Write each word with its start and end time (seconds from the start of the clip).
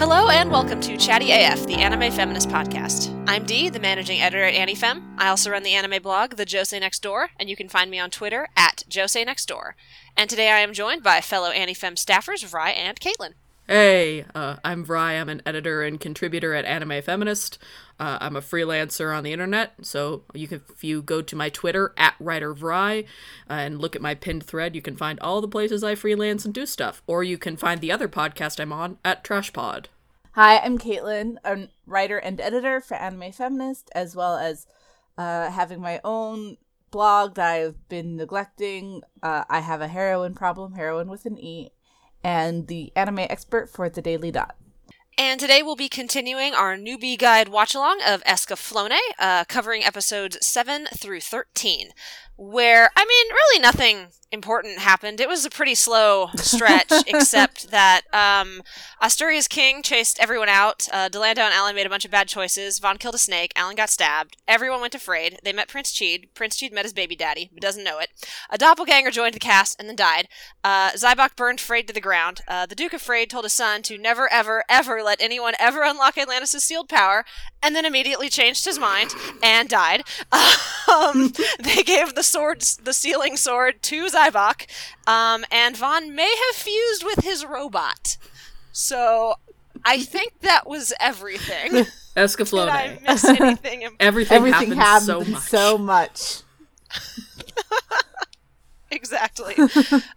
Hello 0.00 0.30
and 0.30 0.50
welcome 0.50 0.80
to 0.80 0.96
Chatty 0.96 1.30
AF, 1.30 1.66
the 1.66 1.74
anime 1.74 2.10
feminist 2.10 2.48
podcast. 2.48 3.14
I'm 3.28 3.44
Dee, 3.44 3.68
the 3.68 3.78
managing 3.78 4.18
editor 4.18 4.42
at 4.42 4.54
AniFem. 4.54 5.02
I 5.18 5.28
also 5.28 5.50
run 5.50 5.62
the 5.62 5.74
anime 5.74 6.02
blog, 6.02 6.36
The 6.36 6.46
Josei 6.46 6.80
Next 6.80 7.02
Door, 7.02 7.32
and 7.38 7.50
you 7.50 7.54
can 7.54 7.68
find 7.68 7.90
me 7.90 7.98
on 7.98 8.08
Twitter 8.08 8.48
at 8.56 8.84
Josei 8.88 9.26
Next 9.26 9.44
Door. 9.44 9.76
And 10.16 10.30
today 10.30 10.52
I 10.52 10.60
am 10.60 10.72
joined 10.72 11.02
by 11.02 11.20
fellow 11.20 11.50
AniFem 11.50 11.96
staffers 12.02 12.42
Vrai 12.46 12.70
and 12.70 12.98
Caitlin. 12.98 13.34
Hey, 13.70 14.24
uh, 14.34 14.56
I'm 14.64 14.84
Vrai. 14.84 15.16
I'm 15.16 15.28
an 15.28 15.42
editor 15.46 15.84
and 15.84 16.00
contributor 16.00 16.54
at 16.54 16.64
Anime 16.64 17.00
Feminist. 17.02 17.56
Uh, 18.00 18.18
I'm 18.20 18.34
a 18.34 18.40
freelancer 18.40 19.16
on 19.16 19.22
the 19.22 19.32
internet, 19.32 19.74
so 19.82 20.24
you 20.34 20.48
can 20.48 20.60
if 20.70 20.82
you 20.82 21.02
go 21.02 21.22
to 21.22 21.36
my 21.36 21.50
Twitter 21.50 21.94
at 21.96 22.14
writer 22.18 22.52
Vrai 22.52 23.04
uh, 23.48 23.52
and 23.52 23.80
look 23.80 23.94
at 23.94 24.02
my 24.02 24.16
pinned 24.16 24.42
thread, 24.42 24.74
you 24.74 24.82
can 24.82 24.96
find 24.96 25.20
all 25.20 25.40
the 25.40 25.46
places 25.46 25.84
I 25.84 25.94
freelance 25.94 26.44
and 26.44 26.52
do 26.52 26.66
stuff. 26.66 27.00
Or 27.06 27.22
you 27.22 27.38
can 27.38 27.56
find 27.56 27.80
the 27.80 27.92
other 27.92 28.08
podcast 28.08 28.58
I'm 28.58 28.72
on 28.72 28.98
at 29.04 29.22
Trash 29.22 29.52
Pod. 29.52 29.88
Hi, 30.32 30.58
I'm 30.58 30.76
Caitlin, 30.76 31.36
a 31.44 31.68
writer 31.86 32.18
and 32.18 32.40
editor 32.40 32.80
for 32.80 32.96
Anime 32.96 33.30
Feminist, 33.30 33.88
as 33.94 34.16
well 34.16 34.36
as 34.36 34.66
uh, 35.16 35.48
having 35.48 35.80
my 35.80 36.00
own 36.02 36.56
blog 36.90 37.36
that 37.36 37.48
I've 37.48 37.88
been 37.88 38.16
neglecting. 38.16 39.02
Uh, 39.22 39.44
I 39.48 39.60
have 39.60 39.80
a 39.80 39.86
heroine 39.86 40.34
problem, 40.34 40.72
heroine 40.72 41.08
with 41.08 41.24
an 41.24 41.38
E, 41.38 41.70
and 42.22 42.66
the 42.66 42.92
anime 42.94 43.20
expert 43.20 43.70
for 43.70 43.88
the 43.88 44.02
Daily 44.02 44.30
Dot. 44.30 44.56
And 45.18 45.38
today 45.38 45.62
we'll 45.62 45.76
be 45.76 45.90
continuing 45.90 46.54
our 46.54 46.76
newbie 46.76 47.18
guide 47.18 47.48
watch 47.48 47.74
along 47.74 48.00
of 48.06 48.24
Escaflowne, 48.24 48.96
uh, 49.18 49.44
covering 49.44 49.84
episodes 49.84 50.38
7 50.40 50.86
through 50.96 51.20
13, 51.20 51.90
where, 52.40 52.90
I 52.96 53.04
mean, 53.04 53.26
really 53.28 53.60
nothing 53.60 54.06
important 54.32 54.78
happened. 54.78 55.20
It 55.20 55.28
was 55.28 55.44
a 55.44 55.50
pretty 55.50 55.74
slow 55.74 56.28
stretch, 56.36 56.90
except 57.06 57.70
that 57.70 58.02
um, 58.14 58.62
Asturia's 59.02 59.46
king 59.46 59.82
chased 59.82 60.18
everyone 60.18 60.48
out. 60.48 60.88
Uh, 60.90 61.10
Dilandau 61.10 61.40
and 61.40 61.52
Allen 61.52 61.74
made 61.74 61.86
a 61.86 61.90
bunch 61.90 62.06
of 62.06 62.10
bad 62.10 62.28
choices. 62.28 62.78
Van 62.78 62.96
killed 62.96 63.14
a 63.14 63.18
snake. 63.18 63.52
Allen 63.56 63.76
got 63.76 63.90
stabbed. 63.90 64.38
Everyone 64.48 64.80
went 64.80 64.92
to 64.92 64.98
Freid. 64.98 65.36
They 65.44 65.52
met 65.52 65.68
Prince 65.68 65.92
Chid. 65.92 66.34
Prince 66.34 66.56
Chid 66.56 66.72
met 66.72 66.86
his 66.86 66.94
baby 66.94 67.14
daddy, 67.14 67.50
but 67.52 67.60
doesn't 67.60 67.84
know 67.84 67.98
it. 67.98 68.08
A 68.48 68.56
doppelganger 68.56 69.10
joined 69.10 69.34
the 69.34 69.40
cast 69.40 69.78
and 69.78 69.86
then 69.86 69.96
died. 69.96 70.26
Uh, 70.64 70.92
Zaibach 70.92 71.36
burned 71.36 71.58
Freid 71.58 71.86
to 71.88 71.92
the 71.92 72.00
ground. 72.00 72.40
Uh, 72.48 72.64
the 72.64 72.74
Duke 72.74 72.94
of 72.94 73.02
Freid 73.02 73.28
told 73.28 73.44
his 73.44 73.52
son 73.52 73.82
to 73.82 73.98
never, 73.98 74.32
ever, 74.32 74.64
ever 74.68 75.02
let 75.02 75.20
anyone 75.20 75.54
ever 75.58 75.82
unlock 75.82 76.16
Atlantis' 76.16 76.64
sealed 76.64 76.88
power, 76.88 77.26
and 77.62 77.74
then 77.74 77.84
immediately 77.84 78.28
changed 78.28 78.64
his 78.64 78.78
mind 78.78 79.14
and 79.42 79.68
died. 79.68 80.02
Um, 80.90 81.32
they 81.60 81.84
gave 81.84 82.16
the 82.16 82.22
swords, 82.24 82.76
the 82.78 82.92
sealing 82.92 83.36
sword, 83.36 83.80
to 83.82 84.06
Zaibach, 84.06 84.66
um, 85.06 85.44
and 85.48 85.76
Van 85.76 86.16
may 86.16 86.34
have 86.48 86.56
fused 86.56 87.04
with 87.04 87.22
his 87.22 87.44
robot. 87.46 88.16
So 88.72 89.34
I 89.84 90.00
think 90.02 90.40
that 90.40 90.66
was 90.66 90.92
everything. 90.98 91.70
Did 91.72 91.86
I 92.16 92.20
Escaflowne. 92.22 93.02
miss 93.02 93.24
anything 93.24 93.82
important? 93.82 93.96
Everything, 94.00 94.36
Everything 94.36 94.72
happened 94.72 94.80
happened 94.80 95.38
so 95.38 95.78
much. 95.78 96.42
so 96.42 96.42
much. 96.98 97.62
exactly. 98.90 99.54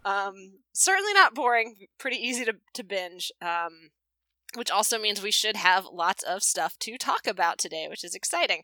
um, 0.03 0.53
certainly 0.71 1.13
not 1.13 1.35
boring. 1.35 1.75
Pretty 1.99 2.17
easy 2.17 2.45
to, 2.45 2.55
to 2.73 2.83
binge. 2.83 3.31
Um, 3.41 3.91
which 4.55 4.71
also 4.71 4.99
means 4.99 5.21
we 5.21 5.31
should 5.31 5.55
have 5.55 5.85
lots 5.91 6.23
of 6.23 6.43
stuff 6.43 6.77
to 6.79 6.97
talk 6.97 7.27
about 7.27 7.57
today, 7.57 7.87
which 7.89 8.03
is 8.03 8.15
exciting. 8.15 8.63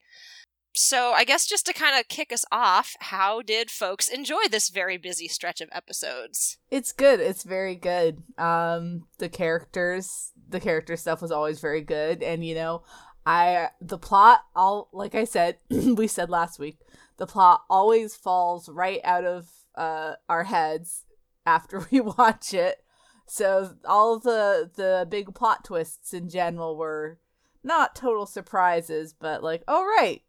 So, 0.74 1.14
I 1.14 1.24
guess 1.24 1.48
just 1.48 1.66
to 1.66 1.74
kind 1.74 2.00
of 2.00 2.08
kick 2.08 2.32
us 2.32 2.46
off, 2.52 2.96
how 3.00 3.42
did 3.42 3.72
folks 3.72 4.08
enjoy 4.08 4.44
this 4.50 4.70
very 4.70 4.98
busy 4.98 5.28
stretch 5.28 5.62
of 5.62 5.70
episodes? 5.72 6.58
It's 6.70 6.92
good. 6.92 7.20
It's 7.20 7.44
very 7.44 7.76
good. 7.76 8.22
Um, 8.38 9.08
the 9.18 9.30
characters, 9.30 10.32
the 10.48 10.60
character 10.60 10.96
stuff 10.96 11.22
was 11.22 11.32
always 11.32 11.60
very 11.60 11.82
good, 11.82 12.22
and 12.22 12.46
you 12.46 12.54
know, 12.54 12.84
I 13.26 13.70
the 13.82 13.98
plot. 13.98 14.42
All 14.56 14.90
like 14.94 15.16
I 15.16 15.24
said, 15.24 15.58
we 15.70 16.08
said 16.08 16.30
last 16.30 16.60
week, 16.60 16.78
the 17.18 17.28
plot 17.28 17.64
always 17.70 18.16
falls 18.16 18.70
right 18.70 19.02
out 19.04 19.26
of 19.26 19.50
uh 19.76 20.14
our 20.28 20.44
heads 20.44 21.06
after 21.46 21.88
we 21.92 22.00
watch 22.00 22.54
it. 22.54 22.84
So 23.30 23.76
all 23.86 24.20
the 24.20 24.70
the 24.76 25.08
big 25.10 25.34
plot 25.36 25.64
twists 25.64 26.14
in 26.14 26.30
general 26.30 26.76
were 26.76 27.20
not 27.64 27.96
total 27.96 28.26
surprises, 28.26 29.14
but 29.14 29.44
like, 29.44 29.64
oh 29.68 29.84
right, 29.84 30.24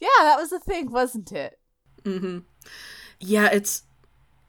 yeah, 0.00 0.08
that 0.20 0.38
was 0.38 0.50
the 0.50 0.58
thing, 0.58 0.90
wasn't 0.90 1.30
it? 1.32 1.58
hmm 2.04 2.38
Yeah, 3.20 3.48
it's 3.52 3.82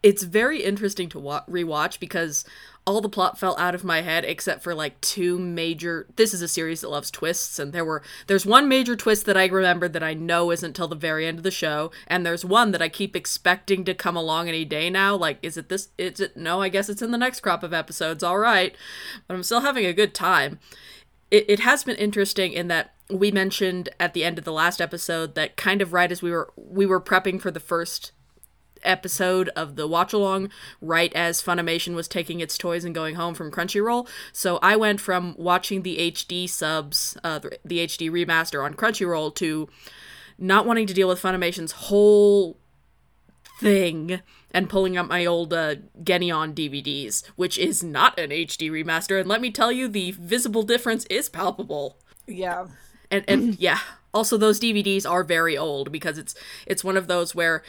it's 0.02 0.24
very 0.24 0.64
interesting 0.64 1.10
to 1.10 1.20
wa- 1.20 1.46
rewatch 1.50 2.00
because 2.00 2.46
all 2.86 3.00
the 3.00 3.10
plot 3.10 3.40
fell 3.40 3.58
out 3.58 3.76
of 3.76 3.84
my 3.84 4.02
head 4.02 4.26
except 4.26 4.62
for 4.62 4.76
like 4.76 5.00
two 5.00 5.40
major 5.40 6.06
this 6.18 6.34
is 6.34 6.42
a 6.42 6.48
series 6.48 6.82
that 6.82 6.90
loves 6.90 7.10
twists 7.10 7.58
and 7.58 7.72
there 7.72 7.86
were 7.86 8.02
there's 8.28 8.46
one 8.46 8.68
major 8.68 8.96
twist 8.96 9.26
that 9.26 9.38
I 9.38 9.46
remembered 9.46 9.94
that 9.94 10.04
I 10.04 10.14
know 10.14 10.52
isn't 10.52 10.76
till 10.76 10.88
the 10.88 10.96
very 10.96 11.26
end 11.26 11.38
of 11.38 11.44
the 11.44 11.52
show 11.52 11.92
and 12.08 12.26
there's 12.26 12.44
one 12.44 12.72
that 12.72 12.82
I 12.82 12.90
keep 12.90 13.16
expecting 13.16 13.86
to 13.86 13.94
come 13.94 14.18
along 14.18 14.50
any 14.50 14.66
day 14.66 14.90
now 14.90 15.16
like 15.16 15.38
is 15.42 15.58
it 15.58 15.70
this 15.70 15.90
is 15.98 16.20
it 16.20 16.36
no 16.36 16.62
I 16.62 16.70
guess 16.70 16.90
it's 16.90 17.02
in 17.02 17.12
the 17.12 17.18
next 17.18 17.40
crop 17.40 17.64
of 17.64 17.74
episodes 17.74 18.24
all 18.24 18.38
right 18.38 18.76
but 19.28 19.36
I'm 19.36 19.44
still 19.44 19.62
having 19.62 19.86
a 19.86 19.94
good 19.94 20.14
time. 20.14 20.60
It, 21.32 21.46
it 21.50 21.60
has 21.62 21.84
been 21.84 21.96
interesting 21.96 22.54
in 22.54 22.68
that 22.68 22.94
we 23.10 23.32
mentioned 23.32 23.90
at 24.00 24.14
the 24.14 24.24
end 24.24 24.38
of 24.38 24.46
the 24.46 24.52
last 24.52 24.80
episode 24.80 25.36
that 25.36 25.58
kind 25.58 25.82
of 25.82 25.94
right 25.94 26.12
as 26.12 26.22
we 26.22 26.32
were 26.32 26.52
we 26.56 26.86
were 26.86 27.02
prepping 27.02 27.42
for 27.42 27.52
the 27.52 27.60
first 27.60 28.12
episode 28.84 29.50
of 29.50 29.76
the 29.76 29.88
watch 29.88 30.14
along 30.14 30.50
right 30.82 31.12
as 31.14 31.42
Funimation 31.42 31.96
was 31.96 32.08
taking 32.08 32.40
its 32.40 32.58
toys 32.58 32.84
and 32.84 32.94
going 32.96 33.16
home 33.16 33.34
from 33.34 33.52
Crunchyroll. 33.52 34.08
So 34.32 34.60
I 34.62 34.76
went 34.76 35.00
from 35.02 35.36
watching 35.38 35.82
the 35.84 35.98
HD 36.12 36.50
subs, 36.50 37.18
uh, 37.24 37.40
the, 37.40 37.58
the 37.64 37.80
HD 37.86 38.10
remaster 38.12 38.64
on 38.64 38.74
Crunchyroll 38.74 39.34
to 39.36 39.70
not 40.38 40.66
wanting 40.66 40.88
to 40.88 40.94
deal 40.94 41.08
with 41.08 41.22
Funimation's 41.22 41.72
whole 41.74 42.58
thing 43.60 44.20
and 44.52 44.70
pulling 44.70 44.98
up 44.98 45.08
my 45.08 45.26
old 45.26 45.54
uh, 45.54 45.76
Geneon 46.02 46.54
DVDs, 46.54 47.26
which 47.36 47.58
is 47.58 47.84
not 47.84 48.20
an 48.20 48.30
HD 48.30 48.70
remaster. 48.70 49.20
And 49.20 49.28
let 49.30 49.42
me 49.42 49.52
tell 49.52 49.72
you, 49.72 49.88
the 49.88 50.12
visible 50.12 50.64
difference 50.64 51.06
is 51.06 51.30
palpable 51.30 51.98
Yeah. 52.28 52.68
and 53.12 53.24
and 53.28 53.60
yeah 53.60 53.80
also 54.14 54.38
those 54.38 54.60
dvds 54.60 55.10
are 55.10 55.24
very 55.24 55.58
old 55.58 55.92
because 55.92 56.18
it's 56.20 56.36
it's 56.68 56.84
one 56.84 56.96
of 56.98 57.08
those 57.08 57.34
where 57.36 57.64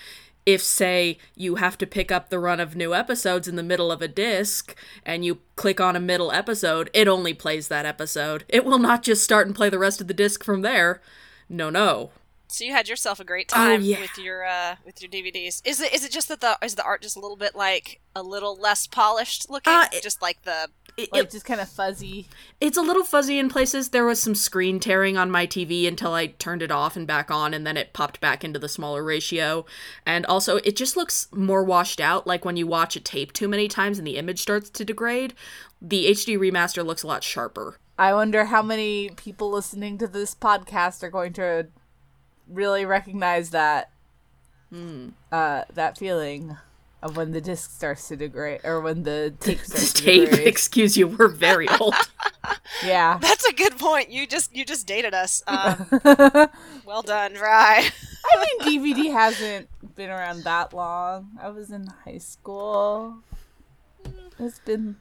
if 0.47 0.63
say 0.63 1.19
you 1.35 1.57
have 1.57 1.79
to 1.79 1.87
pick 1.87 2.13
up 2.13 2.29
the 2.29 2.39
run 2.39 2.61
of 2.61 2.77
new 2.77 2.95
episodes 2.95 3.49
in 3.49 3.57
the 3.57 3.63
middle 3.63 3.91
of 3.91 4.03
a 4.03 4.09
disc 4.09 4.75
and 5.05 5.25
you 5.25 5.39
click 5.57 5.81
on 5.81 5.97
a 5.97 6.01
middle 6.01 6.31
episode 6.33 6.91
it 6.93 7.09
only 7.09 7.33
plays 7.33 7.69
that 7.69 7.87
episode 7.87 8.45
it 8.49 8.65
will 8.65 8.79
not 8.79 9.03
just 9.03 9.25
start 9.25 9.47
and 9.47 9.57
play 9.57 9.69
the 9.71 9.79
rest 9.79 10.01
of 10.01 10.09
the 10.09 10.15
disc 10.15 10.45
from 10.45 10.61
there 10.63 11.01
no 11.49 11.71
no 11.71 12.11
So 12.49 12.65
you 12.65 12.73
had 12.73 12.89
yourself 12.89 13.19
a 13.21 13.25
great 13.25 13.49
time 13.49 13.83
yeah. 13.83 14.01
with 14.01 14.17
your 14.19 14.45
uh, 14.45 14.77
with 14.85 15.01
your 15.03 15.11
DVDs. 15.11 15.61
Is 15.65 15.81
it 15.81 15.93
is 15.93 16.05
it 16.05 16.13
just 16.13 16.29
that 16.29 16.41
the 16.41 16.57
is 16.63 16.75
the 16.77 16.85
art 16.85 17.03
just 17.03 17.17
a 17.17 17.21
little 17.21 17.37
bit 17.39 17.55
like 17.57 18.01
a 18.15 18.23
little 18.23 18.55
less 18.55 18.87
polished 18.87 19.51
looking? 19.51 19.73
Uh, 19.73 19.87
it- 19.93 20.03
just 20.03 20.23
like 20.23 20.43
the 20.43 20.69
it, 20.97 21.13
Like 21.13 21.25
it- 21.25 21.31
just 21.31 21.45
kind 21.45 21.61
of 21.61 21.69
fuzzy. 21.69 22.27
it's 22.61 22.77
a 22.77 22.83
little 22.83 23.05
fuzzy 23.05 23.39
in 23.39 23.49
places. 23.49 23.89
There 23.91 24.05
was 24.05 24.23
some 24.23 24.35
screen 24.35 24.79
tearing 24.81 25.17
on 25.17 25.31
my 25.31 25.47
tv 25.47 25.87
until 25.89 26.15
i 26.15 26.27
turned 26.29 26.63
it 26.63 26.71
off 26.71 26.97
and 26.97 27.07
back 27.07 27.31
on 27.31 27.53
and 27.55 27.67
then 27.67 27.77
it 27.77 27.93
popped 27.93 28.21
back 28.21 28.45
into 28.45 28.59
the 28.59 28.69
smaller 28.69 29.03
ratio. 29.03 29.67
And 30.07 30.25
also 30.27 30.57
it 30.59 30.77
just 30.77 30.97
looks 30.97 31.29
more 31.33 31.65
washed 31.65 32.01
out 32.01 32.27
like 32.27 32.45
when 32.45 32.57
you 32.57 32.67
watch 32.67 32.95
a 32.97 33.01
tape 33.01 33.33
too 33.33 33.49
many 33.49 33.67
times 33.69 33.99
and 33.99 34.07
the 34.07 34.17
image 34.17 34.41
starts 34.41 34.71
to 34.71 34.85
degrade. 34.85 35.35
The 35.83 36.07
hd 36.11 36.39
remaster 36.39 36.85
looks 36.87 37.03
a 37.03 37.07
lot 37.07 37.25
sharper. 37.25 37.79
I 37.99 38.13
wonder 38.15 38.47
how 38.47 38.63
many 38.63 39.11
people 39.11 39.51
listening 39.51 39.99
to 39.99 40.07
this 40.07 40.35
podcast 40.35 41.03
are 41.03 41.11
going 41.11 41.33
to 41.35 41.67
really 42.49 42.85
recognize 42.85 43.51
that 43.51 43.91
uh 45.31 45.63
that 45.73 45.97
feeling 45.97 46.57
of 47.05 47.17
when 47.17 47.31
the 47.31 47.41
disc 47.41 47.71
starts 47.71 48.09
to 48.09 48.17
degrade 48.17 48.61
or 48.65 48.81
when 48.81 49.05
the 49.05 49.33
tape 49.39 49.61
starts 49.63 49.93
to 49.93 50.03
tape 50.03 50.31
degrade. 50.31 50.49
excuse 50.49 50.97
you 50.97 51.07
we're 51.07 51.29
very 51.29 51.69
old 51.81 51.95
yeah. 52.85 53.19
That's 53.23 53.47
a 53.47 53.53
good 53.55 53.79
point. 53.79 54.11
You 54.11 54.27
just 54.27 54.55
you 54.55 54.65
just 54.65 54.87
dated 54.87 55.15
us. 55.15 55.43
Um, 55.49 55.87
well 56.85 57.03
done, 57.03 57.35
Vrai. 57.35 57.91
I 57.91 58.47
mean 58.61 58.83
DVD 58.83 59.13
hasn't 59.13 59.69
been 59.97 60.11
around 60.11 60.45
that 60.45 60.75
long. 60.75 61.31
I 61.41 61.49
was 61.49 61.71
in 61.71 61.87
high 62.05 62.19
school. 62.19 63.19
It's 64.39 64.59
been 64.59 64.97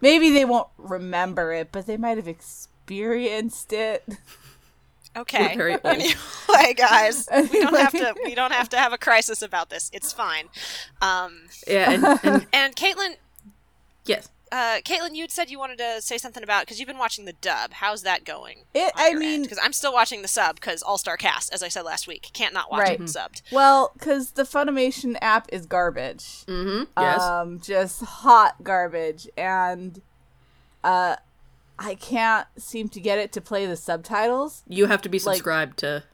Maybe 0.00 0.30
they 0.30 0.44
won't 0.44 0.68
remember 0.78 1.52
it, 1.52 1.70
but 1.72 1.86
they 1.86 1.96
might 1.96 2.16
have 2.16 2.28
experienced 2.28 3.72
it. 3.72 4.06
Okay. 5.16 5.48
We're 5.56 5.56
very 5.56 5.72
old. 5.84 5.84
Anyway, 5.84 6.74
guys, 6.74 7.28
we 7.32 7.60
don't 7.60 7.76
have 7.76 7.92
to 7.92 8.14
we 8.24 8.34
don't 8.34 8.52
have 8.52 8.68
to 8.70 8.78
have 8.78 8.92
a 8.92 8.98
crisis 8.98 9.42
about 9.42 9.70
this. 9.70 9.90
It's 9.92 10.12
fine. 10.12 10.48
Um, 11.00 11.42
yeah 11.66 11.90
and, 11.90 12.04
and 12.22 12.46
and 12.52 12.76
Caitlin, 12.76 13.16
yes 14.04 14.28
uh, 14.52 14.78
Caitlin, 14.84 15.16
you'd 15.16 15.32
said 15.32 15.50
you 15.50 15.58
wanted 15.58 15.78
to 15.78 16.00
say 16.00 16.16
something 16.16 16.42
about 16.44 16.62
because 16.64 16.78
you've 16.78 16.86
been 16.86 16.98
watching 16.98 17.24
the 17.24 17.32
dub. 17.32 17.72
How's 17.72 18.02
that 18.02 18.24
going? 18.24 18.58
It 18.72 18.92
I 18.94 19.14
mean 19.14 19.42
because 19.42 19.58
I'm 19.60 19.72
still 19.72 19.92
watching 19.92 20.22
the 20.22 20.28
sub 20.28 20.56
because 20.56 20.80
All 20.82 20.96
Star 20.98 21.16
Cast, 21.16 21.52
as 21.52 21.60
I 21.62 21.68
said 21.68 21.82
last 21.82 22.06
week, 22.06 22.30
can't 22.32 22.54
not 22.54 22.70
watch 22.70 22.80
Right. 22.80 23.00
it 23.00 23.04
subbed. 23.06 23.42
well, 23.50 23.92
cuz 23.98 24.32
the 24.32 24.44
Funimation 24.44 25.16
app 25.20 25.48
is 25.52 25.66
garbage. 25.66 26.44
mm-hmm 26.46 26.84
yes 27.00 27.20
um 27.22 27.60
just 27.60 28.02
hot 28.02 28.62
garbage 28.62 29.26
and 29.36 30.00
uh 30.84 31.16
I 31.78 31.94
can't 31.94 32.46
seem 32.56 32.88
to 32.90 33.00
get 33.00 33.18
it 33.18 33.32
to 33.32 33.40
play 33.40 33.66
the 33.66 33.76
subtitles. 33.76 34.62
You 34.68 34.86
have 34.86 35.02
to 35.02 35.08
be 35.08 35.18
Like- 35.18 35.36
subscribed 35.36 35.78
to. 35.80 36.04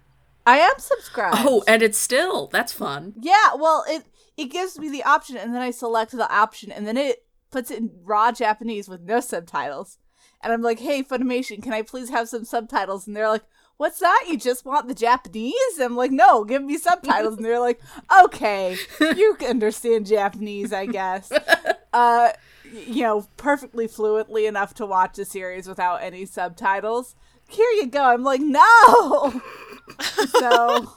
I 0.46 0.58
am 0.58 0.72
subscribed. 0.78 1.36
Oh, 1.40 1.62
and 1.68 1.82
it's 1.82 1.98
still 1.98 2.46
that's 2.48 2.72
fun. 2.72 3.14
Yeah, 3.20 3.54
well, 3.56 3.84
it 3.88 4.04
it 4.36 4.46
gives 4.46 4.78
me 4.78 4.88
the 4.88 5.04
option, 5.04 5.36
and 5.36 5.54
then 5.54 5.60
I 5.60 5.70
select 5.70 6.12
the 6.12 6.32
option, 6.34 6.72
and 6.72 6.86
then 6.86 6.96
it 6.96 7.24
puts 7.50 7.70
it 7.70 7.78
in 7.78 7.90
raw 8.04 8.32
Japanese 8.32 8.88
with 8.88 9.02
no 9.02 9.20
subtitles. 9.20 9.98
And 10.42 10.50
I'm 10.52 10.62
like, 10.62 10.78
"Hey, 10.80 11.02
Funimation, 11.02 11.62
can 11.62 11.74
I 11.74 11.82
please 11.82 12.08
have 12.08 12.28
some 12.30 12.44
subtitles?" 12.44 13.06
And 13.06 13.14
they're 13.14 13.28
like, 13.28 13.44
"What's 13.76 13.98
that? 13.98 14.24
You 14.28 14.38
just 14.38 14.64
want 14.64 14.88
the 14.88 14.94
Japanese?" 14.94 15.78
I'm 15.78 15.94
like, 15.94 16.10
"No, 16.10 16.42
give 16.44 16.62
me 16.64 16.78
subtitles." 16.78 17.36
and 17.36 17.44
they're 17.44 17.60
like, 17.60 17.80
"Okay, 18.24 18.78
you 19.00 19.36
can 19.38 19.50
understand 19.50 20.06
Japanese, 20.06 20.72
I 20.72 20.86
guess." 20.86 21.30
Uh, 21.92 22.30
you 22.72 23.02
know, 23.02 23.26
perfectly 23.36 23.86
fluently 23.86 24.46
enough 24.46 24.74
to 24.74 24.86
watch 24.86 25.18
a 25.18 25.24
series 25.24 25.68
without 25.68 26.02
any 26.02 26.26
subtitles. 26.26 27.14
Here 27.48 27.70
you 27.72 27.86
go. 27.86 28.02
I'm 28.02 28.22
like, 28.22 28.40
"No." 28.40 28.60
so 30.38 30.92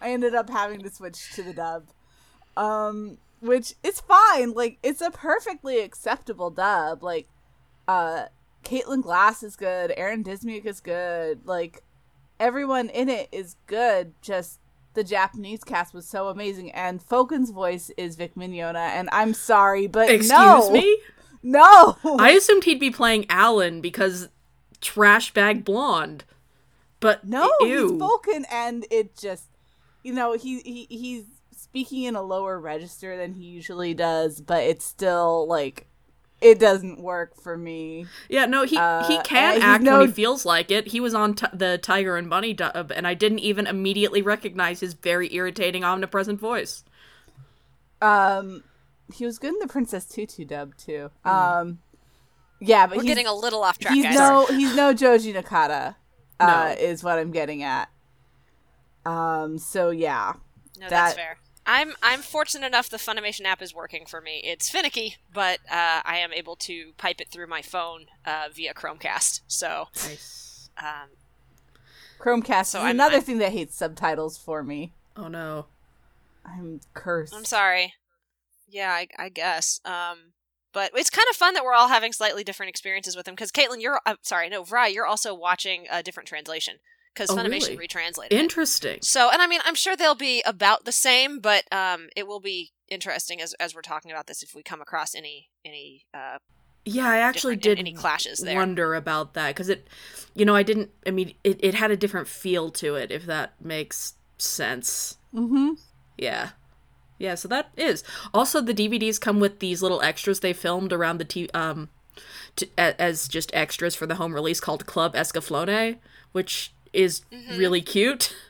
I 0.00 0.10
ended 0.10 0.34
up 0.34 0.50
having 0.50 0.80
to 0.82 0.90
switch 0.90 1.32
to 1.34 1.42
the 1.42 1.52
dub. 1.52 1.84
Um, 2.56 3.18
which 3.40 3.74
it's 3.82 4.00
fine. 4.00 4.52
Like 4.52 4.78
it's 4.82 5.00
a 5.00 5.10
perfectly 5.10 5.80
acceptable 5.80 6.50
dub. 6.50 7.02
Like, 7.02 7.28
uh, 7.86 8.26
Caitlin 8.64 9.02
Glass 9.02 9.42
is 9.42 9.56
good. 9.56 9.92
Aaron 9.96 10.24
Dismuke 10.24 10.66
is 10.66 10.80
good. 10.80 11.46
Like, 11.46 11.82
everyone 12.38 12.88
in 12.88 13.08
it 13.08 13.28
is 13.32 13.56
good. 13.66 14.12
Just 14.20 14.60
the 14.98 15.04
Japanese 15.04 15.62
cast 15.62 15.94
was 15.94 16.08
so 16.08 16.26
amazing, 16.28 16.72
and 16.72 17.00
Folken's 17.00 17.50
voice 17.50 17.88
is 17.96 18.16
Vic 18.16 18.34
Mignogna. 18.34 18.88
And 18.88 19.08
I'm 19.12 19.32
sorry, 19.32 19.86
but 19.86 20.10
Excuse 20.10 20.28
no, 20.30 20.70
me. 20.72 20.98
no. 21.44 21.96
I 22.18 22.32
assumed 22.32 22.64
he'd 22.64 22.80
be 22.80 22.90
playing 22.90 23.24
Allen 23.30 23.80
because 23.80 24.28
trash 24.80 25.32
bag 25.32 25.64
blonde. 25.64 26.24
But 26.98 27.24
No, 27.24 27.48
ew. 27.60 27.92
he's 27.92 27.92
Folken, 27.92 28.44
and 28.50 28.86
it 28.90 29.16
just, 29.16 29.44
you 30.02 30.12
know, 30.12 30.32
he, 30.32 30.58
he 30.62 30.86
he's 30.90 31.24
speaking 31.56 32.02
in 32.02 32.16
a 32.16 32.22
lower 32.22 32.58
register 32.58 33.16
than 33.16 33.34
he 33.34 33.44
usually 33.44 33.94
does, 33.94 34.40
but 34.40 34.64
it's 34.64 34.84
still 34.84 35.46
like, 35.46 35.86
it 36.40 36.58
doesn't 36.58 37.00
work 37.00 37.34
for 37.40 37.56
me. 37.56 38.06
Yeah, 38.28 38.46
no, 38.46 38.64
he 38.64 38.76
Uh, 38.76 39.04
he 39.08 39.18
can 39.22 39.54
he's 39.54 39.62
act 39.62 39.82
no- 39.82 39.98
when 39.98 40.06
he 40.08 40.12
feels 40.12 40.44
like 40.46 40.70
it. 40.70 40.88
He 40.88 41.00
was 41.00 41.14
on 41.14 41.34
t- 41.34 41.46
the 41.52 41.78
Tiger 41.78 42.16
and 42.16 42.30
Bunny 42.30 42.52
dub, 42.54 42.92
and 42.94 43.06
I 43.06 43.14
didn't 43.14 43.40
even 43.40 43.66
immediately 43.66 44.22
recognize 44.22 44.80
his 44.80 44.94
very 44.94 45.32
irritating, 45.34 45.82
omnipresent 45.84 46.38
voice. 46.40 46.84
Um, 48.00 48.62
he 49.12 49.24
was 49.24 49.38
good 49.38 49.52
in 49.54 49.58
the 49.58 49.66
Princess 49.66 50.04
Tutu 50.06 50.44
dub 50.44 50.76
too. 50.76 51.10
Um, 51.24 51.80
yeah, 52.60 52.86
but 52.86 52.96
We're 52.98 53.02
he's, 53.02 53.08
getting 53.10 53.26
a 53.26 53.34
little 53.34 53.62
off 53.64 53.78
track, 53.78 53.94
he's 53.94 54.04
guys. 54.04 54.14
no 54.14 54.46
he's 54.46 54.74
no 54.76 54.92
Joji 54.92 55.32
Nakata. 55.32 55.96
Uh, 56.40 56.46
No. 56.46 56.66
is 56.84 57.02
what 57.02 57.18
I'm 57.18 57.32
getting 57.32 57.64
at. 57.64 57.88
Um, 59.04 59.58
so 59.58 59.90
yeah, 59.90 60.34
No, 60.78 60.82
that- 60.82 60.90
that's 60.90 61.14
fair. 61.14 61.38
I'm 61.68 61.92
I'm 62.02 62.20
fortunate 62.22 62.66
enough 62.66 62.88
the 62.88 62.96
Funimation 62.96 63.44
app 63.44 63.60
is 63.62 63.74
working 63.74 64.06
for 64.06 64.20
me. 64.22 64.40
It's 64.42 64.70
finicky, 64.70 65.16
but 65.32 65.58
uh, 65.70 66.00
I 66.04 66.16
am 66.18 66.32
able 66.32 66.56
to 66.56 66.92
pipe 66.96 67.20
it 67.20 67.28
through 67.28 67.46
my 67.46 67.60
phone 67.62 68.06
uh, 68.24 68.46
via 68.52 68.72
Chromecast. 68.74 69.42
So 69.46 69.88
Nice. 69.94 70.70
um, 70.78 71.10
Chromecast 72.18 72.66
So 72.66 72.78
is 72.78 72.84
I'm- 72.84 72.96
another 72.96 73.16
I'm- 73.16 73.22
thing 73.22 73.38
that 73.38 73.52
hates 73.52 73.76
subtitles 73.76 74.38
for 74.38 74.62
me. 74.62 74.92
Oh 75.16 75.28
no. 75.28 75.66
I'm 76.44 76.80
cursed. 76.94 77.34
I'm 77.34 77.44
sorry. 77.44 77.92
Yeah, 78.66 78.90
I, 78.90 79.08
I 79.18 79.28
guess. 79.28 79.80
Um, 79.84 80.32
but 80.72 80.90
it's 80.94 81.10
kind 81.10 81.26
of 81.30 81.36
fun 81.36 81.52
that 81.54 81.64
we're 81.64 81.74
all 81.74 81.88
having 81.88 82.12
slightly 82.12 82.42
different 82.44 82.70
experiences 82.70 83.16
with 83.16 83.26
them. 83.26 83.34
Because 83.34 83.52
Caitlin, 83.52 83.80
you're 83.82 84.00
uh, 84.06 84.14
sorry, 84.22 84.48
no, 84.48 84.62
Vrai, 84.62 84.88
you're 84.88 85.06
also 85.06 85.34
watching 85.34 85.86
a 85.90 86.02
different 86.02 86.26
translation 86.28 86.76
because 87.18 87.30
Oh, 87.30 87.36
Funimation 87.36 87.70
really? 87.70 87.76
retranslated. 87.76 88.32
it. 88.32 88.40
Interesting. 88.40 88.98
So, 89.02 89.30
and 89.30 89.42
I 89.42 89.46
mean, 89.46 89.60
I'm 89.64 89.74
sure 89.74 89.96
they'll 89.96 90.14
be 90.14 90.42
about 90.46 90.84
the 90.84 90.92
same, 90.92 91.40
but 91.40 91.64
um, 91.72 92.08
it 92.16 92.26
will 92.26 92.40
be 92.40 92.72
interesting 92.88 93.40
as 93.42 93.52
as 93.54 93.74
we're 93.74 93.82
talking 93.82 94.10
about 94.10 94.26
this 94.28 94.42
if 94.42 94.54
we 94.54 94.62
come 94.62 94.80
across 94.80 95.14
any 95.14 95.50
any 95.64 96.06
uh 96.14 96.38
Yeah, 96.86 97.08
I 97.08 97.18
actually 97.18 97.56
did 97.56 97.78
any 97.78 97.92
clashes 97.92 98.38
there. 98.38 98.56
wonder 98.56 98.94
about 98.94 99.34
that 99.34 99.48
because 99.54 99.68
it, 99.68 99.86
you 100.34 100.44
know, 100.46 100.54
I 100.56 100.62
didn't. 100.62 100.90
I 101.06 101.10
mean, 101.10 101.34
it, 101.44 101.58
it 101.62 101.74
had 101.74 101.90
a 101.90 101.96
different 101.96 102.28
feel 102.28 102.70
to 102.72 102.94
it. 102.94 103.10
If 103.10 103.26
that 103.26 103.52
makes 103.60 104.14
sense. 104.38 105.18
mm-hmm. 105.34 105.74
Yeah. 106.16 106.50
Yeah, 107.18 107.34
so 107.34 107.48
that 107.48 107.70
is. 107.76 108.04
Also, 108.32 108.60
the 108.60 108.72
DVDs 108.72 109.20
come 109.20 109.40
with 109.40 109.58
these 109.58 109.82
little 109.82 110.00
extras 110.02 110.38
they 110.40 110.52
filmed 110.52 110.92
around 110.92 111.18
the 111.18 111.24
t- 111.24 111.50
um 111.52 111.88
t- 112.56 112.70
a- 112.78 113.00
as 113.00 113.26
just 113.28 113.50
extras 113.52 113.94
for 113.96 114.06
the 114.06 114.14
home 114.14 114.32
release 114.34 114.60
called 114.60 114.86
Club 114.86 115.14
Escaflowne, 115.14 115.98
which 116.32 116.72
is 116.98 117.22
really 117.56 117.80
cute. 117.82 118.34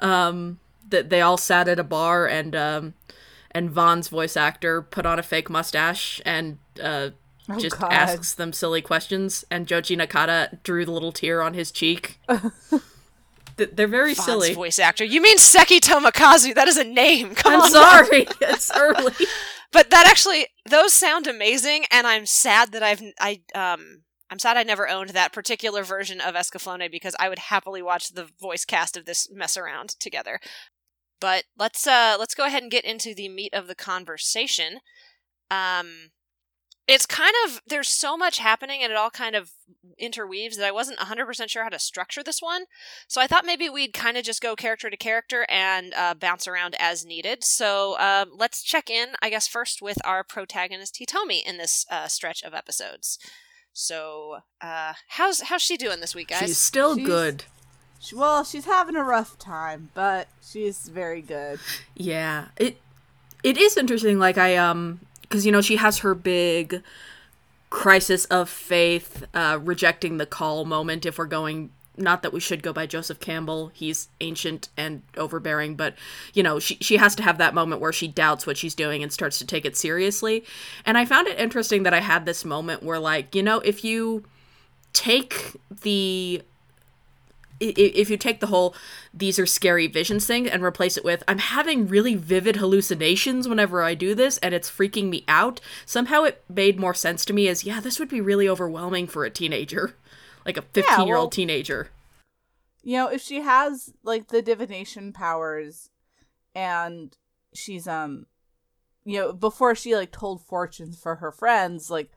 Um 0.00 0.58
that 0.90 1.08
they 1.08 1.20
all 1.20 1.36
sat 1.36 1.68
at 1.68 1.78
a 1.78 1.84
bar 1.84 2.26
and 2.26 2.54
um 2.56 2.94
and 3.52 3.70
Van's 3.70 4.08
voice 4.08 4.36
actor 4.36 4.82
put 4.82 5.06
on 5.06 5.20
a 5.20 5.22
fake 5.22 5.48
mustache 5.48 6.20
and 6.26 6.58
uh 6.82 7.10
Oh, 7.48 7.58
just 7.60 7.78
God. 7.78 7.92
asks 7.92 8.34
them 8.34 8.52
silly 8.52 8.82
questions 8.82 9.44
and 9.50 9.66
Joji 9.68 9.96
Nakata 9.96 10.62
drew 10.64 10.84
the 10.84 10.90
little 10.90 11.12
tear 11.12 11.42
on 11.42 11.54
his 11.54 11.70
cheek. 11.70 12.18
They're 13.56 13.86
very 13.86 14.14
Van's 14.14 14.24
silly. 14.24 14.52
voice 14.54 14.78
actor. 14.80 15.04
You 15.04 15.22
mean 15.22 15.38
Seki 15.38 15.78
Tomokazu? 15.78 16.54
That 16.54 16.66
is 16.68 16.76
a 16.76 16.84
name. 16.84 17.34
Come 17.36 17.54
I'm 17.54 17.60
on. 17.60 17.70
sorry. 17.70 18.26
it's 18.40 18.70
early. 18.74 19.12
But 19.72 19.90
that 19.90 20.06
actually, 20.08 20.46
those 20.68 20.92
sound 20.94 21.26
amazing, 21.28 21.84
and 21.92 22.06
I'm 22.06 22.26
sad 22.26 22.72
that 22.72 22.82
I've 22.82 23.02
I 23.20 23.42
um 23.54 24.00
I'm 24.34 24.40
sad 24.40 24.56
I 24.56 24.64
never 24.64 24.88
owned 24.88 25.10
that 25.10 25.32
particular 25.32 25.84
version 25.84 26.20
of 26.20 26.34
Escaflowne 26.34 26.90
because 26.90 27.14
I 27.20 27.28
would 27.28 27.38
happily 27.38 27.80
watch 27.80 28.08
the 28.08 28.26
voice 28.40 28.64
cast 28.64 28.96
of 28.96 29.04
this 29.04 29.30
mess 29.30 29.56
around 29.56 29.90
together. 30.00 30.40
But 31.20 31.44
let's 31.56 31.86
uh 31.86 32.16
let's 32.18 32.34
go 32.34 32.44
ahead 32.44 32.64
and 32.64 32.72
get 32.72 32.84
into 32.84 33.14
the 33.14 33.28
meat 33.28 33.54
of 33.54 33.68
the 33.68 33.76
conversation. 33.76 34.80
Um 35.52 36.10
it's 36.88 37.06
kind 37.06 37.32
of 37.46 37.62
there's 37.64 37.88
so 37.88 38.16
much 38.16 38.38
happening 38.38 38.82
and 38.82 38.90
it 38.90 38.98
all 38.98 39.08
kind 39.08 39.36
of 39.36 39.52
interweaves 39.98 40.56
that 40.56 40.66
I 40.66 40.72
wasn't 40.72 40.98
100% 40.98 41.48
sure 41.48 41.62
how 41.62 41.68
to 41.68 41.78
structure 41.78 42.24
this 42.24 42.42
one. 42.42 42.64
So 43.06 43.20
I 43.20 43.28
thought 43.28 43.46
maybe 43.46 43.70
we'd 43.70 43.92
kind 43.94 44.16
of 44.16 44.24
just 44.24 44.42
go 44.42 44.56
character 44.56 44.90
to 44.90 44.96
character 44.96 45.46
and 45.48 45.94
uh, 45.94 46.14
bounce 46.14 46.48
around 46.48 46.74
as 46.80 47.06
needed. 47.06 47.44
So 47.44 47.96
um, 48.00 48.32
let's 48.36 48.64
check 48.64 48.90
in, 48.90 49.10
I 49.22 49.30
guess, 49.30 49.46
first 49.46 49.80
with 49.80 49.98
our 50.04 50.24
protagonist 50.24 50.98
Hitomi 51.00 51.40
in 51.46 51.56
this 51.56 51.86
uh, 51.88 52.08
stretch 52.08 52.42
of 52.42 52.52
episodes. 52.52 53.16
So 53.74 54.38
uh, 54.60 54.94
how's 55.08 55.40
how's 55.42 55.60
she 55.60 55.76
doing 55.76 56.00
this 56.00 56.14
week, 56.14 56.28
guys? 56.28 56.40
She's 56.48 56.58
still 56.58 56.94
She's- 56.94 57.06
good. 57.06 57.44
She, 58.00 58.14
well, 58.14 58.44
she's 58.44 58.66
having 58.66 58.96
a 58.96 59.02
rough 59.02 59.38
time, 59.38 59.88
but 59.94 60.28
she's 60.46 60.88
very 60.88 61.20
good. 61.22 61.58
Yeah. 61.94 62.46
It 62.56 62.78
it 63.42 63.56
is 63.58 63.76
interesting 63.76 64.18
like 64.18 64.38
I 64.38 64.56
um 64.56 65.00
cuz 65.30 65.44
you 65.46 65.52
know 65.52 65.60
she 65.62 65.76
has 65.76 65.98
her 65.98 66.14
big 66.14 66.82
crisis 67.70 68.24
of 68.26 68.48
faith 68.50 69.24
uh 69.34 69.58
rejecting 69.62 70.18
the 70.18 70.26
call 70.26 70.64
moment 70.64 71.04
if 71.06 71.18
we're 71.18 71.24
going 71.26 71.70
not 71.96 72.22
that 72.22 72.32
we 72.32 72.40
should 72.40 72.62
go 72.62 72.72
by 72.72 72.86
Joseph 72.86 73.20
Campbell. 73.20 73.70
He's 73.74 74.08
ancient 74.20 74.68
and 74.76 75.02
overbearing, 75.16 75.74
but 75.74 75.94
you 76.32 76.42
know, 76.42 76.58
she 76.58 76.76
she 76.80 76.96
has 76.96 77.14
to 77.16 77.22
have 77.22 77.38
that 77.38 77.54
moment 77.54 77.80
where 77.80 77.92
she 77.92 78.08
doubts 78.08 78.46
what 78.46 78.56
she's 78.56 78.74
doing 78.74 79.02
and 79.02 79.12
starts 79.12 79.38
to 79.38 79.46
take 79.46 79.64
it 79.64 79.76
seriously. 79.76 80.44
And 80.84 80.98
I 80.98 81.04
found 81.04 81.28
it 81.28 81.38
interesting 81.38 81.84
that 81.84 81.94
I 81.94 82.00
had 82.00 82.26
this 82.26 82.44
moment 82.44 82.82
where 82.82 82.98
like, 82.98 83.34
you 83.34 83.42
know, 83.42 83.60
if 83.60 83.84
you 83.84 84.24
take 84.92 85.56
the 85.82 86.42
if 87.60 88.10
you 88.10 88.16
take 88.16 88.40
the 88.40 88.48
whole 88.48 88.74
these 89.12 89.38
are 89.38 89.46
scary 89.46 89.86
visions 89.86 90.26
thing 90.26 90.48
and 90.48 90.62
replace 90.62 90.96
it 90.96 91.04
with 91.04 91.22
I'm 91.28 91.38
having 91.38 91.86
really 91.86 92.14
vivid 92.14 92.56
hallucinations 92.56 93.48
whenever 93.48 93.82
I 93.82 93.94
do 93.94 94.14
this 94.14 94.38
and 94.38 94.52
it's 94.52 94.70
freaking 94.70 95.08
me 95.08 95.24
out, 95.28 95.60
somehow 95.86 96.24
it 96.24 96.42
made 96.48 96.80
more 96.80 96.94
sense 96.94 97.24
to 97.26 97.32
me 97.32 97.48
as 97.48 97.64
yeah, 97.64 97.80
this 97.80 97.98
would 97.98 98.08
be 98.08 98.20
really 98.20 98.48
overwhelming 98.48 99.06
for 99.06 99.24
a 99.24 99.30
teenager. 99.30 99.94
Like 100.44 100.56
a 100.56 100.62
15 100.62 101.06
year 101.06 101.14
well- 101.14 101.22
old 101.24 101.32
teenager. 101.32 101.90
You 102.82 102.98
know, 102.98 103.08
if 103.08 103.22
she 103.22 103.40
has 103.40 103.94
like 104.02 104.28
the 104.28 104.42
divination 104.42 105.12
powers 105.12 105.88
and 106.54 107.16
she's 107.54 107.88
um 107.88 108.26
you 109.06 109.20
know, 109.20 109.32
before 109.32 109.74
she 109.74 109.94
like 109.94 110.12
told 110.12 110.42
fortunes 110.42 110.98
for 110.98 111.16
her 111.16 111.30
friends, 111.32 111.90
like 111.90 112.10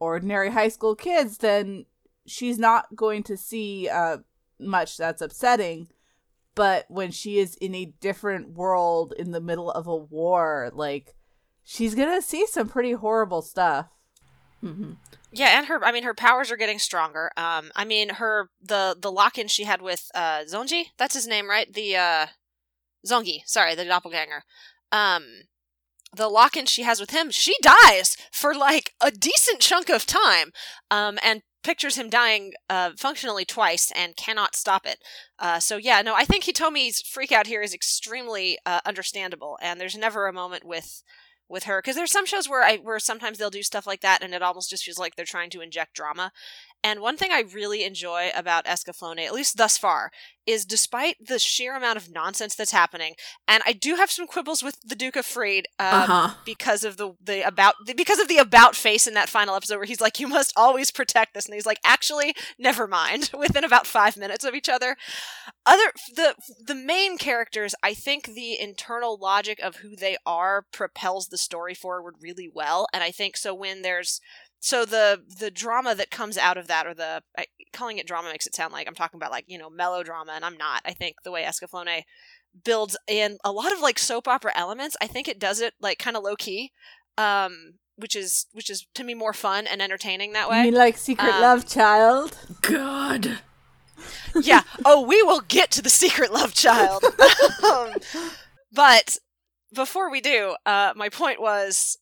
ordinary 0.00 0.50
high 0.50 0.68
school 0.68 0.94
kids, 0.94 1.38
then 1.38 1.86
she's 2.26 2.58
not 2.58 2.94
going 2.94 3.22
to 3.24 3.36
see 3.36 3.88
uh 3.88 4.18
much 4.60 4.96
that's 4.96 5.22
upsetting. 5.22 5.88
But 6.54 6.84
when 6.88 7.10
she 7.10 7.38
is 7.38 7.56
in 7.56 7.74
a 7.74 7.86
different 8.00 8.50
world 8.50 9.14
in 9.18 9.30
the 9.30 9.40
middle 9.40 9.70
of 9.70 9.86
a 9.86 9.96
war, 9.96 10.70
like 10.72 11.14
she's 11.64 11.94
gonna 11.94 12.22
see 12.22 12.46
some 12.46 12.68
pretty 12.68 12.92
horrible 12.92 13.42
stuff. 13.42 13.86
Yeah, 15.32 15.58
and 15.58 15.66
her 15.66 15.82
I 15.84 15.92
mean 15.92 16.02
her 16.04 16.14
powers 16.14 16.50
are 16.50 16.56
getting 16.56 16.78
stronger. 16.78 17.30
Um 17.36 17.70
I 17.74 17.84
mean 17.84 18.10
her 18.10 18.50
the 18.60 18.96
the 18.98 19.10
lock-in 19.10 19.48
she 19.48 19.64
had 19.64 19.80
with 19.82 20.10
uh 20.14 20.40
Zonji, 20.44 20.86
that's 20.98 21.14
his 21.14 21.26
name, 21.26 21.48
right? 21.48 21.72
The 21.72 21.96
uh 21.96 22.26
Zongi, 23.06 23.40
sorry, 23.46 23.74
the 23.74 23.84
doppelganger. 23.84 24.44
Um 24.92 25.24
the 26.14 26.28
lock-in 26.28 26.66
she 26.66 26.82
has 26.82 27.00
with 27.00 27.10
him, 27.10 27.30
she 27.30 27.54
dies 27.62 28.16
for 28.30 28.54
like 28.54 28.92
a 29.00 29.10
decent 29.10 29.60
chunk 29.60 29.88
of 29.88 30.06
time. 30.06 30.52
Um 30.90 31.18
and 31.22 31.42
pictures 31.62 31.96
him 31.96 32.10
dying 32.10 32.52
uh, 32.68 32.90
functionally 32.96 33.44
twice 33.44 33.92
and 33.94 34.16
cannot 34.16 34.56
stop 34.56 34.84
it. 34.86 34.98
Uh, 35.38 35.60
so 35.60 35.76
yeah, 35.76 36.02
no, 36.02 36.14
I 36.14 36.24
think 36.24 36.44
Hitomi's 36.44 37.00
freak 37.00 37.30
out 37.32 37.46
here 37.46 37.62
is 37.62 37.72
extremely 37.72 38.58
uh, 38.66 38.80
understandable, 38.84 39.58
and 39.62 39.80
there's 39.80 39.96
never 39.96 40.26
a 40.26 40.32
moment 40.32 40.64
with 40.64 41.02
with 41.52 41.64
her 41.64 41.80
because 41.80 41.94
there's 41.94 42.10
some 42.10 42.26
shows 42.26 42.48
where 42.48 42.64
I 42.64 42.78
where 42.78 42.98
sometimes 42.98 43.38
they'll 43.38 43.50
do 43.50 43.62
stuff 43.62 43.86
like 43.86 44.00
that, 44.00 44.22
and 44.22 44.34
it 44.34 44.42
almost 44.42 44.70
just 44.70 44.84
feels 44.84 44.98
like 44.98 45.14
they're 45.14 45.24
trying 45.24 45.50
to 45.50 45.60
inject 45.60 45.94
drama. 45.94 46.32
And 46.84 47.00
one 47.00 47.16
thing 47.16 47.30
I 47.32 47.40
really 47.52 47.84
enjoy 47.84 48.30
about 48.34 48.64
Escaflowne, 48.66 49.24
at 49.24 49.32
least 49.34 49.56
thus 49.56 49.78
far, 49.78 50.10
is 50.44 50.64
despite 50.64 51.16
the 51.24 51.38
sheer 51.38 51.76
amount 51.76 51.96
of 51.96 52.10
nonsense 52.12 52.56
that's 52.56 52.72
happening, 52.72 53.14
and 53.46 53.62
I 53.64 53.72
do 53.72 53.94
have 53.94 54.10
some 54.10 54.26
quibbles 54.26 54.60
with 54.62 54.76
the 54.84 54.96
Duke 54.96 55.14
of 55.14 55.24
Freid 55.24 55.66
um, 55.78 56.10
Uh-huh. 56.10 56.34
because 56.44 56.82
of 56.82 56.96
the 56.96 57.12
the 57.22 57.42
about 57.46 57.74
because 57.96 58.18
of 58.18 58.26
the 58.26 58.38
about 58.38 58.74
face 58.74 59.06
in 59.06 59.14
that 59.14 59.28
final 59.28 59.54
episode 59.54 59.76
where 59.76 59.84
he's 59.84 60.00
like, 60.00 60.18
"You 60.18 60.26
must 60.26 60.52
always 60.56 60.90
protect 60.90 61.34
this," 61.34 61.46
and 61.46 61.54
he's 61.54 61.66
like, 61.66 61.78
"Actually, 61.84 62.34
never 62.58 62.88
mind." 62.88 63.30
Within 63.38 63.62
about 63.62 63.86
five 63.86 64.16
minutes 64.16 64.44
of 64.44 64.54
each 64.54 64.68
other, 64.68 64.96
other 65.64 65.92
the 66.16 66.34
the 66.58 66.74
main 66.74 67.18
characters, 67.18 67.74
I 67.82 67.94
think 67.94 68.26
the 68.26 68.58
internal 68.58 69.16
logic 69.16 69.60
of 69.60 69.76
who 69.76 69.94
they 69.94 70.16
are 70.26 70.66
propels 70.72 71.28
the 71.28 71.38
story 71.38 71.74
forward 71.74 72.16
really 72.20 72.50
well, 72.52 72.88
and 72.92 73.04
I 73.04 73.12
think 73.12 73.36
so 73.36 73.54
when 73.54 73.82
there's 73.82 74.20
so 74.64 74.84
the 74.84 75.20
the 75.40 75.50
drama 75.50 75.92
that 75.94 76.10
comes 76.10 76.38
out 76.38 76.56
of 76.56 76.68
that 76.68 76.86
or 76.86 76.94
the 76.94 77.20
I, 77.36 77.46
calling 77.72 77.98
it 77.98 78.06
drama 78.06 78.30
makes 78.30 78.46
it 78.46 78.54
sound 78.54 78.72
like 78.72 78.86
i'm 78.86 78.94
talking 78.94 79.18
about 79.18 79.32
like 79.32 79.44
you 79.48 79.58
know 79.58 79.68
melodrama 79.68 80.32
and 80.32 80.44
i'm 80.44 80.56
not 80.56 80.82
i 80.84 80.92
think 80.92 81.16
the 81.24 81.32
way 81.32 81.42
escaflowne 81.42 82.02
builds 82.64 82.96
in 83.08 83.38
a 83.44 83.50
lot 83.50 83.72
of 83.72 83.80
like 83.80 83.98
soap 83.98 84.28
opera 84.28 84.52
elements 84.54 84.96
i 85.02 85.06
think 85.06 85.26
it 85.26 85.38
does 85.40 85.60
it 85.60 85.74
like 85.80 85.98
kind 85.98 86.16
of 86.16 86.22
low 86.22 86.36
key 86.36 86.70
um 87.18 87.74
which 87.96 88.14
is 88.14 88.46
which 88.52 88.70
is 88.70 88.86
to 88.94 89.02
me 89.04 89.14
more 89.14 89.32
fun 89.32 89.66
and 89.66 89.82
entertaining 89.82 90.32
that 90.32 90.44
You 90.46 90.50
way 90.52 90.62
mean 90.64 90.74
like 90.74 90.96
Secret 90.96 91.34
Um, 91.34 91.40
Love 91.42 91.66
Child? 91.68 92.38
God. 92.62 93.38
yeah. 94.40 94.62
Oh, 94.84 95.02
we 95.02 95.22
will 95.22 95.40
get 95.42 95.70
to 95.72 95.82
the 95.82 95.90
secret 95.90 96.32
love 96.32 96.54
child. 96.54 97.04
um, 97.64 97.92
but 98.72 99.18
before 99.74 100.10
we 100.10 100.20
do, 100.20 100.56
uh, 100.66 100.92
my 100.96 101.08
point 101.08 101.40
was, 101.40 101.98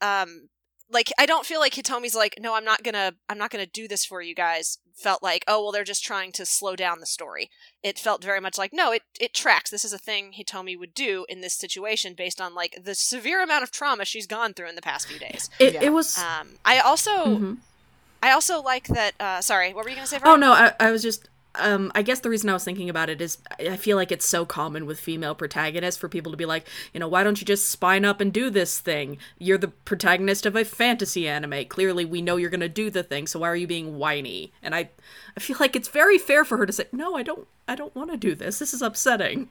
um, 0.00 0.48
like 0.90 1.10
I 1.18 1.26
don't 1.26 1.46
feel 1.46 1.60
like 1.60 1.74
Hitomi's 1.74 2.14
like, 2.14 2.34
no, 2.40 2.54
I'm 2.54 2.64
not 2.64 2.82
gonna, 2.82 3.14
I'm 3.28 3.38
not 3.38 3.50
gonna 3.50 3.66
do 3.66 3.86
this 3.88 4.04
for 4.04 4.20
you 4.22 4.34
guys. 4.34 4.78
Felt 4.94 5.22
like, 5.22 5.44
oh 5.48 5.62
well, 5.62 5.72
they're 5.72 5.84
just 5.84 6.04
trying 6.04 6.30
to 6.32 6.44
slow 6.44 6.76
down 6.76 7.00
the 7.00 7.06
story. 7.06 7.48
It 7.82 7.98
felt 7.98 8.22
very 8.22 8.40
much 8.40 8.58
like, 8.58 8.72
no, 8.72 8.92
it 8.92 9.02
it 9.18 9.32
tracks. 9.32 9.70
This 9.70 9.84
is 9.84 9.92
a 9.94 9.98
thing 9.98 10.32
Hitomi 10.38 10.78
would 10.78 10.92
do 10.92 11.24
in 11.28 11.40
this 11.40 11.54
situation 11.54 12.12
based 12.14 12.40
on 12.40 12.54
like 12.54 12.76
the 12.84 12.94
severe 12.94 13.42
amount 13.42 13.62
of 13.62 13.70
trauma 13.70 14.04
she's 14.04 14.26
gone 14.26 14.52
through 14.52 14.68
in 14.68 14.74
the 14.74 14.82
past 14.82 15.06
few 15.08 15.18
days. 15.18 15.48
It, 15.58 15.74
Yeah. 15.74 15.84
it 15.84 15.92
was. 15.94 16.18
Um, 16.18 16.56
I 16.64 16.80
also, 16.80 17.10
Mhm. 17.24 17.56
I 18.22 18.32
also 18.32 18.60
like 18.60 18.88
that. 18.88 19.14
Uh, 19.18 19.40
sorry, 19.40 19.72
what 19.72 19.84
were 19.84 19.90
you 19.90 19.96
gonna 19.96 20.06
say? 20.06 20.18
Oh 20.22 20.36
no, 20.36 20.52
I, 20.52 20.74
I 20.78 20.90
was 20.90 21.02
just. 21.02 21.28
Um, 21.60 21.92
I 21.94 22.02
guess 22.02 22.20
the 22.20 22.30
reason 22.30 22.50
I 22.50 22.54
was 22.54 22.64
thinking 22.64 22.90
about 22.90 23.10
it 23.10 23.20
is 23.20 23.38
I 23.58 23.76
feel 23.76 23.96
like 23.96 24.10
it's 24.10 24.26
so 24.26 24.44
common 24.44 24.86
with 24.86 24.98
female 24.98 25.34
protagonists 25.34 26.00
for 26.00 26.08
people 26.08 26.32
to 26.32 26.38
be 26.38 26.46
like, 26.46 26.66
you 26.92 27.00
know, 27.00 27.08
why 27.08 27.22
don't 27.22 27.40
you 27.40 27.46
just 27.46 27.68
spine 27.68 28.04
up 28.04 28.20
and 28.20 28.32
do 28.32 28.50
this 28.50 28.80
thing? 28.80 29.18
You're 29.38 29.58
the 29.58 29.68
protagonist 29.68 30.46
of 30.46 30.56
a 30.56 30.64
fantasy 30.64 31.28
anime. 31.28 31.66
Clearly, 31.66 32.04
we 32.04 32.22
know 32.22 32.36
you're 32.36 32.50
gonna 32.50 32.68
do 32.68 32.90
the 32.90 33.02
thing, 33.02 33.26
so 33.26 33.40
why 33.40 33.48
are 33.48 33.56
you 33.56 33.66
being 33.66 33.98
whiny? 33.98 34.52
And 34.62 34.74
I, 34.74 34.90
I 35.36 35.40
feel 35.40 35.56
like 35.60 35.76
it's 35.76 35.88
very 35.88 36.18
fair 36.18 36.44
for 36.44 36.56
her 36.56 36.66
to 36.66 36.72
say, 36.72 36.84
no, 36.92 37.16
I 37.16 37.22
don't, 37.22 37.46
I 37.68 37.74
don't 37.74 37.94
want 37.94 38.10
to 38.10 38.16
do 38.16 38.34
this. 38.34 38.58
This 38.58 38.74
is 38.74 38.82
upsetting. 38.82 39.48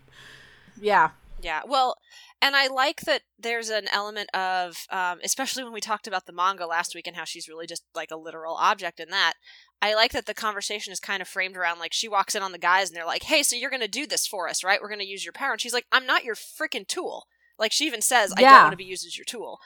Yeah. 0.82 1.10
Yeah, 1.42 1.62
well, 1.66 1.96
and 2.42 2.56
I 2.56 2.68
like 2.68 3.02
that 3.02 3.22
there's 3.38 3.70
an 3.70 3.88
element 3.94 4.30
of, 4.34 4.86
um, 4.90 5.20
especially 5.24 5.64
when 5.64 5.72
we 5.72 5.80
talked 5.80 6.06
about 6.06 6.26
the 6.26 6.34
manga 6.34 6.66
last 6.66 6.94
week 6.94 7.08
and 7.08 7.16
how 7.16 7.24
she's 7.24 7.48
really 7.48 7.66
just 7.66 7.84
like 7.96 8.12
a 8.12 8.18
literal 8.18 8.56
object 8.56 9.00
in 9.00 9.10
that. 9.10 9.34
I 9.82 9.94
like 9.94 10.12
that 10.12 10.26
the 10.26 10.34
conversation 10.34 10.92
is 10.92 11.00
kind 11.00 11.22
of 11.22 11.30
framed 11.30 11.56
around 11.56 11.80
like 11.80 11.94
she 11.94 12.10
walks 12.10 12.36
in 12.36 12.44
on 12.44 12.52
the 12.52 12.58
guys 12.58 12.90
and 12.90 12.98
they're 12.98 13.06
like, 13.06 13.24
"Hey, 13.24 13.44
so 13.44 13.56
you're 13.56 13.70
going 13.70 13.82
to 13.82 13.88
do 13.88 14.06
this 14.06 14.28
for 14.28 14.50
us, 14.50 14.64
right? 14.64 14.82
We're 14.82 14.90
going 14.90 15.00
to 15.00 15.06
use 15.06 15.24
your 15.24 15.34
power." 15.34 15.54
And 15.54 15.62
she's 15.62 15.74
like, 15.74 15.86
"I'm 15.92 16.06
not 16.06 16.26
your 16.26 16.36
freaking 16.36 16.88
tool." 16.88 17.26
Like 17.58 17.72
she 17.72 17.86
even 17.86 18.02
says, 18.02 18.34
"I 18.36 18.44
don't 18.44 18.64
want 18.64 18.74
to 18.74 18.78
be 18.78 18.84
used 18.84 19.06
as 19.06 19.18
your 19.18 19.26
tool." 19.26 19.60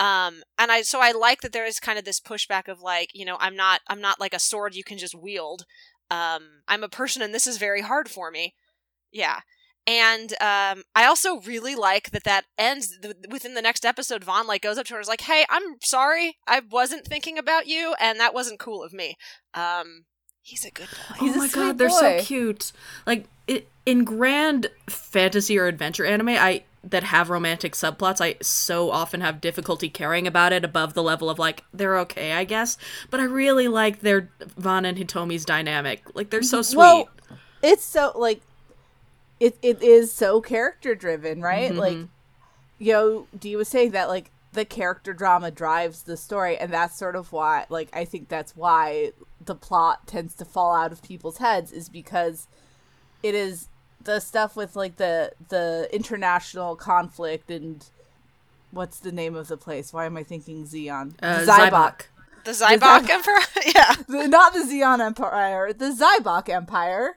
Um, 0.00 0.42
and 0.58 0.70
I 0.70 0.82
so 0.82 1.00
I 1.00 1.12
like 1.12 1.40
that 1.40 1.52
there 1.52 1.66
is 1.66 1.80
kind 1.80 1.98
of 1.98 2.04
this 2.04 2.20
pushback 2.20 2.68
of 2.68 2.80
like, 2.80 3.10
you 3.14 3.24
know, 3.24 3.36
I'm 3.40 3.56
not 3.56 3.80
I'm 3.88 4.00
not 4.00 4.20
like 4.20 4.32
a 4.32 4.38
sword 4.38 4.74
you 4.74 4.84
can 4.84 4.98
just 4.98 5.14
wield. 5.14 5.64
Um, 6.10 6.62
I'm 6.68 6.84
a 6.84 6.88
person 6.88 7.20
and 7.20 7.34
this 7.34 7.46
is 7.46 7.58
very 7.58 7.82
hard 7.82 8.08
for 8.08 8.30
me. 8.30 8.54
Yeah. 9.12 9.40
And 9.88 10.32
um, 10.32 10.82
I 10.94 11.06
also 11.06 11.40
really 11.40 11.74
like 11.74 12.10
that 12.10 12.24
that 12.24 12.44
ends 12.58 12.98
th- 13.00 13.16
within 13.30 13.54
the 13.54 13.62
next 13.62 13.86
episode. 13.86 14.22
Van 14.22 14.46
like 14.46 14.60
goes 14.60 14.76
up 14.76 14.84
to 14.86 14.92
her 14.92 14.98
and 14.98 15.02
is 15.02 15.08
like, 15.08 15.22
"Hey, 15.22 15.46
I'm 15.48 15.76
sorry, 15.80 16.36
I 16.46 16.60
wasn't 16.70 17.06
thinking 17.06 17.38
about 17.38 17.66
you, 17.66 17.94
and 17.98 18.20
that 18.20 18.34
wasn't 18.34 18.58
cool 18.58 18.82
of 18.82 18.92
me." 18.92 19.16
Um, 19.54 20.04
he's 20.42 20.66
a 20.66 20.70
good 20.70 20.88
boy. 20.90 21.14
He's 21.20 21.32
oh 21.32 21.36
a 21.36 21.38
my 21.38 21.48
sweet 21.48 21.62
god, 21.62 21.78
they're 21.78 21.88
so 21.88 22.18
cute. 22.20 22.70
Like 23.06 23.28
i 23.48 23.64
in 23.86 24.04
grand 24.04 24.66
fantasy 24.90 25.58
or 25.58 25.66
adventure 25.68 26.04
anime, 26.04 26.28
I 26.28 26.64
that 26.84 27.04
have 27.04 27.30
romantic 27.30 27.72
subplots, 27.72 28.20
I 28.20 28.36
so 28.42 28.90
often 28.90 29.22
have 29.22 29.40
difficulty 29.40 29.88
caring 29.88 30.26
about 30.26 30.52
it 30.52 30.66
above 30.66 30.92
the 30.92 31.02
level 31.02 31.30
of 31.30 31.38
like 31.38 31.64
they're 31.72 31.98
okay, 32.00 32.32
I 32.32 32.44
guess. 32.44 32.76
But 33.10 33.20
I 33.20 33.24
really 33.24 33.68
like 33.68 34.00
their 34.00 34.28
Van 34.58 34.84
and 34.84 34.98
Hitomi's 34.98 35.46
dynamic. 35.46 36.02
Like 36.14 36.28
they're 36.28 36.42
so 36.42 36.60
sweet. 36.60 36.76
Well, 36.76 37.08
it's 37.62 37.84
so 37.84 38.12
like 38.14 38.42
it 39.40 39.58
it 39.62 39.82
is 39.82 40.12
so 40.12 40.40
character 40.40 40.94
driven, 40.94 41.40
right? 41.42 41.70
Mhm. 41.72 41.76
Like 41.78 41.98
you 42.78 42.92
know, 42.92 43.26
Dee 43.38 43.56
was 43.56 43.68
saying 43.68 43.90
that 43.92 44.08
like 44.08 44.30
the 44.52 44.64
character 44.64 45.12
drama 45.12 45.50
drives 45.50 46.04
the 46.04 46.16
story 46.16 46.56
and 46.56 46.72
that's 46.72 46.96
sort 46.96 47.14
of 47.16 47.32
why 47.32 47.66
like 47.68 47.88
I 47.92 48.04
think 48.04 48.28
that's 48.28 48.56
why 48.56 49.12
the 49.44 49.54
plot 49.54 50.06
tends 50.06 50.34
to 50.36 50.44
fall 50.44 50.74
out 50.74 50.90
of 50.92 51.02
people's 51.02 51.38
heads 51.38 51.70
is 51.72 51.88
because 51.88 52.46
it 53.22 53.34
is 53.34 53.68
the 54.02 54.20
stuff 54.20 54.56
with 54.56 54.74
like 54.76 54.96
the 54.96 55.32
the 55.48 55.88
international 55.92 56.76
conflict 56.76 57.50
and 57.50 57.84
what's 58.70 58.98
the 59.00 59.12
name 59.12 59.34
of 59.34 59.48
the 59.48 59.56
place? 59.56 59.92
Why 59.92 60.06
am 60.06 60.16
I 60.16 60.22
thinking 60.22 60.64
Zeon? 60.64 61.14
uh, 61.22 61.40
Zaibach. 61.46 62.02
The 62.44 62.52
Zaibach 62.52 63.08
Empire. 63.08 63.40
yeah. 63.74 63.94
The- 64.08 64.28
not 64.28 64.52
the 64.54 64.60
Zeon 64.60 65.00
Empire, 65.00 65.72
the 65.72 65.86
Zaibach 65.92 66.48
Empire. 66.48 67.16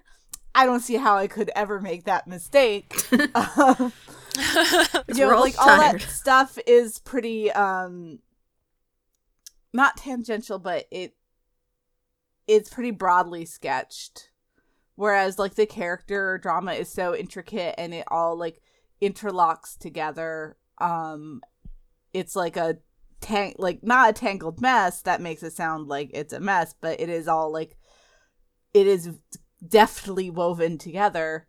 I 0.53 0.65
don't 0.65 0.81
see 0.81 0.95
how 0.95 1.15
I 1.15 1.27
could 1.27 1.49
ever 1.55 1.79
make 1.79 2.05
that 2.05 2.27
mistake. 2.27 2.95
Um, 3.35 3.91
you 5.09 5.25
know, 5.27 5.41
like 5.41 5.59
all 5.59 5.67
that 5.67 6.01
stuff 6.01 6.57
is 6.65 6.99
pretty 6.99 7.51
um 7.51 8.19
not 9.73 9.97
tangential, 9.97 10.57
but 10.57 10.85
it 10.89 11.15
it's 12.47 12.69
pretty 12.69 12.91
broadly 12.91 13.43
sketched. 13.43 14.29
Whereas 14.95 15.37
like 15.37 15.55
the 15.55 15.65
character 15.65 16.37
drama 16.37 16.73
is 16.73 16.89
so 16.89 17.15
intricate 17.15 17.75
and 17.77 17.93
it 17.93 18.05
all 18.07 18.37
like 18.37 18.61
interlocks 19.01 19.77
together. 19.77 20.55
Um 20.79 21.41
it's 22.13 22.35
like 22.35 22.55
a 22.55 22.77
tang 23.19 23.55
like 23.57 23.83
not 23.83 24.09
a 24.09 24.13
tangled 24.13 24.61
mess 24.61 25.01
that 25.01 25.21
makes 25.21 25.43
it 25.43 25.53
sound 25.53 25.87
like 25.87 26.11
it's 26.13 26.33
a 26.33 26.39
mess, 26.39 26.73
but 26.79 26.99
it 27.01 27.09
is 27.09 27.27
all 27.27 27.51
like 27.51 27.77
it 28.73 28.87
is 28.87 29.09
deftly 29.65 30.29
woven 30.29 30.77
together. 30.77 31.47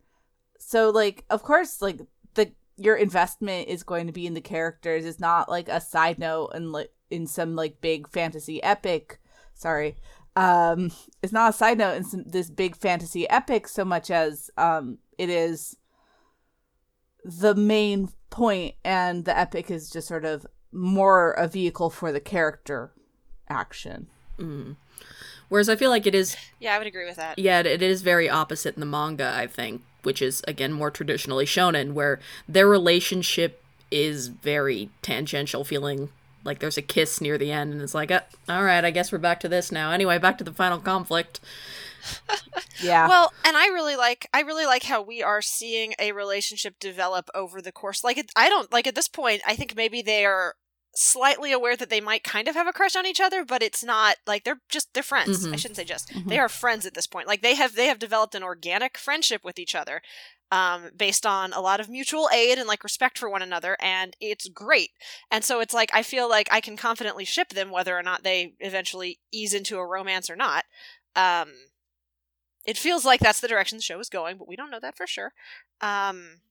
So 0.59 0.90
like 0.90 1.25
of 1.31 1.42
course 1.42 1.81
like 1.81 2.00
the 2.35 2.52
your 2.76 2.97
investment 2.97 3.69
is 3.69 3.83
going 3.83 4.07
to 4.07 4.12
be 4.12 4.26
in 4.26 4.35
the 4.35 4.40
characters. 4.40 5.04
It's 5.04 5.21
not 5.21 5.49
like 5.49 5.69
a 5.69 5.81
side 5.81 6.19
note 6.19 6.50
and 6.54 6.73
like 6.73 6.92
in 7.11 7.26
some 7.26 7.57
like 7.57 7.81
big 7.81 8.09
fantasy 8.09 8.62
epic. 8.62 9.21
Sorry. 9.54 9.97
Um 10.37 10.92
it's 11.23 11.33
not 11.33 11.50
a 11.50 11.57
side 11.57 11.78
note 11.78 11.97
in 11.97 12.04
some, 12.04 12.25
this 12.25 12.50
big 12.50 12.76
fantasy 12.76 13.28
epic 13.28 13.69
so 13.69 13.85
much 13.85 14.11
as 14.11 14.50
um 14.57 14.99
it 15.19 15.31
is 15.31 15.76
the 17.25 17.54
main 17.54 18.09
point 18.31 18.75
and 18.85 19.25
the 19.25 19.38
epic 19.38 19.71
is 19.71 19.90
just 19.90 20.09
sort 20.09 20.25
of 20.25 20.47
more 20.73 21.33
a 21.33 21.47
vehicle 21.47 21.90
for 21.90 22.12
the 22.12 22.21
character 22.21 22.92
action. 23.49 24.09
Whereas 25.52 25.68
I 25.68 25.76
feel 25.76 25.90
like 25.90 26.06
it 26.06 26.14
is 26.14 26.35
Yeah, 26.61 26.75
I 26.75 26.78
would 26.78 26.87
agree 26.87 27.04
with 27.04 27.16
that. 27.16 27.38
Yeah, 27.38 27.61
it- 27.61 27.66
it 27.66 27.82
is 27.82 28.00
very 28.00 28.26
opposite 28.26 28.75
in 28.75 28.80
the 28.80 28.87
manga, 28.87 29.30
I 29.37 29.47
think, 29.47 29.82
which 30.02 30.23
is 30.23 30.42
again 30.49 30.73
more 30.73 30.90
traditionally 30.90 31.44
shonen, 31.44 31.92
where 31.92 32.21
their 32.49 32.66
relationship 32.66 33.62
is 33.90 34.28
very 34.28 34.88
tangential, 35.02 35.62
feeling 35.62 36.09
like 36.42 36.61
there's 36.61 36.78
a 36.78 36.82
kiss 36.82 37.21
near 37.21 37.37
the 37.37 37.52
end, 37.52 37.75
and 37.75 37.82
it's 37.82 37.94
like, 37.94 38.11
uh, 38.11 38.21
all 38.49 38.64
right, 38.64 38.82
I 38.82 38.90
guess 38.90 39.12
we're 39.12 39.18
back 39.18 39.40
to 39.40 39.49
this 39.49 39.71
now. 39.71 39.90
Anyway, 39.92 40.16
back 40.16 40.38
to 40.38 40.44
the 40.44 40.54
final 40.54 40.78
conflict. 40.78 41.38
Yeah. 42.82 43.06
Well, 43.06 43.32
and 43.44 43.56
I 43.56 43.66
really 43.66 43.94
like 43.94 44.28
I 44.35 44.40
really 44.40 44.66
like 44.66 44.82
how 44.85 45.02
we 45.02 45.23
are 45.23 45.40
seeing 45.42 45.94
a 46.00 46.11
relationship 46.12 46.80
develop 46.80 47.28
over 47.35 47.61
the 47.62 47.71
course. 47.71 48.02
Like 48.02 48.18
it, 48.18 48.32
I 48.35 48.49
don't 48.49 48.73
like 48.73 48.87
at 48.88 48.94
this 48.97 49.06
point. 49.06 49.40
I 49.47 49.54
think 49.54 49.76
maybe 49.76 50.02
they 50.02 50.25
are 50.25 50.54
slightly 50.94 51.52
aware 51.52 51.76
that 51.76 51.88
they 51.90 52.00
might 52.00 52.22
kind 52.25 52.49
of 52.49 52.54
have 52.54 52.66
a 52.66 52.72
crush 52.72 52.94
on 52.96 53.06
each 53.06 53.20
other, 53.20 53.44
but 53.44 53.62
it's 53.62 53.82
not 53.82 54.16
like 54.26 54.44
they're 54.44 54.61
just 54.68 54.92
they're 54.94 55.02
friends. 55.02 55.46
I 55.46 55.50
Mhm. 55.50 55.58
shouldn't 55.58 55.76
say 55.76 55.84
just. 55.84 56.12
They 56.28 56.38
are 56.38 56.49
friends 56.49 56.84
at 56.87 56.94
this 56.94 57.06
point. 57.06 57.26
Like 57.28 57.40
they 57.42 57.54
have 57.54 57.75
they 57.75 57.87
have 57.87 57.99
developed 57.99 58.34
an 58.34 58.42
organic 58.42 58.99
friendship 58.99 59.42
with 59.44 59.58
each 59.58 59.75
other. 59.75 60.02
um, 60.50 60.90
based 60.94 61.25
on 61.25 61.54
a 61.54 61.62
lot 61.62 61.80
of 61.80 61.88
mutual 61.88 62.28
aid 62.30 62.58
and 62.58 62.68
like 62.68 62.84
respect 62.84 63.16
for 63.18 63.30
one 63.30 63.40
another, 63.40 63.75
and 63.80 64.14
it's 64.20 64.49
great. 64.50 64.90
And 65.30 65.42
so 65.42 65.61
it's 65.61 65.72
like 65.72 65.90
I 65.94 66.02
feel 66.02 66.28
like 66.28 66.46
I 66.52 66.61
can 66.61 66.76
confidently 66.76 67.25
ship 67.25 67.49
them, 67.49 67.70
whether 67.70 67.96
or 67.96 68.02
not 68.02 68.22
they 68.22 68.52
eventually 68.61 69.18
ease 69.32 69.54
into 69.54 69.78
a 69.78 69.87
romance 69.87 70.28
or 70.28 70.37
not. 70.37 70.66
Um, 71.16 71.54
it 72.66 72.76
feels 72.76 73.06
like 73.06 73.20
that's 73.20 73.40
the 73.40 73.49
direction 73.49 73.78
the 73.78 73.82
show 73.82 73.99
is 73.99 74.11
going, 74.11 74.37
but 74.37 74.46
we 74.46 74.54
don't 74.56 74.70
know 74.70 74.78
that 74.80 74.94
for 74.96 75.06
sure. 75.06 75.32
Um, 75.80 76.42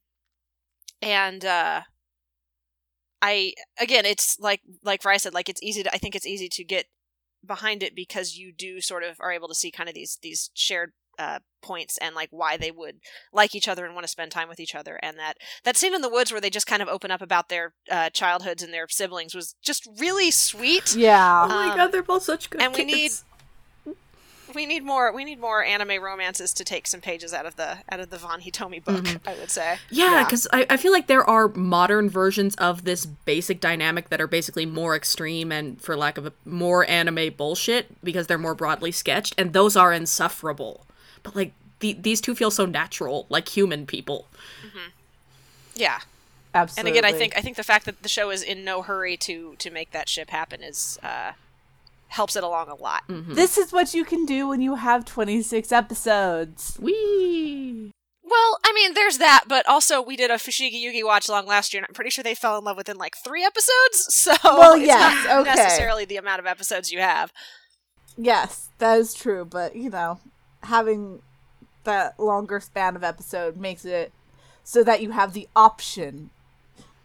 and 1.01 1.45
uh, 1.45 1.81
I 3.21 3.53
again, 3.79 4.05
it's 4.05 4.37
like 4.39 4.61
like 4.83 5.01
Vrai 5.01 5.19
said, 5.19 5.33
like 5.33 5.49
it's 5.49 5.61
easy 5.63 5.83
to 5.83 5.93
I 5.93 5.97
think 5.97 6.15
it's 6.15 6.27
easy 6.27 6.49
to 6.49 6.63
get 6.63 6.85
behind 7.45 7.83
it 7.83 7.95
because 7.95 8.35
you 8.35 8.51
do 8.51 8.81
sort 8.81 9.03
of 9.03 9.17
are 9.19 9.31
able 9.31 9.47
to 9.47 9.55
see 9.55 9.71
kind 9.71 9.89
of 9.89 9.95
these 9.95 10.17
these 10.21 10.51
shared 10.53 10.93
uh, 11.19 11.39
points 11.61 11.97
and 11.99 12.15
like 12.15 12.29
why 12.31 12.57
they 12.57 12.71
would 12.71 12.95
like 13.31 13.53
each 13.53 13.67
other 13.67 13.85
and 13.85 13.93
want 13.93 14.03
to 14.03 14.11
spend 14.11 14.31
time 14.31 14.49
with 14.49 14.59
each 14.59 14.73
other 14.73 14.99
and 15.03 15.19
that 15.19 15.37
that 15.63 15.77
scene 15.77 15.93
in 15.93 16.01
the 16.01 16.09
woods 16.09 16.31
where 16.31 16.41
they 16.41 16.49
just 16.49 16.65
kind 16.65 16.81
of 16.81 16.87
open 16.87 17.11
up 17.11 17.21
about 17.21 17.49
their 17.49 17.73
uh, 17.91 18.09
childhoods 18.09 18.63
and 18.63 18.73
their 18.73 18.87
siblings 18.87 19.35
was 19.35 19.55
just 19.61 19.87
really 19.99 20.31
sweet 20.31 20.95
Yeah. 20.95 21.43
Oh 21.43 21.47
my 21.47 21.71
Um, 21.71 21.77
god, 21.77 21.91
they're 21.91 22.01
both 22.01 22.23
such 22.23 22.49
good 22.49 22.61
and 22.61 22.73
we 22.73 22.85
kids. 22.85 23.25
We 24.55 24.65
need 24.65 24.83
more 24.83 25.11
we 25.13 25.23
need 25.23 25.39
more 25.39 25.63
anime 25.63 26.01
romances 26.03 26.53
to 26.53 26.63
take 26.63 26.87
some 26.87 27.01
pages 27.01 27.33
out 27.33 27.45
of 27.45 27.55
the 27.55 27.77
out 27.89 27.99
of 27.99 28.09
the 28.09 28.17
Van 28.17 28.41
Hitomi 28.41 28.83
book 28.83 29.05
I 29.27 29.33
would 29.35 29.49
say 29.51 29.77
Yeah, 29.89 30.11
Yeah. 30.19 30.23
because 30.23 30.47
I, 30.53 30.65
I 30.69 30.77
feel 30.77 30.91
like 30.91 31.07
there 31.07 31.27
are 31.29 31.47
modern 31.49 32.09
versions 32.09 32.55
of 32.55 32.83
this 32.83 33.05
basic 33.05 33.59
dynamic 33.59 34.09
that 34.09 34.19
are 34.21 34.27
basically 34.27 34.65
more 34.65 34.95
extreme 34.95 35.51
and, 35.51 35.81
for 35.81 35.95
lack 35.97 36.17
of 36.17 36.25
a 36.25 36.33
more 36.45 36.89
anime 36.89 37.33
bullshit, 37.35 38.03
because 38.03 38.27
they're 38.27 38.37
more 38.37 38.55
broadly 38.55 38.91
sketched, 38.91 39.33
and 39.37 39.53
those 39.53 39.75
are 39.75 39.91
insufferable. 39.93 40.85
But 41.23 41.35
like 41.35 41.53
the, 41.79 41.93
these 41.93 42.21
two 42.21 42.35
feel 42.35 42.51
so 42.51 42.65
natural, 42.65 43.25
like 43.29 43.49
human 43.49 43.85
people. 43.85 44.27
yeah 45.75 45.99
Absolutely. 46.53 46.89
and 46.91 46.97
again 46.97 47.13
I 47.15 47.17
think 47.17 47.37
I 47.37 47.41
think 47.41 47.55
the 47.57 47.63
fact 47.63 47.85
that 47.85 48.03
the 48.03 48.09
show 48.09 48.29
is 48.29 48.43
in 48.43 48.65
no 48.65 48.81
hurry 48.81 49.15
to 49.17 49.55
to 49.57 49.71
make 49.71 49.91
that 49.91 50.09
ship 50.09 50.29
happen 50.31 50.61
is 50.61 50.99
uh 51.01 51.31
helps 52.11 52.35
it 52.35 52.43
along 52.43 52.67
a 52.69 52.75
lot 52.75 53.03
this 53.07 53.57
is 53.57 53.71
what 53.71 53.93
you 53.93 54.03
can 54.05 54.25
do 54.25 54.47
when 54.47 54.61
you 54.61 54.75
have 54.75 55.05
26 55.05 55.71
episodes. 55.71 56.77
Wee. 56.79 57.91
Well, 58.23 58.59
I 58.63 58.71
mean, 58.73 58.93
there's 58.93 59.17
that, 59.17 59.45
but 59.47 59.67
also 59.67 60.01
we 60.01 60.15
did 60.15 60.31
a 60.31 60.35
Fushigi 60.35 60.81
Yugi 60.81 61.03
watch 61.03 61.27
along 61.27 61.47
last 61.47 61.73
year, 61.73 61.81
and 61.81 61.87
I'm 61.89 61.93
pretty 61.93 62.09
sure 62.11 62.23
they 62.23 62.35
fell 62.35 62.57
in 62.57 62.63
love 62.63 62.77
within 62.77 62.97
like 62.97 63.15
three 63.23 63.43
episodes. 63.43 64.07
So 64.09 64.33
Well, 64.43 64.73
it's 64.75 64.85
yes, 64.85 65.25
not 65.25 65.41
okay. 65.41 65.55
necessarily 65.55 66.05
the 66.05 66.17
amount 66.17 66.39
of 66.39 66.45
episodes 66.45 66.91
you 66.91 66.99
have. 66.99 67.33
Yes, 68.17 68.69
that 68.77 68.97
is 68.99 69.13
true, 69.13 69.43
but 69.45 69.75
you 69.75 69.89
know, 69.89 70.19
having 70.63 71.21
that 71.83 72.19
longer 72.19 72.59
span 72.59 72.95
of 72.95 73.03
episode 73.03 73.57
makes 73.57 73.83
it 73.85 74.13
so 74.63 74.83
that 74.83 75.01
you 75.01 75.11
have 75.11 75.33
the 75.33 75.47
option 75.55 76.29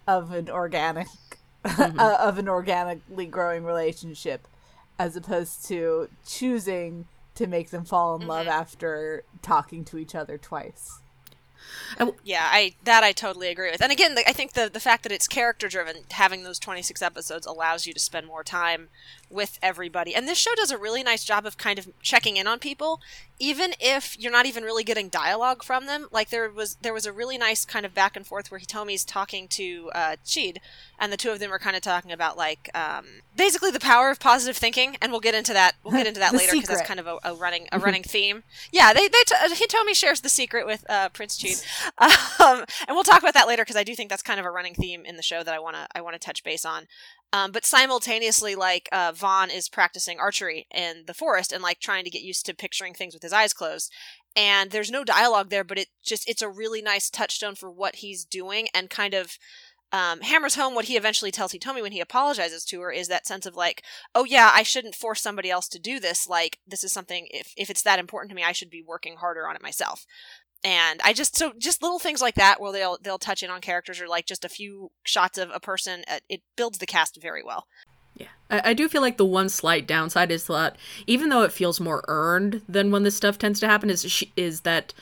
of 0.07 0.33
an 0.33 0.49
organic 0.49 1.09
uh, 1.65 2.17
of 2.21 2.39
an 2.39 2.49
organically 2.49 3.27
growing 3.27 3.65
relationship 3.65 4.47
as 4.99 5.17
opposed 5.17 5.67
to 5.67 6.09
choosing 6.27 7.07
to 7.35 7.47
make 7.47 7.71
them 7.71 7.85
fall 7.85 8.17
in 8.17 8.27
love 8.27 8.47
mm-hmm. 8.47 8.61
after 8.61 9.25
talking 9.43 9.85
to 9.85 9.99
each 9.99 10.15
other 10.15 10.39
twice. 10.39 11.01
Yeah, 12.25 12.47
I 12.51 12.75
that 12.85 13.03
I 13.03 13.13
totally 13.13 13.49
agree 13.49 13.71
with. 13.71 13.83
And 13.83 13.93
again, 13.93 14.15
the, 14.15 14.29
I 14.29 14.33
think 14.33 14.53
the 14.53 14.71
the 14.73 14.81
fact 14.81 15.03
that 15.03 15.13
it's 15.13 15.27
character 15.27 15.69
driven, 15.69 16.05
having 16.13 16.43
those 16.43 16.59
26 16.59 17.03
episodes 17.03 17.47
allows 17.47 17.87
you 17.87 17.93
to 17.93 18.01
spend 18.01 18.27
more 18.27 18.45
time 18.45 18.89
with 19.37 19.59
everybody. 19.63 20.15
And 20.15 20.27
this 20.27 20.39
show 20.39 20.55
does 20.57 20.71
a 20.71 20.79
really 20.79 21.03
nice 21.03 21.23
job 21.23 21.47
of 21.47 21.59
kind 21.59 21.79
of 21.79 21.89
checking 22.01 22.39
in 22.39 22.47
on 22.47 22.59
people, 22.59 23.01
even 23.39 23.75
if 23.79 24.19
you're 24.19 24.33
not 24.33 24.47
even 24.47 24.65
really 24.65 24.83
getting 24.83 25.09
dialogue 25.09 25.63
from 25.63 25.87
them. 25.87 26.09
Like 26.11 26.31
there 26.31 26.51
was 26.51 26.77
there 26.81 26.95
was 26.95 27.07
a 27.07 27.13
really 27.13 27.39
nice 27.39 27.65
kind 27.65 27.85
of 27.85 27.95
back 27.95 28.17
and 28.17 28.27
forth 28.27 28.51
where 28.51 28.59
Hitomi's 28.59 29.05
talking 29.05 29.47
to 29.49 29.91
uh, 29.95 30.17
Chid, 30.25 30.61
and 30.99 31.13
the 31.13 31.17
two 31.17 31.31
of 31.31 31.39
them 31.39 31.53
are 31.53 31.59
kind 31.59 31.77
of 31.77 31.83
talking 31.83 32.11
about 32.11 32.37
like 32.37 32.71
um, 32.75 33.05
basically 33.37 33.71
the 33.71 33.79
power 33.79 34.11
of 34.11 34.19
positive 34.19 34.57
thinking. 34.57 34.97
And 35.01 35.13
we'll 35.13 35.21
get 35.21 35.35
into 35.35 35.53
that. 35.53 35.77
We'll 35.85 35.93
get 35.93 36.07
into 36.09 36.21
that 36.21 36.33
later 36.33 36.53
because 36.53 36.69
that's 36.69 36.89
kind 36.89 36.99
of 36.99 37.07
a, 37.07 37.19
a 37.23 37.35
running 37.35 37.69
a 37.71 37.79
running 37.87 38.03
theme. 38.03 38.43
Yeah, 38.73 38.93
they 38.95 39.07
they 39.07 39.23
t- 39.27 39.35
Hitomi 39.37 39.95
shares 39.95 40.23
the 40.23 40.31
secret 40.31 40.67
with 40.67 40.85
uh, 40.89 41.11
Prince 41.11 41.37
Chid, 41.37 41.59
um, 41.99 42.65
and 42.89 42.97
we'll 42.97 43.05
talk 43.05 43.21
about 43.21 43.35
that 43.35 43.47
later 43.47 43.63
because 43.63 43.77
I 43.77 43.85
do 43.85 43.95
think 43.95 44.09
that's 44.09 44.23
kind 44.23 44.41
of 44.41 44.47
a 44.47 44.51
running 44.51 44.75
theme 44.75 45.05
in 45.05 45.17
the 45.17 45.23
show 45.23 45.43
that 45.43 45.55
I 45.55 45.59
wanna 45.59 45.87
I 45.95 46.01
wanna 46.01 46.19
touch 46.19 46.43
base 46.43 46.65
on. 46.65 46.87
Um, 47.37 47.53
but 47.53 47.67
simultaneously, 47.67 48.55
like 48.55 48.89
uh, 48.93 49.13
Van 49.15 49.51
is 49.51 49.69
practicing 49.69 50.19
archery 50.19 50.67
in 50.75 51.05
the 51.07 51.15
forest 51.15 51.53
and 51.53 51.63
like 51.63 51.81
trying 51.81 52.05
to 52.05 52.11
get 52.11 52.23
used 52.23 52.47
to 52.47 52.55
picturing 52.55 52.95
things 52.95 53.13
with 53.13 53.23
his 53.23 53.33
eyes 53.33 53.53
closed. 53.53 53.93
And 54.35 54.71
there's 54.71 54.91
no 54.91 55.05
dialogue 55.05 55.51
there, 55.51 55.65
but 55.65 55.79
it 55.79 55.89
just 56.03 56.29
it's 56.29 56.43
a 56.43 56.49
really 56.49 56.81
nice 56.81 57.11
touchstone 57.11 57.55
for 57.55 57.71
what 57.71 57.97
he's 57.97 58.25
doing 58.25 58.69
and 58.75 58.89
kind 58.89 59.13
of 59.13 59.39
um, 59.93 60.21
hammers 60.21 60.57
home 60.57 60.75
what 60.75 60.87
he 60.87 60.97
eventually 60.97 61.31
tells 61.31 61.53
Hitomi 61.53 61.81
when 61.81 61.93
he 61.93 62.01
apologizes 62.01 62.65
to 62.67 62.81
her 62.81 62.91
is 62.91 63.09
that 63.09 63.27
sense 63.27 63.47
of 63.47 63.55
like, 63.55 63.83
oh 64.15 64.25
yeah, 64.25 64.51
I 64.53 64.63
shouldn't 64.63 64.95
force 64.95 65.21
somebody 65.21 65.51
else 65.51 65.69
to 65.69 65.79
do 65.79 66.01
this. 66.01 66.27
Like 66.27 66.59
this 66.67 66.83
is 66.83 66.93
something 66.93 67.29
if 67.31 67.53
if 67.57 67.71
it's 67.71 67.83
that 67.83 67.99
important 67.99 68.31
to 68.31 68.37
me, 68.37 68.45
I 68.45 68.53
should 68.53 68.71
be 68.71 68.83
working 68.83 69.17
harder 69.17 69.47
on 69.47 69.57
it 69.57 69.63
myself. 69.63 70.07
And 70.65 71.01
I 71.05 71.13
just 71.13 71.37
so 71.37 71.53
just 71.59 71.83
little 71.83 71.99
things 71.99 72.21
like 72.21 72.35
that 72.35 72.61
where 72.61 72.73
they'll 72.73 72.99
they'll 73.03 73.19
touch 73.19 73.43
in 73.43 73.51
on 73.51 73.61
characters 73.61 74.01
or 74.01 74.09
like 74.09 74.27
just 74.27 74.45
a 74.45 74.49
few 74.49 74.91
shots 75.05 75.39
of 75.39 75.51
a 75.53 75.61
person. 75.61 76.05
uh, 76.09 76.19
It 76.29 76.43
builds 76.57 76.79
the 76.79 76.87
cast 76.87 77.21
very 77.21 77.43
well. 77.43 77.67
Yeah, 78.17 78.29
I, 78.51 78.71
I 78.71 78.75
do 78.75 78.89
feel 78.89 79.03
like 79.03 79.17
the 79.17 79.25
one 79.25 79.49
slight 79.49 79.87
downside 79.87 80.31
is 80.31 80.47
that 80.47 80.77
even 81.07 81.29
though 81.29 81.43
it 81.43 81.53
feels 81.53 81.79
more 81.79 82.03
earned 82.09 82.63
than 82.69 82.91
when 82.91 83.03
this 83.03 83.17
stuff 83.17 83.39
tends 83.39 83.61
to 83.61 83.69
happen, 83.69 83.91
is 83.91 84.11
she, 84.11 84.33
is 84.37 84.63
that 84.63 84.93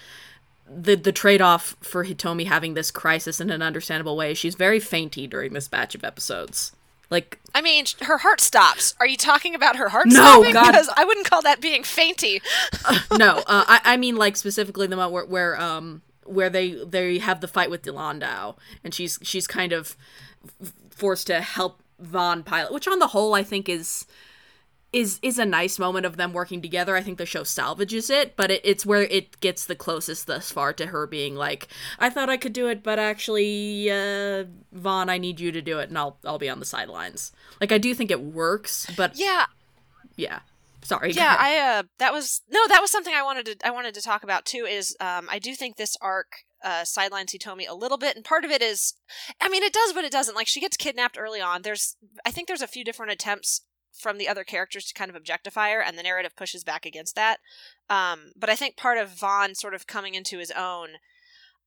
the 0.69 0.97
the 0.97 1.13
trade 1.13 1.41
off 1.41 1.77
for 1.81 2.05
Hitomi 2.05 2.47
having 2.47 2.75
this 2.75 2.91
crisis 2.91 3.41
in 3.41 3.51
an 3.51 3.63
understandable 3.63 4.17
way. 4.17 4.35
She's 4.35 4.57
very 4.57 4.81
fainty 4.81 5.27
during 5.27 5.53
this 5.53 5.69
batch 5.69 5.95
of 5.95 6.05
episodes. 6.05 6.73
Like 7.11 7.39
I 7.55 7.61
mean, 7.61 7.85
her 8.03 8.19
heart 8.19 8.41
stops. 8.41 8.95
Are 8.99 9.07
you 9.07 9.17
talking 9.17 9.55
about 9.55 9.77
her 9.77 9.89
heart 9.91 10.07
No, 10.09 10.15
stopping? 10.15 10.53
God. 10.53 10.67
Because 10.73 10.89
I 10.97 11.05
wouldn't 11.05 11.29
call 11.29 11.43
that 11.43 11.61
being 11.61 11.85
fainty. 11.85 12.41
no, 13.17 13.39
uh, 13.47 13.65
I 13.69 13.81
I 13.85 13.97
mean 13.97 14.17
like 14.17 14.37
specifically 14.37 14.87
the 14.87 14.97
moment 14.97 15.13
where, 15.13 15.25
where 15.55 15.61
um 15.61 16.03
where 16.25 16.49
they 16.51 16.73
they 16.85 17.19
have 17.19 17.41
the 17.41 17.49
fight 17.49 17.71
with 17.71 17.83
Dilandau 17.83 18.57
and 18.83 18.95
she's 18.95 19.19
she's 19.23 19.47
kind 19.47 19.73
of 19.73 19.97
forced 20.91 21.27
to 21.29 21.41
help 21.41 21.81
Van 21.99 22.43
pilot, 22.43 22.73
which 22.73 22.89
on 22.89 22.99
the 22.99 23.09
whole 23.09 23.35
I 23.35 23.43
think 23.43 23.69
is 23.69 24.07
is 24.95 25.19
is 25.23 25.39
a 25.39 25.45
nice 25.45 25.79
moment 25.79 26.07
of 26.07 26.17
them 26.17 26.33
working 26.33 26.63
together. 26.63 26.95
I 26.97 27.03
think 27.03 27.19
the 27.19 27.27
show 27.27 27.43
salvages 27.43 28.09
it, 28.11 28.37
but 28.37 28.51
it, 28.53 28.61
it's 28.65 28.87
where 28.87 29.03
it 29.03 29.41
gets 29.41 29.67
the 29.67 29.75
closest 29.75 30.29
thus 30.29 30.51
far 30.53 30.73
to 30.75 30.87
her 30.87 31.07
being 31.07 31.35
like, 31.35 31.67
"I 31.99 32.09
thought 32.11 32.31
I 32.31 32.37
could 32.37 32.53
do 32.53 32.69
it, 32.69 32.83
but 32.83 32.99
actually, 33.01 33.91
uh, 33.91 34.45
Van, 34.73 35.11
I 35.11 35.19
need 35.19 35.41
you 35.41 35.51
to 35.51 35.61
do 35.61 35.81
it, 35.81 35.89
and 35.89 35.99
I'll 35.99 36.17
I'll 36.25 36.39
be 36.39 36.49
on 36.49 36.61
the 36.61 36.65
sidelines." 36.65 37.33
Like 37.61 37.73
I 37.73 37.79
do 37.79 37.93
think 37.93 38.11
it 38.13 38.23
works, 38.23 38.87
but 38.97 39.17
Yeah, 39.19 39.47
yeah, 40.17 40.41
sorry. 40.83 41.11
yeah. 41.11 41.37
I 41.39 41.59
uh, 41.59 41.83
that 41.99 42.13
was 42.13 42.43
no, 42.49 42.61
that 42.69 42.81
was 42.81 42.93
something 42.93 43.15
I 43.15 43.23
wanted 43.25 43.47
to 43.47 43.67
I 43.67 43.71
wanted 43.73 43.95
to 43.95 44.03
talk 44.03 44.23
about 44.23 44.45
too. 44.45 44.65
Is 44.65 44.97
um, 45.01 45.29
I 45.29 45.41
do 45.41 45.55
think 45.57 45.77
this 45.77 45.97
arc 46.01 46.29
uh 46.63 46.85
sidelines 46.85 47.33
Hitomi 47.33 47.69
a 47.69 47.75
little 47.75 47.99
bit, 47.99 48.15
and 48.15 48.25
part 48.25 48.45
of 48.45 48.53
it 48.53 48.63
is, 48.63 48.95
I 49.41 49.49
mean, 49.49 49.65
it 49.65 49.73
does, 49.73 49.93
but 49.93 50.05
it 50.05 50.13
doesn't. 50.13 50.37
Like 50.37 50.47
she 50.47 50.61
gets 50.61 50.77
kidnapped 50.77 51.19
early 51.19 51.41
on. 51.41 51.63
There's, 51.63 51.97
I 52.25 52.31
think 52.31 52.47
there's 52.47 52.63
a 52.63 52.69
few 52.69 52.85
different 52.85 53.11
attempts 53.11 53.63
from 53.95 54.19
the 54.19 54.29
other 54.29 54.45
characters 54.45 54.85
to 54.87 54.95
kind 54.95 55.11
of 55.11 55.17
objectify 55.17 55.71
her, 55.71 55.81
and 55.81 55.97
the 55.97 56.03
narrative 56.03 56.37
pushes 56.37 56.65
back 56.65 56.85
against 56.85 57.15
that. 57.17 57.39
Um, 57.89 58.33
but 58.37 58.51
I 58.51 58.57
think 58.57 58.77
part 58.77 58.99
of 58.99 59.11
Van 59.11 59.55
sort 59.55 59.75
of 59.75 59.87
coming 59.87 60.15
into 60.15 60.39
his 60.39 60.51
own. 60.51 60.91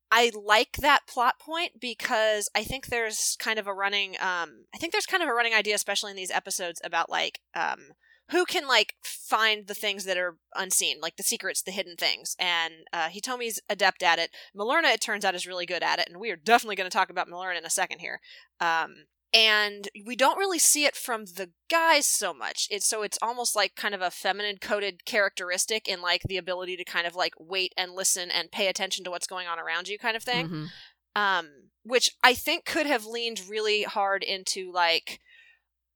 I 0.09 0.31
like 0.33 0.77
that 0.77 1.05
plot 1.05 1.37
point 1.37 1.81
because 1.81 2.49
I 2.55 2.63
think 2.63 2.87
there's 2.87 3.35
kind 3.39 3.59
of 3.59 3.67
a 3.67 3.73
running 3.73 4.11
um 4.21 4.63
I 4.73 4.77
think 4.77 4.93
there's 4.93 5.05
kind 5.05 5.21
of 5.21 5.27
a 5.27 5.33
running 5.33 5.53
idea 5.53 5.75
especially 5.75 6.11
in 6.11 6.15
these 6.15 6.31
episodes 6.31 6.79
about 6.81 7.09
like 7.09 7.41
um 7.53 7.91
who 8.31 8.45
can 8.45 8.67
like 8.67 8.95
find 9.01 9.67
the 9.67 9.73
things 9.73 10.03
that 10.03 10.17
are 10.17 10.37
unseen, 10.55 10.97
like 11.01 11.15
the 11.15 11.23
secrets, 11.23 11.61
the 11.61 11.71
hidden 11.71 11.95
things. 11.95 12.35
And 12.39 12.73
uh, 12.91 13.07
Hitomi's 13.07 13.61
adept 13.69 14.03
at 14.03 14.19
it. 14.19 14.31
Millerna, 14.55 14.93
it 14.93 15.01
turns 15.01 15.23
out, 15.23 15.35
is 15.35 15.47
really 15.47 15.65
good 15.65 15.83
at 15.83 15.99
it, 15.99 16.09
and 16.09 16.19
we 16.19 16.29
are 16.31 16.35
definitely 16.35 16.75
going 16.75 16.89
to 16.89 16.95
talk 16.95 17.09
about 17.09 17.29
Millerna 17.29 17.57
in 17.57 17.65
a 17.65 17.69
second 17.69 17.99
here. 17.99 18.19
Um, 18.59 19.05
and 19.33 19.89
we 20.05 20.15
don't 20.15 20.37
really 20.37 20.59
see 20.59 20.85
it 20.85 20.95
from 20.95 21.25
the 21.25 21.49
guys 21.69 22.05
so 22.07 22.33
much. 22.33 22.67
It's 22.71 22.87
so 22.87 23.03
it's 23.03 23.19
almost 23.21 23.55
like 23.55 23.75
kind 23.75 23.93
of 23.93 24.01
a 24.01 24.11
feminine 24.11 24.57
coded 24.61 25.05
characteristic 25.05 25.87
in 25.87 26.01
like 26.01 26.23
the 26.23 26.37
ability 26.37 26.77
to 26.77 26.83
kind 26.85 27.05
of 27.05 27.15
like 27.15 27.33
wait 27.39 27.73
and 27.77 27.91
listen 27.93 28.31
and 28.31 28.51
pay 28.51 28.67
attention 28.67 29.03
to 29.03 29.11
what's 29.11 29.27
going 29.27 29.47
on 29.47 29.59
around 29.59 29.87
you, 29.87 29.97
kind 29.99 30.15
of 30.17 30.23
thing 30.23 30.47
Mhm. 30.47 30.67
um, 31.15 31.49
which 31.83 32.09
I 32.23 32.33
think 32.33 32.65
could 32.65 32.85
have 32.85 33.05
leaned 33.05 33.47
really 33.49 33.83
hard 33.83 34.23
into 34.23 34.71
like 34.71 35.19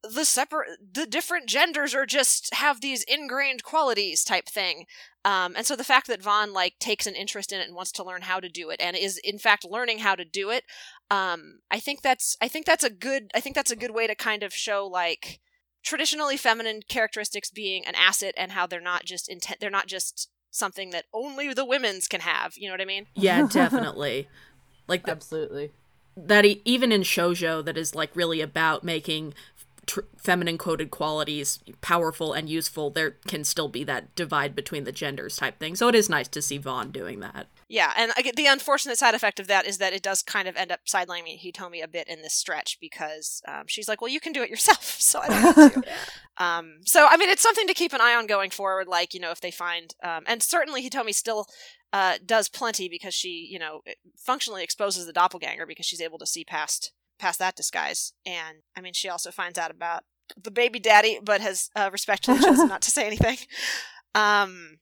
the 0.04 0.26
separate 0.26 0.80
the 0.94 1.06
different 1.06 1.48
genders 1.48 1.94
are 1.94 2.08
just 2.08 2.52
have 2.56 2.82
these 2.82 3.04
ingrained 3.04 3.64
qualities 3.64 4.24
type 4.24 4.48
thing. 4.48 4.86
Um, 5.26 5.54
and 5.56 5.64
so 5.68 5.76
the 5.76 5.84
fact 5.84 6.08
that 6.08 6.24
Van 6.24 6.54
like 6.54 6.74
takes 6.80 7.06
an 7.06 7.14
interest 7.14 7.52
in 7.52 7.60
it 7.62 7.68
and 7.68 7.76
wants 7.76 7.92
to 7.94 8.04
learn 8.04 8.24
how 8.24 8.40
to 8.40 8.50
do 8.50 8.72
it 8.72 8.82
and 8.82 8.98
is 8.98 9.20
in 9.24 9.38
fact 9.38 9.64
learning 9.64 10.00
how 10.00 10.16
to 10.16 10.26
do 10.26 10.50
it, 10.50 10.64
um, 11.12 11.60
I 11.70 11.80
think 11.80 12.02
that's 12.02 12.38
I 12.42 12.48
think 12.48 12.66
that's 12.66 12.86
a 12.86 12.90
good 12.90 13.30
I 13.36 13.42
think 13.42 13.54
that's 13.54 13.70
a 13.70 13.76
good 13.76 13.92
way 13.92 14.08
to 14.08 14.16
kind 14.16 14.44
of 14.44 14.54
show 14.54 14.88
like 14.88 15.42
traditionally 15.84 16.38
feminine 16.38 16.82
characteristics 16.88 17.52
being 17.52 17.86
an 17.86 17.96
asset 17.96 18.34
and 18.38 18.54
how 18.54 18.66
they're 18.66 18.80
not 18.80 19.04
just 19.04 19.28
intent 19.30 19.60
they're 19.60 19.70
not 19.70 19.88
just 19.88 20.30
something 20.52 20.92
that 20.92 21.06
only 21.14 21.54
the 21.54 21.66
women's 21.66 22.08
can 22.08 22.22
have. 22.22 22.54
You 22.56 22.68
know 22.68 22.74
what 22.74 22.82
I 22.82 22.86
mean? 22.86 23.08
Yeah, 23.14 23.46
definitely. 23.52 24.30
like 24.88 25.06
the, 25.06 25.12
Absolutely. 25.12 25.72
that 26.16 26.46
e- 26.46 26.62
even 26.64 26.94
in 26.94 27.02
shojo 27.02 27.64
that 27.66 27.78
is 27.78 27.94
like 27.94 28.16
really 28.16 28.40
about 28.40 28.84
making 28.86 29.34
tr- 29.86 30.02
feminine 30.18 30.58
coded 30.58 30.92
qualities 30.92 31.60
powerful 31.82 32.34
and 32.34 32.50
useful 32.50 32.90
there 32.90 33.12
can 33.28 33.44
still 33.44 33.68
be 33.68 33.84
that 33.84 34.14
divide 34.16 34.56
between 34.56 34.84
the 34.84 34.92
genders 34.92 35.38
type 35.38 35.60
thing 35.60 35.76
so 35.76 35.88
it 35.88 35.96
is 35.96 36.10
nice 36.10 36.28
to 36.28 36.42
see 36.42 36.58
vaughn 36.58 36.92
doing 36.92 37.20
that 37.20 37.48
Yeah, 37.72 37.94
and 37.96 38.12
I 38.18 38.22
get 38.22 38.36
the 38.36 38.48
unfortunate 38.48 38.98
side 38.98 39.16
effect 39.16 39.40
of 39.40 39.48
that 39.48 39.66
is 39.66 39.78
that 39.78 39.94
it 39.94 40.04
does 40.04 40.22
kind 40.22 40.50
of 40.50 40.58
end 40.58 40.74
up 40.74 40.82
sidelining 40.86 41.42
Hitomi 41.42 41.82
a 41.82 41.88
bit 41.88 42.10
in 42.10 42.22
this 42.22 42.34
stretch 42.34 42.78
because 42.82 43.42
um, 43.48 43.64
she's 43.66 43.88
like, 43.88 44.02
"Well, 44.02 44.12
you 44.12 44.20
can 44.20 44.34
do 44.34 44.44
it 44.44 44.50
yourself, 44.50 44.84
so 45.00 45.22
I 45.22 45.28
don't 45.30 45.58
need 45.58 45.84
to." 45.84 45.90
um, 46.44 46.80
so 46.84 47.08
I 47.10 47.16
mean, 47.16 47.30
it's 47.30 47.42
something 47.42 47.68
to 47.68 47.74
keep 47.74 47.94
an 47.94 48.02
eye 48.02 48.14
on 48.14 48.28
going 48.28 48.50
forward. 48.50 48.88
Like 48.90 49.14
you 49.14 49.22
know, 49.22 49.32
if 49.32 49.40
they 49.40 49.52
find, 49.52 49.96
um, 50.04 50.24
and 50.28 50.44
certainly 50.44 50.88
Hitomi 50.88 51.16
still 51.16 51.48
uh, 51.94 52.16
does 52.26 52.50
plenty 52.50 52.90
because 52.90 53.14
she, 53.14 53.48
you 53.50 53.58
know, 53.58 53.84
functionally 54.18 54.64
exposes 54.64 55.06
the 55.06 55.14
doppelganger 55.14 55.66
because 55.66 55.86
she's 55.86 56.02
able 56.02 56.20
to 56.20 56.26
see 56.26 56.44
past 56.44 56.92
past 57.22 57.40
that 57.40 57.56
disguise. 57.56 58.14
And 58.26 58.58
I 58.76 58.82
mean, 58.82 58.94
she 58.94 59.08
also 59.08 59.32
finds 59.32 59.58
out 59.58 59.72
about 59.72 60.04
the 60.42 60.52
baby 60.52 60.80
daddy, 60.80 61.20
but 61.24 61.40
has 61.42 61.70
uh, 61.76 61.90
respectfully 61.92 62.40
chosen 62.44 62.68
not 62.68 62.82
to 62.82 62.92
say 62.92 63.06
anything. 63.06 63.38
Um, 64.16 64.80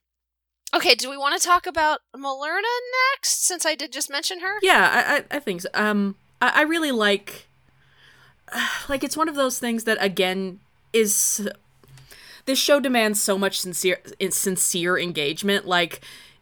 okay, 0.74 0.94
do 0.94 1.10
we 1.10 1.16
want 1.16 1.40
to 1.40 1.46
talk 1.46 1.66
about 1.66 2.00
Millerna 2.16 2.62
next? 3.14 3.46
Since 3.46 3.64
I 3.66 3.74
did 3.74 3.92
just 3.92 4.10
mention 4.10 4.40
her. 4.40 4.54
yeah 4.62 4.88
i, 4.92 5.16
I, 5.16 5.36
I 5.36 5.40
think 5.40 5.60
so 5.62 5.68
um 5.74 6.16
I, 6.40 6.52
I 6.56 6.62
really 6.62 6.92
like 6.92 7.46
like 8.88 9.04
it's 9.04 9.16
one 9.16 9.28
of 9.28 9.34
those 9.34 9.58
things 9.58 9.84
that 9.84 9.98
again 10.00 10.60
is 10.92 11.48
this 12.46 12.58
show 12.58 12.80
demands 12.80 13.20
so 13.22 13.38
much 13.38 13.60
sincere 13.60 14.00
sincere 14.30 14.98
engagement 14.98 15.66
like 15.66 16.00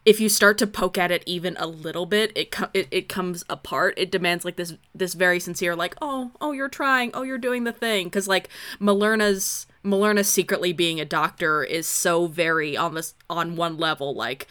if 0.09 0.19
you 0.19 0.27
start 0.29 0.57
to 0.57 0.65
poke 0.67 0.97
at 0.97 1.11
it 1.11 1.23
even 1.25 1.55
a 1.59 1.67
little 1.67 2.05
bit 2.05 2.31
it, 2.35 2.49
co- 2.51 2.69
it 2.73 2.87
it 2.91 3.07
comes 3.07 3.43
apart 3.49 3.93
it 3.97 4.09
demands 4.11 4.43
like 4.43 4.55
this 4.55 4.73
this 4.95 5.13
very 5.13 5.39
sincere 5.39 5.75
like 5.75 5.95
oh 6.01 6.31
oh 6.41 6.51
you're 6.51 6.67
trying 6.81 7.11
oh 7.13 7.23
you're 7.23 7.37
doing 7.37 7.63
the 7.63 7.71
thing 7.71 8.05
because 8.07 8.27
like 8.27 8.49
millerna's 8.79 9.67
millerna 9.85 10.25
secretly 10.25 10.73
being 10.73 10.99
a 10.99 11.05
doctor 11.05 11.63
is 11.63 11.87
so 11.87 12.27
very 12.27 12.75
on 12.75 12.93
this 12.95 13.13
on 13.29 13.55
one 13.55 13.77
level 13.77 14.13
like 14.15 14.47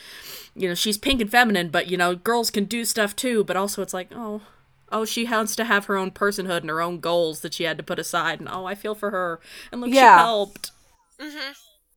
you 0.54 0.68
know 0.68 0.74
she's 0.74 0.96
pink 0.98 1.20
and 1.20 1.30
feminine 1.30 1.68
but 1.68 1.88
you 1.88 1.96
know 1.96 2.14
girls 2.14 2.50
can 2.50 2.64
do 2.64 2.84
stuff 2.84 3.14
too 3.16 3.42
but 3.44 3.56
also 3.56 3.82
it's 3.82 3.94
like 3.94 4.08
oh 4.14 4.40
oh 4.90 5.04
she 5.04 5.26
wants 5.26 5.54
to 5.56 5.64
have 5.64 5.84
her 5.86 5.96
own 5.96 6.10
personhood 6.10 6.60
and 6.60 6.70
her 6.70 6.80
own 6.80 6.98
goals 7.00 7.40
that 7.40 7.52
she 7.54 7.64
had 7.64 7.76
to 7.76 7.82
put 7.82 7.98
aside 7.98 8.38
and 8.40 8.48
oh 8.50 8.64
i 8.64 8.74
feel 8.74 8.94
for 8.94 9.10
her 9.10 9.38
and 9.72 9.80
look 9.80 9.90
Yeah. 9.90 10.16
she 10.18 10.22
helped 10.22 10.70
Mm-hmm. 11.20 11.52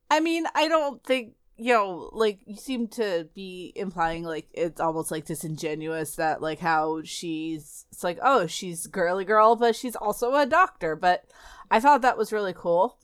I 0.09 0.19
mean, 0.19 0.45
I 0.55 0.67
don't 0.67 1.01
think 1.03 1.35
you 1.61 1.73
know, 1.75 2.09
like 2.11 2.39
you 2.47 2.55
seem 2.55 2.87
to 2.87 3.29
be 3.35 3.71
implying 3.75 4.23
like 4.23 4.47
it's 4.51 4.81
almost 4.81 5.11
like 5.11 5.25
disingenuous 5.25 6.15
that 6.15 6.41
like 6.41 6.57
how 6.57 7.03
she's 7.03 7.85
it's 7.91 8.03
like 8.03 8.17
oh 8.23 8.47
she's 8.47 8.87
girly 8.87 9.25
girl 9.25 9.55
but 9.55 9.75
she's 9.75 9.95
also 9.95 10.33
a 10.33 10.47
doctor. 10.47 10.95
But 10.95 11.23
I 11.69 11.79
thought 11.79 12.01
that 12.01 12.17
was 12.17 12.33
really 12.33 12.53
cool. 12.55 12.97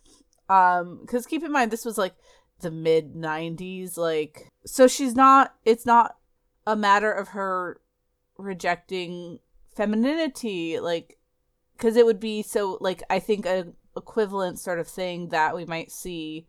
Um 0.50 1.02
because 1.02 1.28
keep 1.28 1.44
in 1.44 1.52
mind 1.52 1.70
this 1.70 1.86
was 1.86 2.00
like 2.00 2.16
the 2.62 2.72
mid 2.72 3.14
90s 3.14 3.96
like 3.96 4.50
so 4.66 4.88
she's 4.88 5.14
not 5.14 5.54
it's 5.64 5.86
not 5.86 6.16
a 6.66 6.76
matter 6.76 7.12
of 7.12 7.30
her 7.30 7.80
rejecting 8.40 9.38
femininity 9.76 10.80
like 10.80 11.20
because 11.74 11.96
it 11.96 12.08
would 12.08 12.20
be 12.20 12.42
so 12.42 12.80
like 12.82 13.04
I 13.08 13.20
think 13.20 13.46
a 13.46 13.68
equivalent 13.96 14.58
sort 14.58 14.80
of 14.80 14.88
thing 14.88 15.30
that 15.30 15.56
we 15.56 15.66
might 15.66 15.92
see 15.92 16.48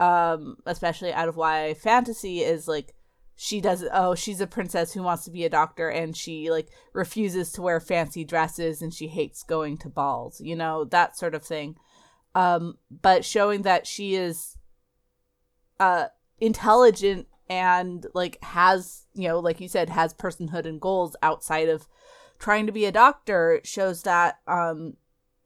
um 0.00 0.56
especially 0.66 1.12
out 1.12 1.28
of 1.28 1.36
why 1.36 1.74
fantasy 1.74 2.40
is 2.40 2.66
like 2.66 2.94
she 3.36 3.60
does 3.60 3.84
oh 3.92 4.14
she's 4.14 4.40
a 4.40 4.46
princess 4.46 4.92
who 4.92 5.02
wants 5.02 5.24
to 5.24 5.30
be 5.30 5.44
a 5.44 5.50
doctor 5.50 5.88
and 5.88 6.16
she 6.16 6.50
like 6.50 6.68
refuses 6.92 7.52
to 7.52 7.62
wear 7.62 7.80
fancy 7.80 8.24
dresses 8.24 8.82
and 8.82 8.92
she 8.92 9.08
hates 9.08 9.42
going 9.42 9.76
to 9.76 9.88
balls 9.88 10.40
you 10.40 10.54
know 10.56 10.84
that 10.84 11.16
sort 11.16 11.34
of 11.34 11.44
thing. 11.44 11.76
Um 12.34 12.78
but 12.90 13.24
showing 13.24 13.62
that 13.62 13.86
she 13.86 14.14
is 14.14 14.56
uh 15.78 16.06
intelligent 16.40 17.26
and 17.48 18.06
like 18.14 18.42
has 18.42 19.06
you 19.14 19.28
know 19.28 19.38
like 19.38 19.60
you 19.60 19.68
said 19.68 19.90
has 19.90 20.14
personhood 20.14 20.66
and 20.66 20.80
goals 20.80 21.16
outside 21.22 21.68
of 21.68 21.86
trying 22.38 22.66
to 22.66 22.72
be 22.72 22.84
a 22.84 22.92
doctor 22.92 23.60
shows 23.64 24.02
that 24.02 24.38
um 24.46 24.96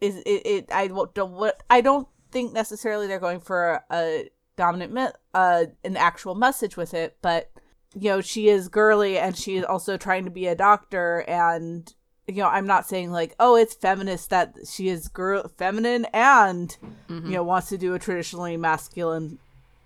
is 0.01 0.17
it, 0.25 0.47
it 0.47 0.73
I 0.73 0.89
don't 0.89 1.33
what 1.33 1.63
I 1.69 1.81
don't 1.81 2.09
think 2.31 2.53
necessarily 2.53 3.07
they're 3.07 3.19
going 3.19 3.41
for 3.41 3.71
a, 3.73 3.83
a 3.91 4.31
dominant 4.59 4.93
me- 4.93 5.07
uh 5.33 5.65
an 5.85 5.97
actual 5.97 6.35
message 6.35 6.77
with 6.77 6.93
it 6.93 7.17
but 7.23 7.51
you 7.95 8.11
know 8.11 8.21
she 8.21 8.49
is 8.49 8.69
girly 8.69 9.17
and 9.17 9.37
she 9.37 9.57
is 9.57 9.65
also 9.65 9.97
trying 9.97 10.25
to 10.25 10.31
be 10.31 10.47
a 10.47 10.55
doctor 10.55 11.25
and 11.27 11.95
you 12.27 12.43
know 12.43 12.49
I'm 12.49 12.67
not 12.67 12.87
saying 12.87 13.11
like 13.11 13.35
oh 13.41 13.57
it's 13.57 13.73
feminist 13.75 14.29
that 14.29 14.55
she 14.71 14.89
is 14.91 15.09
girl 15.09 15.51
feminine 15.57 16.07
and 16.13 16.77
you 17.09 17.21
know 17.21 17.43
wants 17.43 17.71
to 17.71 17.79
do 17.79 17.95
a 17.95 17.99
traditionally 17.99 18.59
masculine 18.59 19.39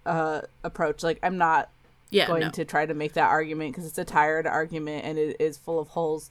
uh 0.05 0.41
approach 0.65 1.05
like 1.05 1.21
I'm 1.23 1.39
not 1.39 1.71
yeah 2.11 2.27
going 2.27 2.43
no. 2.43 2.51
to 2.51 2.65
try 2.65 2.85
to 2.87 2.95
make 2.95 3.13
that 3.13 3.31
argument 3.31 3.73
because 3.73 3.87
it's 3.87 3.99
a 3.99 4.05
tired 4.05 4.47
argument 4.47 5.05
and 5.05 5.19
it 5.19 5.37
is 5.39 5.57
full 5.57 5.79
of 5.79 5.89
holes. 5.89 6.31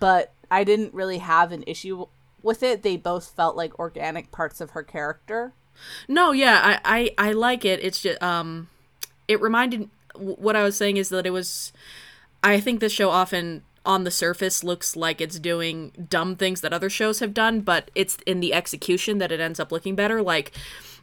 But 0.00 0.32
I 0.50 0.64
didn't 0.64 0.94
really 0.94 1.18
have 1.18 1.52
an 1.52 1.64
issue 1.66 2.06
with 2.42 2.62
it. 2.62 2.82
They 2.82 2.96
both 2.96 3.28
felt 3.36 3.56
like 3.56 3.78
organic 3.78 4.30
parts 4.30 4.60
of 4.60 4.70
her 4.70 4.82
character. 4.82 5.52
No, 6.08 6.32
yeah, 6.32 6.78
I, 6.84 7.14
I, 7.18 7.28
I 7.28 7.32
like 7.32 7.64
it. 7.64 7.80
It's 7.82 8.02
just 8.02 8.22
um, 8.22 8.68
it 9.26 9.40
reminded 9.40 9.88
what 10.14 10.56
I 10.56 10.62
was 10.62 10.76
saying 10.76 10.96
is 10.96 11.08
that 11.10 11.26
it 11.26 11.30
was. 11.30 11.72
I 12.42 12.60
think 12.60 12.80
this 12.80 12.92
show 12.92 13.10
often 13.10 13.62
on 13.84 14.04
the 14.04 14.10
surface 14.10 14.62
looks 14.62 14.94
like 14.96 15.20
it's 15.20 15.38
doing 15.38 16.06
dumb 16.08 16.36
things 16.36 16.60
that 16.60 16.72
other 16.72 16.90
shows 16.90 17.20
have 17.20 17.34
done, 17.34 17.60
but 17.60 17.90
it's 17.94 18.18
in 18.26 18.40
the 18.40 18.54
execution 18.54 19.18
that 19.18 19.32
it 19.32 19.40
ends 19.40 19.60
up 19.60 19.72
looking 19.72 19.94
better. 19.94 20.22
Like. 20.22 20.52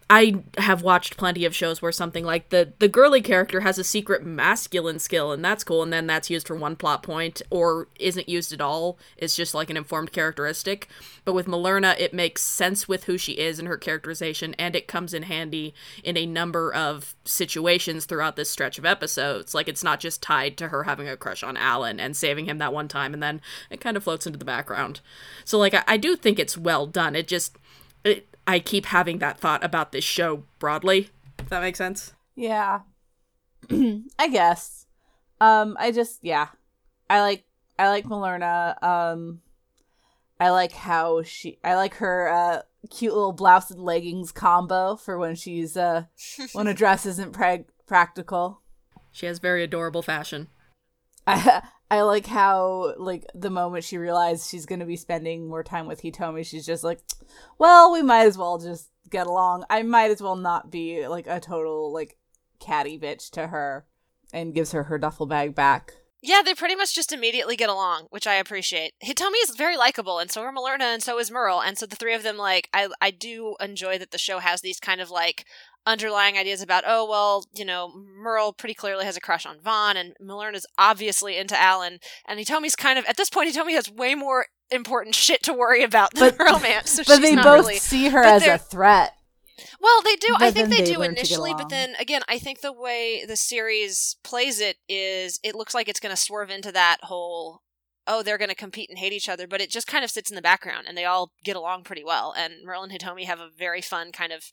I 0.07 0.43
have 0.59 0.83
watched 0.83 1.17
plenty 1.17 1.45
of 1.45 1.55
shows 1.55 1.81
where 1.81 1.91
something 1.91 2.23
like 2.23 2.49
the 2.49 2.73
the 2.77 2.87
girly 2.87 3.23
character 3.23 3.61
has 3.61 3.79
a 3.79 3.83
secret 3.83 4.23
masculine 4.23 4.99
skill 4.99 5.31
and 5.31 5.43
that's 5.43 5.63
cool 5.63 5.81
and 5.81 5.91
then 5.91 6.05
that's 6.05 6.29
used 6.29 6.45
for 6.45 6.55
one 6.55 6.75
plot 6.75 7.01
point 7.01 7.41
or 7.49 7.87
isn't 7.99 8.29
used 8.29 8.53
at 8.53 8.61
all. 8.61 8.99
It's 9.17 9.35
just 9.35 9.55
like 9.55 9.71
an 9.71 9.77
informed 9.77 10.11
characteristic. 10.11 10.89
But 11.23 11.33
with 11.33 11.47
Millerna 11.47 11.99
it 11.99 12.13
makes 12.13 12.43
sense 12.43 12.87
with 12.87 13.05
who 13.05 13.17
she 13.17 13.33
is 13.33 13.57
and 13.57 13.67
her 13.67 13.77
characterization 13.77 14.53
and 14.59 14.75
it 14.75 14.87
comes 14.87 15.11
in 15.11 15.23
handy 15.23 15.73
in 16.03 16.17
a 16.17 16.27
number 16.27 16.71
of 16.71 17.15
situations 17.25 18.05
throughout 18.05 18.35
this 18.35 18.49
stretch 18.49 18.77
of 18.77 18.85
episodes. 18.85 19.55
Like 19.55 19.67
it's 19.67 19.83
not 19.83 19.99
just 19.99 20.21
tied 20.21 20.55
to 20.57 20.67
her 20.67 20.83
having 20.83 21.09
a 21.09 21.17
crush 21.17 21.41
on 21.41 21.57
Allen 21.57 21.99
and 21.99 22.15
saving 22.15 22.45
him 22.45 22.59
that 22.59 22.73
one 22.73 22.87
time 22.87 23.15
and 23.15 23.23
then 23.23 23.41
it 23.71 23.81
kind 23.81 23.97
of 23.97 24.03
floats 24.03 24.27
into 24.27 24.37
the 24.37 24.45
background. 24.45 25.01
So 25.45 25.57
like 25.57 25.73
I, 25.73 25.83
I 25.87 25.97
do 25.97 26.15
think 26.15 26.37
it's 26.37 26.55
well 26.59 26.85
done. 26.85 27.15
It 27.15 27.27
just 27.27 27.57
I 28.47 28.59
keep 28.59 28.87
having 28.87 29.19
that 29.19 29.39
thought 29.39 29.63
about 29.63 29.91
this 29.91 30.03
show 30.03 30.43
broadly. 30.59 31.09
If 31.39 31.49
that 31.49 31.61
makes 31.61 31.77
sense. 31.77 32.13
Yeah. 32.35 32.81
I 33.71 34.27
guess. 34.29 34.85
Um 35.41 35.75
I 35.79 35.91
just 35.91 36.19
yeah. 36.23 36.49
I 37.09 37.21
like 37.21 37.45
I 37.77 37.89
like 37.89 38.05
Millerna. 38.05 38.81
Um 38.83 39.41
I 40.39 40.49
like 40.49 40.71
how 40.71 41.23
she 41.23 41.59
I 41.63 41.75
like 41.75 41.95
her 41.95 42.29
uh 42.29 42.61
cute 42.89 43.13
little 43.13 43.33
blouse 43.33 43.71
and 43.71 43.83
leggings 43.83 44.31
combo 44.31 44.95
for 44.95 45.17
when 45.17 45.35
she's 45.35 45.75
uh 45.75 46.03
when 46.53 46.67
a 46.67 46.73
dress 46.73 47.05
isn't 47.05 47.35
practical. 47.87 48.61
She 49.11 49.25
has 49.25 49.39
very 49.39 49.63
adorable 49.63 50.01
fashion. 50.01 50.49
I 51.27 51.61
I 51.91 52.01
like 52.01 52.25
how 52.25 52.95
like 52.97 53.25
the 53.35 53.51
moment 53.51 53.83
she 53.83 53.97
realized 53.97 54.49
she's 54.49 54.65
gonna 54.65 54.85
be 54.85 54.97
spending 54.97 55.47
more 55.47 55.63
time 55.63 55.87
with 55.87 56.01
Hitomi, 56.01 56.45
she's 56.45 56.65
just 56.65 56.83
like, 56.83 56.99
well, 57.59 57.91
we 57.91 58.01
might 58.01 58.25
as 58.25 58.37
well 58.37 58.57
just 58.57 58.89
get 59.09 59.27
along. 59.27 59.65
I 59.69 59.83
might 59.83 60.11
as 60.11 60.21
well 60.21 60.35
not 60.35 60.71
be 60.71 61.07
like 61.07 61.27
a 61.27 61.39
total 61.39 61.93
like 61.93 62.17
catty 62.59 62.97
bitch 62.97 63.29
to 63.31 63.47
her, 63.47 63.85
and 64.33 64.53
gives 64.53 64.71
her 64.71 64.83
her 64.83 64.97
duffel 64.97 65.25
bag 65.25 65.53
back. 65.53 65.93
Yeah, 66.27 66.41
they 66.43 66.55
pretty 66.55 66.75
much 66.75 66.95
just 66.95 67.11
immediately 67.11 67.55
get 67.55 67.69
along, 67.69 68.07
which 68.09 68.25
I 68.25 68.35
appreciate. 68.35 68.93
Hitomi 69.03 69.35
is 69.43 69.55
very 69.55 69.77
likable, 69.77 70.17
and 70.19 70.31
so 70.31 70.41
are 70.41 70.51
Millerna, 70.53 70.93
and 70.93 71.03
so 71.03 71.19
is 71.19 71.29
Merle, 71.29 71.61
and 71.61 71.77
so 71.77 71.85
the 71.85 71.95
three 71.95 72.15
of 72.15 72.23
them, 72.23 72.35
like, 72.37 72.67
I 72.73 72.87
I 72.99 73.11
do 73.11 73.55
enjoy 73.61 73.97
that 73.99 74.09
the 74.11 74.17
show 74.17 74.39
has 74.39 74.61
these 74.61 74.79
kind 74.79 75.01
of 75.01 75.11
like 75.11 75.45
underlying 75.85 76.35
ideas 76.35 76.61
about, 76.63 76.83
oh 76.87 77.07
well, 77.07 77.43
you 77.53 77.63
know, 77.63 77.91
Merle 77.95 78.53
pretty 78.53 78.73
clearly 78.73 79.05
has 79.05 79.15
a 79.15 79.21
crush 79.21 79.45
on 79.45 79.59
Van, 79.63 79.97
and 79.97 80.15
Millerna's 80.19 80.65
obviously 80.79 81.37
into 81.37 81.55
Allen, 81.59 81.99
and 82.27 82.39
Hitomi's 82.39 82.75
kind 82.75 82.97
of 82.97 83.05
at 83.05 83.17
this 83.17 83.29
point, 83.29 83.53
Hitomi 83.53 83.73
has 83.75 83.89
way 83.91 84.15
more 84.15 84.47
important 84.71 85.13
shit 85.13 85.43
to 85.43 85.53
worry 85.53 85.83
about 85.83 86.15
than 86.15 86.33
But- 86.35 86.43
romance. 86.53 86.89
So 86.91 87.03
But 87.05 87.21
they 87.21 87.35
both 87.35 87.45
really. 87.65 87.77
see 87.77 88.07
her 88.09 88.23
as 88.23 88.45
a 88.47 88.57
threat. 88.57 89.13
Well, 89.79 90.01
they 90.03 90.15
do. 90.15 90.35
I 90.37 90.51
think 90.51 90.69
they, 90.69 90.81
they 90.81 90.93
do 90.93 90.99
learn 90.99 91.09
to 91.09 91.15
get 91.15 91.25
initially, 91.25 91.53
but 91.53 91.69
then 91.69 91.95
again, 91.99 92.21
I 92.27 92.39
think 92.39 92.61
the 92.61 92.73
way 92.73 93.23
the 93.25 93.37
series 93.37 94.17
plays 94.23 94.59
it 94.59 94.77
is 94.89 95.39
it 95.43 95.55
looks 95.55 95.73
like 95.73 95.87
it's 95.87 95.99
going 95.99 96.15
to 96.15 96.21
swerve 96.21 96.49
into 96.49 96.71
that 96.71 96.97
whole 97.03 97.61
oh, 98.07 98.21
they're 98.21 98.37
going 98.37 98.49
to 98.49 98.55
compete 98.55 98.89
and 98.89 98.99
hate 98.99 99.13
each 99.13 99.27
other, 99.27 99.47
but 99.47 99.61
it 99.61 99.71
just 99.71 99.87
kind 99.87 100.03
of 100.03 100.11
sits 100.11 100.29
in 100.29 100.35
the 100.35 100.41
background 100.41 100.85
and 100.87 100.95
they 100.95 101.05
all 101.05 101.31
get 101.43 101.55
along 101.55 101.83
pretty 101.83 102.03
well. 102.03 102.35
And 102.37 102.53
Merle 102.63 102.83
and 102.83 102.91
Hitomi 102.91 103.25
have 103.25 103.39
a 103.39 103.49
very 103.49 103.81
fun 103.81 104.11
kind 104.11 104.31
of 104.31 104.43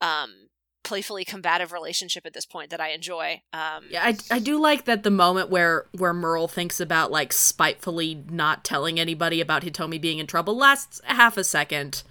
um 0.00 0.48
playfully 0.84 1.24
combative 1.24 1.72
relationship 1.72 2.26
at 2.26 2.34
this 2.34 2.46
point 2.46 2.70
that 2.70 2.80
I 2.80 2.90
enjoy. 2.90 3.42
Um, 3.52 3.84
Yeah, 3.90 4.04
I, 4.04 4.16
I 4.30 4.38
do 4.38 4.60
like 4.60 4.84
that 4.84 5.02
the 5.02 5.10
moment 5.10 5.50
where 5.50 5.86
where 5.92 6.12
Merle 6.12 6.46
thinks 6.46 6.78
about 6.78 7.10
like 7.10 7.32
spitefully 7.32 8.22
not 8.30 8.64
telling 8.64 9.00
anybody 9.00 9.40
about 9.40 9.62
Hitomi 9.62 10.00
being 10.00 10.18
in 10.18 10.26
trouble 10.26 10.56
lasts 10.56 11.00
half 11.04 11.36
a 11.36 11.44
second. 11.44 12.04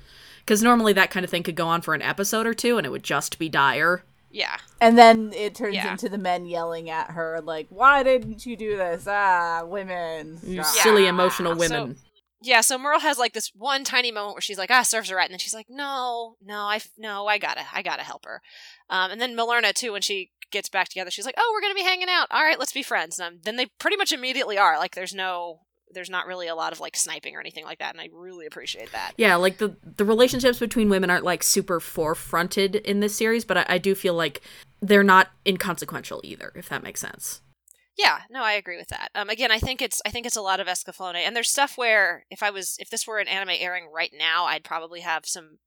Because 0.46 0.62
normally 0.64 0.94
that 0.94 1.10
kind 1.12 1.24
of 1.24 1.30
thing 1.30 1.44
could 1.44 1.56
go 1.56 1.68
on 1.68 1.82
for 1.82 1.94
an 1.94 2.02
episode 2.02 2.46
or 2.46 2.54
two 2.54 2.78
and 2.78 2.86
it 2.86 2.90
would 2.90 3.04
just 3.04 3.40
be 3.40 3.50
dire. 3.50 4.04
yeah, 4.30 4.58
And 4.82 4.98
then 4.98 5.32
it 5.34 5.54
turns 5.54 5.76
Yeah. 5.76 5.92
into 5.92 6.10
the 6.10 6.18
men 6.18 6.46
yelling 6.48 6.90
at 6.90 7.12
her, 7.12 7.40
like, 7.42 7.68
"Why 7.70 8.02
didn't 8.02 8.46
you 8.48 8.58
do 8.58 8.76
this? 8.78 9.06
Ah, 9.08 9.62
women." 9.64 10.40
You 10.44 10.62
Ah. 10.62 10.64
silly 10.64 11.06
emotional 11.06 11.54
So- 11.54 11.60
women. 11.60 12.00
yeah. 12.42 12.62
So 12.62 12.80
Merle 12.80 13.00
has 13.02 13.20
like 13.20 13.34
this 13.34 13.52
one 13.54 13.84
tiny 13.84 14.12
moment 14.12 14.34
where 14.34 14.42
she's 14.42 14.58
like, 14.58 14.72
"Ah, 14.72 14.82
serves 14.82 15.10
her 15.10 15.16
right," 15.16 15.26
and 15.26 15.34
then 15.34 15.40
she's 15.40 15.54
like, 15.54 15.68
"No, 15.70 16.36
no, 16.44 16.62
I 16.62 16.82
no, 16.98 17.28
I 17.28 17.38
gotta, 17.38 17.66
I 17.72 17.84
gotta 17.84 18.02
help 18.04 18.26
her." 18.26 18.42
Um, 18.90 19.12
and 19.12 19.22
then 19.22 19.36
Millerna 19.36 19.72
too, 19.72 19.92
when 19.92 20.02
she 20.02 20.32
gets 20.50 20.68
back 20.68 20.90
together, 20.90 21.12
she's 21.12 21.26
like, 21.28 21.36
"Oh, 21.38 21.52
we're 21.54 21.62
gonna 21.62 21.76
be 21.76 21.84
hanging 21.84 22.10
out. 22.10 22.28
All 22.32 22.44
right, 22.44 22.58
let's 22.60 22.74
be 22.74 22.82
friends." 22.84 23.20
And 23.20 23.36
um, 23.36 23.42
then 23.44 23.56
they 23.56 23.68
pretty 23.78 23.98
much 23.98 24.12
immediately 24.12 24.58
are. 24.58 24.80
Like, 24.80 24.96
there's 24.96 25.14
no, 25.14 25.60
there's 25.94 26.10
not 26.10 26.28
really 26.28 26.48
a 26.48 26.56
lot 26.56 26.74
of 26.74 26.80
like 26.80 26.96
sniping 26.96 27.36
or 27.36 27.40
anything 27.40 27.66
like 27.66 27.80
that, 27.80 27.94
and 27.94 28.02
I 28.02 28.10
really 28.12 28.46
appreciate 28.46 28.92
that. 28.92 29.14
yeah, 29.18 29.36
like 29.36 29.58
the 29.58 29.76
the 29.98 30.06
relationships 30.06 30.60
between 30.60 30.90
women 30.90 31.10
aren't 31.10 31.26
like 31.26 31.44
super 31.44 31.80
forefronted 31.80 32.82
in 32.82 33.00
this 33.00 33.16
series, 33.16 33.46
but 33.46 33.58
I, 33.58 33.66
I 33.70 33.78
do 33.78 33.96
feel 33.96 34.14
like 34.14 34.42
they're 34.82 35.04
not 35.04 35.30
inconsequential 35.46 36.22
either, 36.24 36.52
if 36.56 36.70
that 36.70 36.84
makes 36.84 37.00
sense. 37.00 37.42
Yeah, 37.98 38.22
no, 38.30 38.42
I 38.42 38.54
agree 38.54 38.78
with 38.78 38.88
that. 38.88 39.10
Um, 39.14 39.30
again, 39.30 39.52
I 39.52 39.60
think 39.60 39.82
it's 39.82 40.02
I 40.06 40.10
think 40.10 40.26
it's 40.26 40.36
a 40.36 40.42
lot 40.42 40.60
of 40.60 40.68
Escaflowne, 40.68 41.16
and 41.16 41.36
there's 41.36 41.50
stuff 41.50 41.78
where 41.78 42.26
if 42.32 42.42
I 42.42 42.50
was 42.50 42.76
if 42.80 42.90
this 42.90 43.06
were 43.06 43.20
an 43.20 43.28
anime 43.28 43.56
airing 43.60 43.90
right 43.94 44.12
now, 44.18 44.46
I'd 44.46 44.64
probably 44.64 45.02
have 45.02 45.26
some 45.26 45.60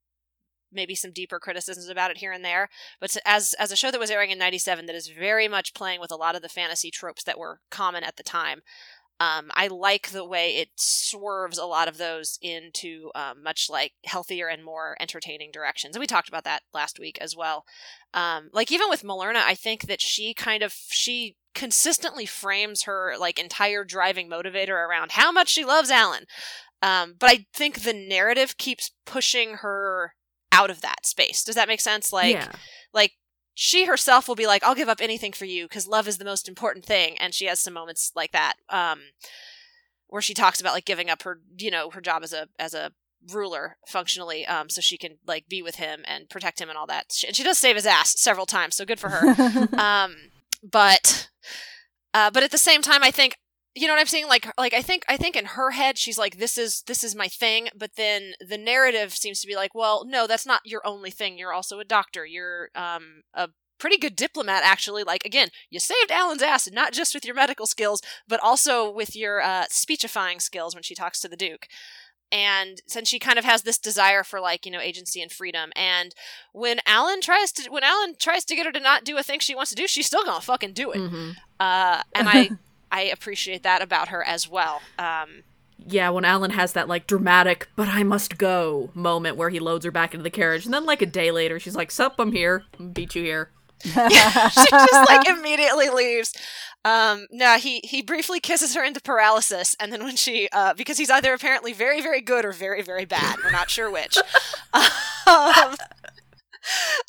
maybe 0.72 0.94
some 0.94 1.12
deeper 1.12 1.38
criticisms 1.38 1.88
about 1.88 2.10
it 2.10 2.18
here 2.18 2.32
and 2.32 2.44
there. 2.44 2.68
But 3.00 3.16
as 3.24 3.54
as 3.60 3.70
a 3.70 3.76
show 3.76 3.92
that 3.92 4.00
was 4.00 4.10
airing 4.10 4.30
in 4.30 4.38
'97 4.38 4.86
that 4.86 4.96
is 4.96 5.08
very 5.08 5.46
much 5.46 5.72
playing 5.72 6.00
with 6.00 6.10
a 6.10 6.16
lot 6.16 6.34
of 6.34 6.42
the 6.42 6.48
fantasy 6.48 6.90
tropes 6.90 7.22
that 7.24 7.38
were 7.38 7.60
common 7.70 8.02
at 8.02 8.16
the 8.16 8.24
time, 8.24 8.62
um, 9.18 9.50
I 9.54 9.68
like 9.68 10.10
the 10.10 10.24
way 10.24 10.56
it 10.56 10.68
swerves 10.76 11.56
a 11.56 11.64
lot 11.64 11.88
of 11.88 11.96
those 11.96 12.38
into 12.42 13.10
um, 13.14 13.42
much 13.42 13.68
like 13.70 13.92
healthier 14.04 14.48
and 14.48 14.62
more 14.62 14.96
entertaining 15.00 15.50
directions. 15.52 15.96
And 15.96 16.00
we 16.00 16.06
talked 16.06 16.28
about 16.28 16.44
that 16.44 16.62
last 16.74 16.98
week 16.98 17.18
as 17.20 17.34
well. 17.34 17.64
Um, 18.12 18.50
like 18.52 18.70
even 18.70 18.88
with 18.90 19.02
Millerna, 19.02 19.42
I 19.42 19.54
think 19.54 19.82
that 19.82 20.02
she 20.02 20.34
kind 20.34 20.62
of 20.62 20.74
she 20.90 21.36
consistently 21.54 22.26
frames 22.26 22.82
her 22.82 23.14
like 23.18 23.38
entire 23.38 23.84
driving 23.84 24.28
motivator 24.28 24.68
around 24.74 25.12
how 25.12 25.32
much 25.32 25.48
she 25.48 25.64
loves 25.64 25.90
Allen. 25.90 26.24
Um, 26.82 27.14
but 27.18 27.30
I 27.30 27.46
think 27.54 27.80
the 27.80 27.94
narrative 27.94 28.58
keeps 28.58 28.92
pushing 29.06 29.54
her 29.54 30.12
out 30.52 30.68
of 30.68 30.82
that 30.82 31.06
space. 31.06 31.42
Does 31.42 31.54
that 31.54 31.68
make 31.68 31.80
sense? 31.80 32.12
Like, 32.12 32.34
yeah. 32.34 32.52
like 32.92 33.12
she 33.58 33.86
herself 33.86 34.28
will 34.28 34.34
be 34.34 34.46
like, 34.46 34.62
"I'll 34.62 34.74
give 34.74 34.88
up 34.90 35.00
anything 35.00 35.32
for 35.32 35.46
you 35.46 35.64
because 35.64 35.88
love 35.88 36.06
is 36.06 36.18
the 36.18 36.26
most 36.26 36.46
important 36.46 36.84
thing," 36.84 37.16
and 37.18 37.32
she 37.32 37.46
has 37.46 37.58
some 37.58 37.72
moments 37.72 38.12
like 38.14 38.32
that, 38.32 38.56
um, 38.68 39.00
where 40.08 40.20
she 40.20 40.34
talks 40.34 40.60
about 40.60 40.74
like 40.74 40.84
giving 40.84 41.08
up 41.08 41.22
her, 41.22 41.40
you 41.56 41.70
know, 41.70 41.88
her 41.90 42.02
job 42.02 42.22
as 42.22 42.34
a 42.34 42.48
as 42.58 42.74
a 42.74 42.92
ruler 43.32 43.78
functionally, 43.88 44.46
um, 44.46 44.68
so 44.68 44.82
she 44.82 44.98
can 44.98 45.16
like 45.26 45.48
be 45.48 45.62
with 45.62 45.76
him 45.76 46.02
and 46.06 46.28
protect 46.28 46.60
him 46.60 46.68
and 46.68 46.76
all 46.76 46.86
that. 46.86 47.06
She, 47.12 47.26
and 47.26 47.34
she 47.34 47.42
does 47.42 47.56
save 47.56 47.76
his 47.76 47.86
ass 47.86 48.20
several 48.20 48.44
times, 48.44 48.76
so 48.76 48.84
good 48.84 49.00
for 49.00 49.08
her. 49.08 49.68
um, 49.78 50.14
but, 50.62 51.30
uh, 52.12 52.30
but 52.30 52.42
at 52.42 52.50
the 52.50 52.58
same 52.58 52.82
time, 52.82 53.02
I 53.02 53.10
think 53.10 53.38
you 53.76 53.86
know 53.86 53.92
what 53.94 54.00
I'm 54.00 54.06
saying. 54.06 54.26
Like, 54.28 54.50
like 54.58 54.74
I 54.74 54.82
think 54.82 55.04
I 55.08 55.16
think 55.16 55.36
in 55.36 55.44
her 55.44 55.72
head, 55.72 55.98
she's 55.98 56.18
like, 56.18 56.38
"This 56.38 56.58
is 56.58 56.82
this 56.86 57.04
is 57.04 57.14
my 57.14 57.28
thing," 57.28 57.68
but 57.76 57.92
then 57.96 58.32
the 58.40 58.58
narrative 58.58 59.14
seems 59.14 59.40
to 59.40 59.46
be 59.46 59.54
like, 59.56 59.74
"Well, 59.74 60.04
no, 60.06 60.26
that's 60.26 60.46
not 60.46 60.62
your 60.64 60.86
only 60.86 61.10
thing. 61.10 61.38
You're 61.38 61.52
also 61.52 61.78
a 61.80 61.84
doctor. 61.84 62.26
You're 62.26 62.70
um 62.74 63.22
a 63.34 63.50
pretty 63.78 63.98
good 63.98 64.16
diplomat, 64.16 64.62
actually. 64.64 65.04
Like, 65.04 65.24
again, 65.26 65.48
you 65.70 65.78
saved 65.78 66.10
Allen's 66.10 66.42
ass, 66.42 66.70
not 66.72 66.92
just 66.94 67.14
with 67.14 67.26
your 67.26 67.34
medical 67.34 67.66
skills, 67.66 68.00
but 68.26 68.40
also 68.42 68.90
with 68.90 69.14
your 69.14 69.42
uh, 69.42 69.66
speechifying 69.70 70.40
skills 70.40 70.74
when 70.74 70.82
she 70.82 70.94
talks 70.94 71.20
to 71.20 71.28
the 71.28 71.36
Duke." 71.36 71.66
And 72.32 72.82
since 72.88 73.08
she 73.08 73.20
kind 73.20 73.38
of 73.38 73.44
has 73.44 73.62
this 73.62 73.78
desire 73.78 74.24
for 74.24 74.40
like 74.40 74.66
you 74.66 74.72
know 74.72 74.80
agency 74.80 75.22
and 75.22 75.30
freedom, 75.30 75.70
and 75.76 76.14
when 76.52 76.80
Allen 76.86 77.20
tries 77.20 77.52
to 77.52 77.70
when 77.70 77.84
Allen 77.84 78.14
tries 78.18 78.44
to 78.46 78.56
get 78.56 78.66
her 78.66 78.72
to 78.72 78.80
not 78.80 79.04
do 79.04 79.16
a 79.18 79.22
thing 79.22 79.38
she 79.40 79.54
wants 79.54 79.70
to 79.70 79.76
do, 79.76 79.86
she's 79.86 80.06
still 80.06 80.24
gonna 80.24 80.40
fucking 80.40 80.72
do 80.72 80.90
it. 80.92 81.02
hmm 81.08 81.32
Uh, 81.60 82.02
and 82.14 82.28
I 82.30 82.50
I 82.90 83.02
appreciate 83.02 83.62
that 83.62 83.82
about 83.82 84.08
her 84.08 84.22
as 84.24 84.48
well. 84.48 84.80
Um, 84.98 85.42
Yeah, 85.86 86.08
when 86.10 86.24
Allen 86.24 86.52
has 86.52 86.72
that 86.72 86.88
like 86.88 87.06
dramatic 87.06 87.68
"but 87.76 87.88
I 87.88 88.02
must 88.02 88.38
go" 88.38 88.90
moment 88.94 89.36
where 89.36 89.50
he 89.50 89.60
loads 89.60 89.84
her 89.84 89.90
back 89.90 90.14
into 90.14 90.24
the 90.24 90.30
carriage, 90.30 90.64
and 90.64 90.72
then 90.74 90.86
like 90.86 91.02
a 91.02 91.06
day 91.06 91.30
later, 91.30 91.58
she's 91.60 91.76
like, 91.76 91.90
"Sup, 91.90 92.14
I'm 92.18 92.32
here. 92.32 92.64
Beat 92.92 93.14
you 93.14 93.22
here." 93.22 93.50
she 93.82 93.90
just 93.90 95.10
like 95.10 95.28
immediately 95.28 95.90
leaves. 95.90 96.34
Um, 96.84 97.26
no, 97.30 97.58
he 97.58 97.80
he 97.84 98.00
briefly 98.00 98.40
kisses 98.40 98.74
her 98.74 98.82
into 98.82 99.00
paralysis, 99.00 99.76
and 99.78 99.92
then 99.92 100.02
when 100.04 100.16
she, 100.16 100.48
uh, 100.52 100.72
because 100.74 100.96
he's 100.98 101.10
either 101.10 101.34
apparently 101.34 101.72
very 101.72 102.00
very 102.00 102.20
good 102.22 102.44
or 102.44 102.52
very 102.52 102.82
very 102.82 103.04
bad, 103.04 103.36
we're 103.44 103.50
not 103.50 103.68
sure 103.70 103.90
which. 103.90 104.16
um, 104.72 104.82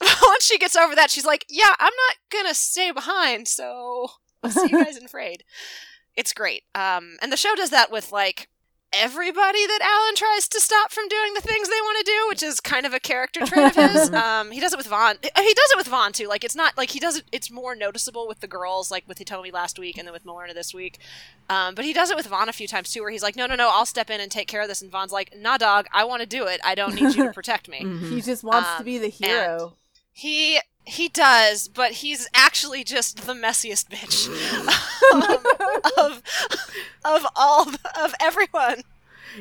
once 0.01 0.43
she 0.43 0.57
gets 0.57 0.75
over 0.75 0.93
that, 0.95 1.09
she's 1.09 1.25
like, 1.25 1.45
"Yeah, 1.49 1.73
I'm 1.79 1.93
not 2.07 2.15
gonna 2.31 2.53
stay 2.53 2.91
behind, 2.91 3.47
so 3.47 4.09
I'll 4.47 4.67
see 4.67 4.71
you 4.75 4.83
guys 4.83 4.97
in 4.97 5.07
Freid." 5.07 5.41
It's 6.15 6.33
great, 6.33 6.63
um, 6.73 7.17
and 7.21 7.31
the 7.31 7.37
show 7.37 7.53
does 7.55 7.69
that 7.69 7.91
with 7.91 8.11
like 8.11 8.47
everybody 8.93 9.67
that 9.67 9.79
Allen 9.81 10.15
tries 10.15 10.47
to 10.47 10.61
stop 10.61 10.91
from 10.91 11.07
doing 11.09 11.33
the 11.33 11.41
things 11.41 11.67
they 11.67 11.81
want 11.81 11.97
to 12.05 12.11
do, 12.11 12.25
which 12.29 12.41
is 12.41 12.59
kind 12.61 12.85
of 12.85 12.93
a 12.93 12.99
character 13.01 13.45
trait 13.45 13.75
of 13.77 13.91
his. 13.91 14.13
um, 14.13 14.49
he 14.51 14.59
does 14.61 14.71
it 14.73 14.77
with 14.77 14.87
Van. 14.87 15.17
He 15.21 15.29
does 15.53 15.71
it 15.71 15.77
with 15.77 15.87
Van 15.87 16.13
too. 16.13 16.27
Like 16.27 16.43
it's 16.43 16.55
not 16.55 16.77
like 16.77 16.91
he 16.91 16.99
does 16.99 17.17
it. 17.17 17.25
It's 17.31 17.51
more 17.51 17.75
noticeable 17.75 18.27
with 18.27 18.39
the 18.39 18.47
girls, 18.47 18.89
like 18.89 19.07
with 19.07 19.19
Hitomi 19.19 19.51
last 19.51 19.77
week, 19.77 19.97
and 19.97 20.07
then 20.07 20.13
with 20.13 20.25
Millerna 20.25 20.53
this 20.53 20.73
week. 20.73 20.99
Um, 21.49 21.75
but 21.75 21.85
he 21.85 21.93
does 21.93 22.09
it 22.09 22.15
with 22.17 22.27
Van 22.27 22.49
a 22.49 22.53
few 22.53 22.67
times 22.67 22.91
too, 22.91 23.01
where 23.01 23.11
he's 23.11 23.23
like, 23.23 23.35
"No, 23.35 23.45
no, 23.45 23.55
no, 23.55 23.69
I'll 23.71 23.85
step 23.85 24.09
in 24.09 24.21
and 24.21 24.31
take 24.31 24.47
care 24.47 24.61
of 24.61 24.67
this," 24.69 24.81
and 24.81 24.89
Van's 24.91 25.11
like, 25.11 25.33
"Nah, 25.37 25.57
dog, 25.57 25.87
I 25.93 26.05
want 26.05 26.21
to 26.21 26.27
do 26.27 26.45
it. 26.45 26.61
I 26.63 26.73
don't 26.73 26.95
need 26.95 27.13
you 27.15 27.25
to 27.25 27.33
protect 27.33 27.67
me." 27.67 27.81
Mhm. 27.83 28.09
he 28.09 28.21
just 28.21 28.43
wants 28.43 28.69
to 28.69 28.77
Um, 28.79 28.85
be 28.85 28.97
the 28.97 29.09
hero. 29.09 29.75
He 30.13 30.59
he 30.87 31.09
does, 31.09 31.67
but 31.67 31.91
he's 31.91 32.27
actually 32.33 32.83
just 32.83 33.25
the 33.27 33.33
messiest 33.33 33.89
bitch 33.89 34.27
of 35.97 36.21
of 37.05 37.25
all 37.35 37.67
of 38.01 38.13
everyone 38.21 38.81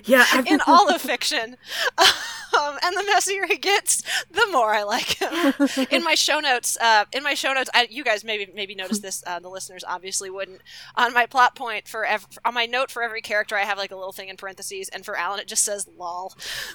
Yeah, 0.05 0.27
in 0.47 0.61
all 0.67 0.89
of 0.93 1.01
fiction. 1.01 1.57
Um, 1.99 2.79
and 2.83 2.97
the 2.97 3.05
messier 3.07 3.47
he 3.47 3.59
gets, 3.59 4.03
the 4.31 4.47
more 4.51 4.75
I 4.75 4.83
like 4.83 5.21
him. 5.21 5.55
in 5.91 6.03
my 6.03 6.15
show 6.15 6.41
notes, 6.41 6.77
uh, 6.81 7.05
in 7.13 7.23
my 7.23 7.35
show 7.35 7.53
notes, 7.53 7.69
I, 7.75 7.87
you 7.91 8.03
guys 8.03 8.25
maybe 8.25 8.51
maybe 8.55 8.75
noticed 8.75 9.03
this. 9.03 9.23
Uh, 9.27 9.39
the 9.41 9.49
listeners 9.51 9.85
obviously 9.87 10.31
wouldn't. 10.31 10.63
On 10.97 11.13
my 11.13 11.27
plot 11.27 11.55
point 11.55 11.87
for 11.87 12.05
ev- 12.05 12.27
on 12.45 12.55
my 12.55 12.67
note 12.67 12.91
for 12.91 13.03
every 13.03 13.21
character, 13.21 13.57
I 13.57 13.65
have 13.65 13.79
like 13.79 13.91
a 13.91 13.97
little 13.97 14.13
thing 14.13 14.29
in 14.29 14.37
parentheses, 14.37 14.89
and 14.89 15.05
for 15.05 15.17
Allen, 15.17 15.41
it 15.41 15.49
just 15.49 15.65
says 15.65 15.87
"lol." 15.99 16.35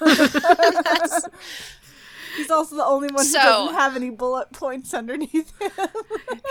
That's- 2.32 2.36
He's 2.36 2.50
also 2.50 2.76
the 2.76 2.84
only 2.84 3.08
one 3.12 3.24
So- 3.24 3.38
who 3.40 3.44
doesn't 3.46 3.74
have 3.74 3.96
any 3.96 4.10
bullet 4.10 4.52
points 4.52 4.92
underneath 4.94 5.52
him. 5.60 5.70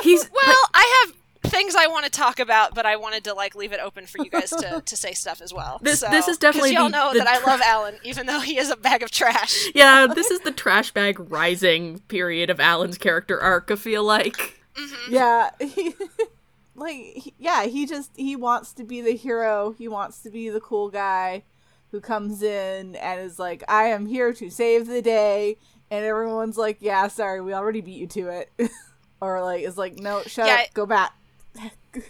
he's 0.03 0.29
well, 0.45 0.69
I 0.73 1.05
have 1.05 1.15
things 1.51 1.73
I 1.75 1.87
want 1.87 2.05
to 2.05 2.11
talk 2.11 2.39
about, 2.39 2.75
but 2.75 2.85
I 2.85 2.95
wanted 2.95 3.23
to 3.25 3.33
like 3.33 3.55
leave 3.55 3.71
it 3.73 3.79
open 3.81 4.05
for 4.05 4.19
you 4.23 4.29
guys 4.29 4.51
to, 4.51 4.81
to 4.85 4.95
say 4.95 5.11
stuff 5.13 5.41
as 5.41 5.53
well. 5.53 5.79
This- 5.81 5.99
So- 6.01 6.07
this 6.09 6.27
is 6.27 6.35
'cause 6.35 6.37
definitely 6.37 6.73
y'all 6.73 6.83
the- 6.85 6.89
know 6.91 7.13
the 7.13 7.19
that 7.19 7.27
I 7.27 7.43
love 7.43 7.61
Allen, 7.65 7.95
even 8.03 8.25
though 8.27 8.39
he 8.39 8.57
is 8.57 8.69
a 8.69 8.75
bag 8.77 9.03
of 9.03 9.11
trash. 9.11 9.65
yeah. 9.75 10.07
This 10.07 10.29
is 10.31 10.41
the 10.41 10.51
trash 10.51 10.91
bag 10.91 11.17
rising 11.31 11.99
period 12.07 12.49
of 12.49 12.59
Allen's 12.59 12.97
character 12.97 13.39
arc. 13.39 13.69
I 13.71 13.75
feel 13.75 14.03
like. 14.03 14.59
Mm-hmm. 14.75 15.13
yeah, 15.13 15.49
he, 15.59 15.93
like 16.75 17.33
yeah, 17.37 17.65
he 17.65 17.85
just 17.85 18.11
he 18.15 18.35
wants 18.35 18.71
to 18.73 18.83
be 18.83 19.01
the 19.01 19.11
hero. 19.15 19.71
He 19.77 19.87
wants 19.87 20.19
to 20.19 20.29
be 20.29 20.49
the 20.49 20.61
cool 20.61 20.89
guy 20.89 21.43
who 21.91 22.01
comes 22.01 22.41
in 22.41 22.95
and 22.95 23.21
is 23.21 23.37
like, 23.39 23.63
"I 23.67 23.85
am 23.85 24.05
here 24.05 24.33
to 24.33 24.49
save 24.49 24.87
the 24.87 25.01
day," 25.01 25.57
and 25.89 26.05
everyone's 26.05 26.57
like, 26.57 26.77
"Yeah, 26.79 27.07
sorry, 27.07 27.41
we 27.41 27.53
already 27.53 27.81
beat 27.81 27.99
you 27.99 28.07
to 28.07 28.27
it," 28.29 28.51
or 29.21 29.41
like 29.41 29.63
is 29.63 29.77
like, 29.77 29.99
"No, 29.99 30.23
shut 30.23 30.47
Yeah, 30.47 30.63
up, 30.63 30.73
go 30.73 30.85
back, 30.85 31.13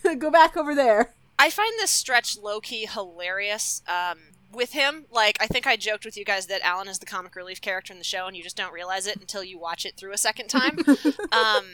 go 0.17 0.31
back 0.31 0.55
over 0.57 0.75
there." 0.75 1.13
I 1.39 1.49
find 1.49 1.73
this 1.79 1.91
stretch 1.91 2.37
low 2.37 2.59
key 2.59 2.85
hilarious. 2.85 3.81
Um, 3.87 4.19
with 4.53 4.73
him, 4.73 5.05
like 5.09 5.37
I 5.39 5.47
think 5.47 5.65
I 5.65 5.75
joked 5.75 6.05
with 6.05 6.17
you 6.17 6.25
guys 6.25 6.47
that 6.47 6.61
Allen 6.61 6.87
is 6.87 6.99
the 6.99 7.05
comic 7.05 7.35
relief 7.35 7.61
character 7.61 7.93
in 7.93 7.99
the 7.99 8.05
show, 8.05 8.27
and 8.27 8.35
you 8.35 8.43
just 8.43 8.57
don't 8.57 8.73
realize 8.73 9.07
it 9.07 9.17
until 9.17 9.43
you 9.43 9.57
watch 9.57 9.85
it 9.85 9.95
through 9.97 10.13
a 10.13 10.17
second 10.17 10.47
time. 10.47 10.77
um, 11.31 11.65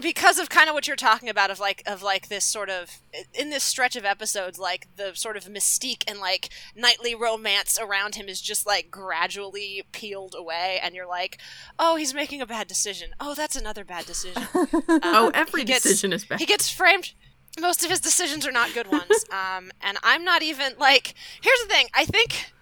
because 0.00 0.38
of 0.38 0.48
kind 0.48 0.68
of 0.68 0.74
what 0.74 0.86
you're 0.86 0.96
talking 0.96 1.28
about 1.28 1.50
of 1.50 1.58
like 1.58 1.82
of 1.86 2.02
like 2.02 2.28
this 2.28 2.44
sort 2.44 2.70
of 2.70 2.98
in 3.34 3.50
this 3.50 3.64
stretch 3.64 3.96
of 3.96 4.04
episodes 4.04 4.58
like 4.58 4.86
the 4.96 5.12
sort 5.14 5.36
of 5.36 5.44
mystique 5.44 6.04
and 6.08 6.18
like 6.20 6.48
knightly 6.76 7.14
romance 7.14 7.78
around 7.80 8.14
him 8.14 8.28
is 8.28 8.40
just 8.40 8.66
like 8.66 8.90
gradually 8.90 9.82
peeled 9.92 10.34
away 10.38 10.78
and 10.82 10.94
you're 10.94 11.08
like 11.08 11.38
oh 11.78 11.96
he's 11.96 12.14
making 12.14 12.40
a 12.40 12.46
bad 12.46 12.66
decision. 12.68 13.10
Oh 13.18 13.34
that's 13.34 13.56
another 13.56 13.84
bad 13.84 14.06
decision. 14.06 14.42
Oh, 15.02 15.26
Um, 15.26 15.32
every 15.34 15.62
he 15.62 15.66
gets- 15.66 15.82
decision 15.82 16.12
is 16.12 16.24
bad. 16.24 16.38
he 16.40 16.46
gets 16.46 16.70
framed. 16.70 17.12
Most 17.60 17.82
of 17.84 17.90
his 17.90 18.00
decisions 18.00 18.46
are 18.46 18.52
not 18.52 18.72
good 18.74 18.86
ones. 18.90 19.24
Um, 19.32 19.70
and 19.80 19.96
i'm 20.02 20.24
not 20.24 20.42
even 20.42 20.72
like 20.78 21.14
here's 21.40 21.60
the 21.62 21.68
thing 21.68 21.86
i 21.94 22.04
think 22.04 22.30
the 22.30 22.36
sh- 22.38 22.52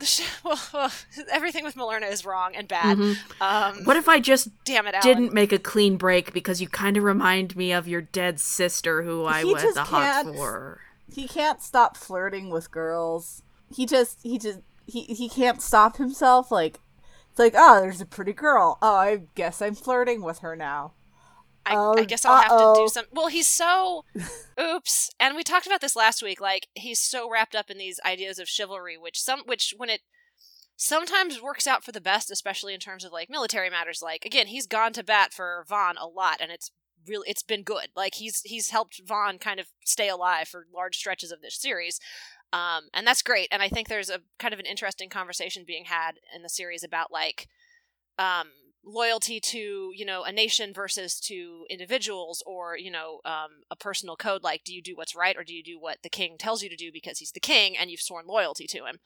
well, 0.44 0.58
well, 0.72 0.92
everything 1.32 1.64
with 1.64 1.74
Millerna 1.74 2.10
is 2.10 2.24
wrong 2.24 2.54
and 2.54 2.68
bad. 2.68 2.98
Mhm. 2.98 3.16
Um, 3.40 3.84
What 3.84 3.96
if 3.96 4.08
I 4.08 4.20
just 4.20 4.48
damn 4.64 4.86
it, 4.86 4.94
Allen. 4.94 5.02
didn't 5.06 5.32
make 5.32 5.52
a 5.52 5.58
clean 5.58 5.96
break 5.96 6.32
because 6.32 6.60
you 6.60 6.68
kind 6.68 6.96
of 6.96 7.02
remind 7.04 7.56
me 7.56 7.72
of 7.72 7.88
your 7.88 8.00
dead 8.00 8.38
sister 8.40 9.02
who 9.02 9.24
I 9.24 9.40
He 9.42 9.52
went 9.52 9.60
just 9.64 9.74
the 9.74 9.84
hot 9.84 10.24
for? 10.26 10.80
he 11.12 11.26
can't 11.26 11.60
stop 11.62 11.96
flirting 11.96 12.50
with 12.50 12.70
girls. 12.70 13.42
He 13.74 13.86
just 13.86 14.20
he 14.22 14.38
just 14.38 14.60
he 14.86 15.02
he 15.04 15.28
can't 15.28 15.60
stop 15.60 15.96
himself. 15.96 16.50
Like 16.52 16.78
it's 17.30 17.38
like 17.38 17.54
oh, 17.56 17.80
there's 17.80 18.00
a 18.00 18.06
pretty 18.06 18.32
girl. 18.32 18.78
Oh, 18.80 18.94
I 18.94 19.22
guess 19.34 19.60
I'm 19.60 19.74
flirting 19.74 20.22
with 20.22 20.38
her 20.40 20.54
now. 20.54 20.92
I, 21.68 21.76
Oh, 21.76 21.94
I 21.96 22.04
guess 22.04 22.24
I'll 22.24 22.40
have 22.40 22.50
to 22.50 22.80
do 22.82 22.88
some. 22.88 23.04
Well, 23.12 23.28
he's 23.28 23.46
so. 23.46 24.04
Oops. 24.60 25.10
And 25.20 25.36
we 25.36 25.42
talked 25.42 25.66
about 25.66 25.80
this 25.80 25.96
last 25.96 26.22
week. 26.22 26.40
Like 26.40 26.68
he's 26.74 26.98
so 26.98 27.30
wrapped 27.30 27.54
up 27.54 27.70
in 27.70 27.78
these 27.78 28.00
ideas 28.04 28.38
of 28.38 28.48
chivalry, 28.48 28.96
which 28.96 29.20
some, 29.20 29.42
which 29.46 29.74
when 29.76 29.90
it 29.90 30.00
sometimes 30.76 31.42
works 31.42 31.66
out 31.66 31.84
for 31.84 31.92
the 31.92 32.00
best, 32.00 32.30
especially 32.30 32.72
in 32.72 32.80
terms 32.80 33.04
of 33.04 33.12
like 33.12 33.28
military 33.28 33.68
matters. 33.68 34.00
Like 34.02 34.24
again, 34.24 34.46
he's 34.46 34.66
gone 34.66 34.92
to 34.94 35.04
bat 35.04 35.32
for 35.32 35.64
Van 35.68 35.96
a 35.96 36.06
lot, 36.06 36.38
and 36.40 36.50
it's 36.50 36.70
really 37.06 37.28
it's 37.28 37.42
been 37.42 37.62
good. 37.62 37.88
Like 37.96 38.14
he's 38.14 38.42
he's 38.42 38.70
helped 38.70 39.00
Van 39.04 39.38
kind 39.38 39.60
of 39.60 39.66
stay 39.84 40.08
alive 40.08 40.48
for 40.48 40.66
large 40.74 40.96
stretches 40.96 41.32
of 41.32 41.42
this 41.42 41.56
series. 41.60 42.00
Um, 42.52 42.84
and 42.94 43.06
that's 43.06 43.22
great. 43.22 43.48
And 43.52 43.62
I 43.62 43.68
think 43.68 43.88
there's 43.88 44.08
a 44.08 44.20
kind 44.38 44.54
of 44.54 44.60
an 44.60 44.66
interesting 44.66 45.10
conversation 45.10 45.64
being 45.66 45.84
had 45.84 46.12
in 46.34 46.42
the 46.42 46.48
series 46.48 46.82
about 46.82 47.12
like 47.12 47.46
um, 48.18 48.48
loyalty 48.88 49.38
to 49.38 49.92
you 49.94 50.04
know 50.04 50.24
a 50.24 50.32
nation 50.32 50.72
versus 50.72 51.20
to 51.20 51.64
individuals 51.68 52.42
or 52.46 52.76
you 52.76 52.90
know 52.90 53.20
um, 53.24 53.62
a 53.70 53.76
personal 53.76 54.16
code 54.16 54.42
like 54.42 54.64
do 54.64 54.74
you 54.74 54.82
do 54.82 54.96
what's 54.96 55.14
right 55.14 55.36
or 55.36 55.44
do 55.44 55.54
you 55.54 55.62
do 55.62 55.78
what 55.78 55.98
the 56.02 56.08
king 56.08 56.36
tells 56.38 56.62
you 56.62 56.68
to 56.68 56.76
do 56.76 56.90
because 56.92 57.18
he's 57.18 57.32
the 57.32 57.40
king 57.40 57.76
and 57.76 57.90
you've 57.90 58.00
sworn 58.00 58.26
loyalty 58.26 58.66
to 58.66 58.78
him? 58.78 58.98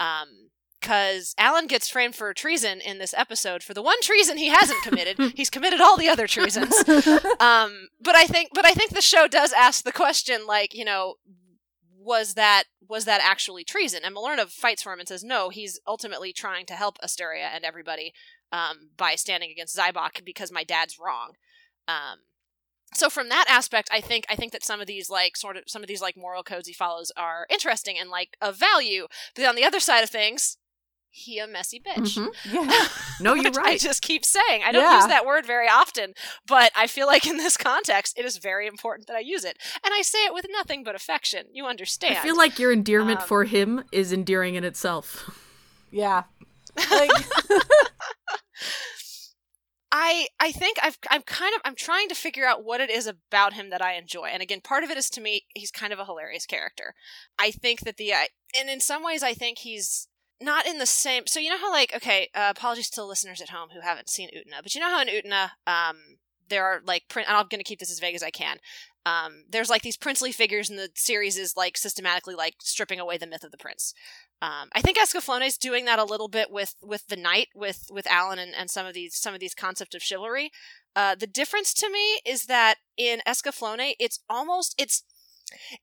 Um 0.00 0.50
because 0.80 1.34
Allen 1.36 1.66
gets 1.66 1.88
framed 1.88 2.14
for 2.14 2.32
treason 2.32 2.80
in 2.80 2.98
this 2.98 3.12
episode 3.16 3.64
for 3.64 3.74
the 3.74 3.82
one 3.82 4.00
treason 4.00 4.36
he 4.36 4.46
hasn't 4.46 4.80
committed. 4.84 5.18
He's 5.34 5.50
committed 5.50 5.80
all 5.80 5.96
the 5.96 6.08
other 6.08 6.28
treasons. 6.28 6.72
Um 7.40 7.88
but 8.00 8.14
i 8.14 8.24
think 8.26 8.50
but 8.54 8.64
i 8.64 8.72
think 8.72 8.90
the 8.92 9.02
show 9.02 9.28
does 9.28 9.52
ask 9.52 9.84
the 9.84 9.92
question 9.92 10.46
like 10.46 10.74
you 10.74 10.84
know 10.84 11.14
was 11.98 12.34
that 12.34 12.64
was 12.88 13.04
that 13.04 13.20
actually 13.22 13.64
treason? 13.64 14.00
And 14.02 14.16
Millerna 14.16 14.48
fights 14.48 14.82
for 14.82 14.92
him 14.92 14.98
and 14.98 15.08
says 15.08 15.22
no 15.22 15.50
he's 15.50 15.78
ultimately 15.86 16.32
trying 16.32 16.64
to 16.66 16.74
help 16.74 16.98
Asturia 17.04 17.50
and 17.54 17.64
everybody 17.64 18.14
um, 18.52 18.90
by 18.96 19.14
standing 19.14 19.50
against 19.50 19.76
Zaibach 19.76 20.24
because 20.24 20.50
my 20.52 20.64
dad's 20.64 20.98
wrong. 20.98 21.32
Um, 21.86 22.20
so 22.94 23.10
from 23.10 23.28
that 23.28 23.44
aspect, 23.48 23.88
I 23.92 24.00
think 24.00 24.24
I 24.30 24.34
think 24.36 24.52
that 24.52 24.64
some 24.64 24.80
of 24.80 24.86
these 24.86 25.10
like 25.10 25.36
sort 25.36 25.56
of 25.56 25.64
some 25.66 25.82
of 25.82 25.88
these 25.88 26.00
like 26.00 26.16
moral 26.16 26.42
codes 26.42 26.68
he 26.68 26.74
follows 26.74 27.12
are 27.16 27.46
interesting 27.50 27.96
and 27.98 28.08
like 28.10 28.36
of 28.40 28.56
value. 28.58 29.06
But 29.34 29.44
on 29.44 29.56
the 29.56 29.64
other 29.64 29.80
side 29.80 30.02
of 30.02 30.08
things, 30.10 30.56
he 31.10 31.38
a 31.38 31.46
messy 31.46 31.80
bitch. 31.80 32.16
Mhm. 32.18 32.28
Yeah. 32.50 32.88
No, 33.20 33.34
you're 33.34 33.50
right. 33.50 33.74
I 33.74 33.78
just 33.78 34.00
keep 34.02 34.24
saying. 34.24 34.62
I 34.64 34.70
don't 34.70 34.84
Yeah. 34.84 34.98
use 34.98 35.08
that 35.08 35.26
word 35.26 35.44
very 35.44 35.66
often, 35.68 36.14
but 36.46 36.70
I 36.76 36.86
feel 36.86 37.08
like 37.08 37.26
in 37.26 37.36
this 37.36 37.56
context, 37.56 38.16
it 38.16 38.24
is 38.24 38.36
very 38.36 38.68
important 38.68 39.08
that 39.08 39.16
I 39.16 39.20
use 39.20 39.42
it, 39.44 39.58
and 39.84 39.92
I 39.92 40.02
say 40.02 40.24
it 40.24 40.32
with 40.32 40.46
nothing 40.48 40.84
but 40.84 40.94
affection. 40.94 41.46
You 41.52 41.66
understand? 41.66 42.16
I 42.18 42.22
feel 42.22 42.36
like 42.36 42.60
your 42.60 42.70
endearment 42.70 43.22
Um, 43.22 43.26
for 43.26 43.42
him 43.44 43.82
is 43.90 44.12
endearing 44.12 44.54
in 44.54 44.62
itself. 44.64 45.28
yeah. 45.90 46.22
Like 46.92 47.10
I 49.90 50.28
I 50.38 50.52
think 50.52 50.78
I've 50.82 50.98
I'm 51.10 51.22
kind 51.22 51.54
of 51.54 51.62
I'm 51.64 51.74
trying 51.74 52.08
to 52.08 52.14
figure 52.14 52.46
out 52.46 52.64
what 52.64 52.80
it 52.80 52.90
is 52.90 53.06
about 53.06 53.54
him 53.54 53.70
that 53.70 53.82
I 53.82 53.94
enjoy. 53.94 54.26
And 54.26 54.42
again, 54.42 54.60
part 54.60 54.84
of 54.84 54.90
it 54.90 54.98
is 54.98 55.08
to 55.10 55.20
me 55.20 55.46
he's 55.54 55.70
kind 55.70 55.92
of 55.92 55.98
a 55.98 56.04
hilarious 56.04 56.46
character. 56.46 56.94
I 57.38 57.50
think 57.50 57.80
that 57.80 57.96
the 57.96 58.12
I 58.12 58.28
and 58.58 58.68
in 58.68 58.80
some 58.80 59.02
ways 59.02 59.22
I 59.22 59.32
think 59.32 59.58
he's 59.58 60.08
not 60.40 60.66
in 60.66 60.78
the 60.78 60.86
same 60.86 61.26
so 61.26 61.40
you 61.40 61.50
know 61.50 61.58
how 61.58 61.72
like 61.72 61.94
okay, 61.94 62.28
uh, 62.34 62.52
apologies 62.54 62.90
to 62.90 63.04
listeners 63.04 63.40
at 63.40 63.48
home 63.48 63.70
who 63.72 63.80
haven't 63.80 64.10
seen 64.10 64.28
Utena, 64.28 64.62
but 64.62 64.74
you 64.74 64.80
know 64.80 64.90
how 64.90 65.00
in 65.00 65.08
Utena 65.08 65.50
um 65.66 66.18
there 66.48 66.64
are 66.64 66.80
like 66.84 67.08
print 67.08 67.28
and 67.28 67.36
I'm 67.36 67.46
going 67.48 67.60
to 67.60 67.64
keep 67.64 67.78
this 67.78 67.90
as 67.90 67.98
vague 67.98 68.14
as 68.14 68.22
I 68.22 68.30
can. 68.30 68.58
Um 69.06 69.44
there's 69.48 69.70
like 69.70 69.82
these 69.82 69.96
princely 69.96 70.32
figures 70.32 70.70
and 70.70 70.78
the 70.78 70.90
series 70.94 71.36
is 71.36 71.56
like 71.56 71.76
systematically 71.76 72.34
like 72.34 72.56
stripping 72.60 73.00
away 73.00 73.18
the 73.18 73.26
myth 73.26 73.44
of 73.44 73.50
the 73.50 73.58
prince. 73.58 73.94
Um, 74.40 74.68
I 74.72 74.80
think 74.80 74.98
Escaflowne's 74.98 75.58
doing 75.58 75.84
that 75.86 75.98
a 75.98 76.04
little 76.04 76.28
bit 76.28 76.50
with 76.50 76.76
with 76.80 77.06
the 77.08 77.16
knight, 77.16 77.48
with 77.56 77.86
with 77.90 78.06
Allen 78.06 78.38
and, 78.38 78.54
and 78.54 78.70
some 78.70 78.86
of 78.86 78.94
these 78.94 79.16
some 79.16 79.34
of 79.34 79.40
these 79.40 79.54
concepts 79.54 79.96
of 79.96 80.02
chivalry. 80.02 80.52
Uh, 80.94 81.16
the 81.16 81.26
difference 81.26 81.74
to 81.74 81.90
me 81.90 82.20
is 82.24 82.44
that 82.44 82.76
in 82.96 83.20
Escaflowne, 83.26 83.94
it's 83.98 84.20
almost 84.30 84.74
it's 84.78 85.02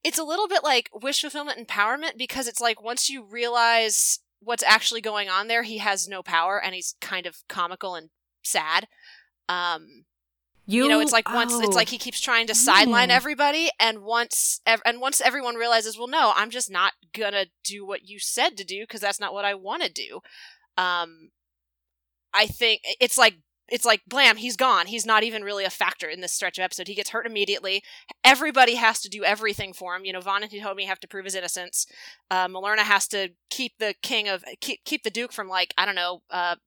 it's 0.04 0.20
a 0.20 0.24
little 0.24 0.48
bit 0.48 0.64
like 0.64 0.90
wish 0.94 1.20
fulfillment 1.20 1.68
empowerment 1.68 2.18
because 2.18 2.48
it's 2.48 2.62
like 2.62 2.82
once 2.82 3.10
you 3.10 3.24
realize 3.24 4.20
what's 4.40 4.64
actually 4.64 5.02
going 5.02 5.28
on 5.28 5.48
there, 5.48 5.64
he 5.64 5.80
has 5.80 6.08
no 6.08 6.24
power 6.24 6.62
and 6.62 6.76
he's 6.76 6.96
kind 7.02 7.26
of 7.26 7.44
comical 7.50 7.96
and 7.96 8.10
sad. 8.42 8.88
Um, 9.50 10.06
you, 10.66 10.88
know, 10.88 11.00
it's 11.00 11.12
like 11.12 11.32
once 11.32 11.54
it's 11.54 11.76
oh. 11.76 11.78
like 11.78 11.90
he 11.90 11.98
keeps 11.98 12.20
trying 12.20 12.48
to 12.48 12.56
sideline 12.56 13.12
everybody, 13.12 13.70
and 13.80 14.00
once 14.00 14.62
ev- 14.66 14.82
and 14.86 15.00
once 15.00 15.22
everyone 15.22 15.56
realizes, 15.56 15.98
well, 15.98 16.08
no, 16.08 16.34
I'm 16.36 16.50
just 16.50 16.72
not 16.72 16.94
gonna 17.14 17.46
do 17.64 17.86
what 17.86 18.06
you 18.06 18.20
said 18.20 18.58
to 18.58 18.64
do 18.64 18.82
because 18.82 19.02
that's 19.02 19.20
not 19.20 19.34
what 19.34 19.46
I 19.46 19.54
want 19.54 19.84
to 19.84 19.92
do. 19.92 20.22
Um, 20.78 21.30
I 22.34 22.48
think 22.48 22.82
it's 23.00 23.18
like 23.18 23.36
it's 23.68 23.86
like 23.86 24.02
blam, 24.08 24.38
he's 24.38 24.56
gone. 24.56 24.88
He's 24.88 25.06
not 25.06 25.24
even 25.24 25.44
really 25.44 25.66
a 25.66 25.70
factor 25.70 26.08
in 26.08 26.22
this 26.22 26.34
stretch 26.34 26.58
of 26.58 26.64
episode. 26.64 26.88
He 26.88 26.96
gets 26.96 27.10
hurt 27.10 27.26
immediately. 27.26 27.82
Everybody 28.24 28.76
has 28.76 29.02
to 29.02 29.10
do 29.10 29.24
everything 29.24 29.74
for 29.74 29.96
him. 29.96 30.06
You 30.06 30.14
know, 30.14 30.22
Van 30.22 30.44
and 30.44 30.52
Hitomi 30.52 30.86
have 30.86 31.00
to 31.00 31.08
prove 31.08 31.26
his 31.26 31.36
innocence. 31.36 31.88
Uh, 32.30 32.48
Millerna 32.48 32.80
has 32.80 33.08
to 33.10 33.30
keep 33.50 33.74
the 33.80 33.96
king 34.04 34.28
of 34.28 34.44
keep 34.62 34.84
keep 34.86 35.04
the 35.04 35.10
duke 35.10 35.32
from 35.32 35.48
like 35.48 35.74
I 35.78 35.86
don't 35.86 35.96
know. 35.96 36.22
Uh, 36.30 36.58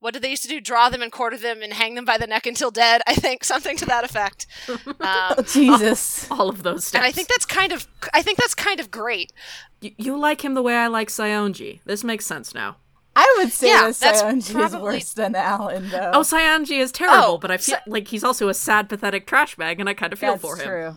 what 0.00 0.12
did 0.14 0.22
they 0.22 0.30
used 0.30 0.42
to 0.42 0.48
do? 0.48 0.60
Draw 0.60 0.90
them 0.90 1.02
and 1.02 1.10
quarter 1.10 1.36
them 1.38 1.62
and 1.62 1.72
hang 1.72 1.94
them 1.94 2.04
by 2.04 2.18
the 2.18 2.26
neck 2.26 2.46
until 2.46 2.70
dead. 2.70 3.02
I 3.06 3.14
think 3.14 3.42
something 3.44 3.76
to 3.78 3.86
that 3.86 4.04
effect. 4.04 4.46
Um, 4.68 5.34
oh, 5.38 5.42
Jesus. 5.46 6.30
all 6.30 6.48
of 6.48 6.62
those 6.62 6.84
steps. 6.84 6.98
and 7.00 7.04
I 7.06 7.12
think 7.12 7.28
that's 7.28 7.46
kind 7.46 7.72
of 7.72 7.86
I 8.14 8.22
think 8.22 8.38
that's 8.38 8.54
kind 8.54 8.80
of 8.80 8.90
great. 8.90 9.32
you, 9.80 9.92
you 9.96 10.18
like 10.18 10.44
him 10.44 10.54
the 10.54 10.62
way 10.62 10.74
I 10.76 10.86
like 10.88 11.08
Saionji. 11.08 11.80
This 11.84 12.02
makes 12.04 12.26
sense 12.26 12.54
now. 12.54 12.76
I 13.14 13.34
would 13.38 13.52
say 13.52 13.68
Yeah, 13.68 13.82
that 13.90 13.96
that's 13.96 14.22
Saionji 14.22 14.64
is 14.66 14.76
worse 14.76 15.12
than 15.14 15.34
Allen, 15.34 15.88
though. 15.90 16.10
Oh, 16.14 16.20
Saionji 16.20 16.78
is 16.80 16.92
terrible, 16.92 17.34
Oh, 17.34 17.38
but 17.38 17.50
I 17.50 17.56
feel 17.56 17.76
Sa- 17.76 17.82
like 17.86 18.08
he's 18.08 18.24
also 18.24 18.48
a 18.48 18.54
sad, 18.54 18.88
pathetic 18.88 19.26
trash 19.26 19.54
bag, 19.56 19.80
and 19.80 19.88
I 19.88 19.94
kind 19.94 20.12
of 20.12 20.18
feel 20.18 20.32
That's 20.32 20.42
for 20.42 20.56
him. 20.56 20.64
true. 20.66 20.94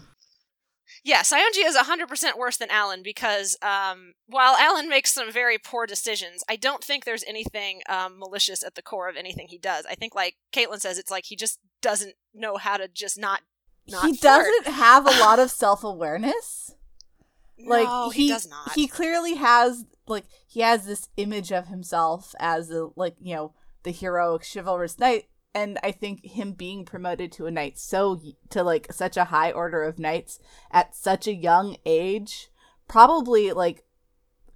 Yeah, 1.04 1.22
Saionji 1.22 1.66
is 1.66 1.78
100% 1.78 2.38
worse 2.38 2.58
than 2.58 2.70
Allen 2.70 3.02
because 3.04 3.58
um, 3.62 4.14
while 4.28 4.56
Allen 4.58 4.90
makes 4.90 5.14
some 5.14 5.32
very 5.32 5.58
poor 5.58 5.86
decisions, 5.86 6.44
I 6.50 6.56
don't 6.56 6.84
think 6.84 7.06
there's 7.06 7.24
anything 7.26 7.82
um, 7.88 8.20
malicious 8.20 8.64
at 8.64 8.76
the 8.76 8.82
core 8.82 9.10
of 9.10 9.16
anything 9.16 9.48
he 9.50 9.58
does. 9.58 9.86
I 9.90 9.96
think, 9.96 10.14
like 10.14 10.36
Caitlin 10.52 10.80
says, 10.82 10.98
it's 10.98 11.12
like 11.12 11.26
he 11.26 11.36
just 11.36 11.60
doesn't 11.82 12.16
know 12.34 12.58
how 12.58 12.78
to 12.78 12.88
just 12.88 13.18
not. 13.18 13.42
not 13.88 14.06
He 14.06 14.14
flirt. 14.14 14.46
doesn't 14.66 14.74
have 14.74 15.06
a 15.08 15.20
lot 15.20 15.40
of 15.40 15.52
self 15.66 15.84
awareness. 15.84 16.76
Like 17.66 17.88
no, 17.88 18.10
he, 18.10 18.24
he, 18.24 18.30
does 18.30 18.48
not. 18.50 18.74
He 18.74 18.88
clearly 18.88 19.36
has 19.36 19.86
like 20.08 20.26
he 20.48 20.62
has 20.62 20.86
this 20.86 21.10
image 21.18 21.52
of 21.52 21.68
himself 21.68 22.34
as 22.40 22.70
a 22.72 22.90
like 22.96 23.16
you 23.22 23.36
know 23.36 23.54
the 23.84 23.92
heroic 23.92 24.44
chivalrous 24.52 25.00
knight, 25.00 25.26
and 25.54 25.80
I 25.84 25.92
think 25.92 26.26
him 26.26 26.54
being 26.54 26.86
promoted 26.86 27.32
to 27.34 27.46
a 27.46 27.52
knight 27.52 27.78
so 27.78 28.22
to 28.50 28.64
like 28.64 28.92
such 28.92 29.18
a 29.18 29.26
high 29.26 29.52
order 29.52 29.84
of 29.84 30.00
knights 30.00 30.40
at 30.72 30.96
such 30.96 31.28
a 31.28 31.34
young 31.34 31.78
age 31.86 32.50
probably 32.88 33.52
like 33.52 33.86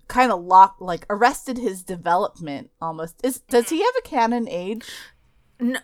kind 0.08 0.32
of 0.32 0.44
locked 0.44 0.82
like 0.82 1.06
arrested 1.10 1.58
his 1.58 1.84
development 1.84 2.72
almost. 2.82 3.20
Is 3.24 3.40
does 3.40 3.70
he 3.70 3.80
have 3.80 3.96
a 3.98 4.08
canon 4.08 4.48
age? 4.50 4.92
N- 5.60 5.80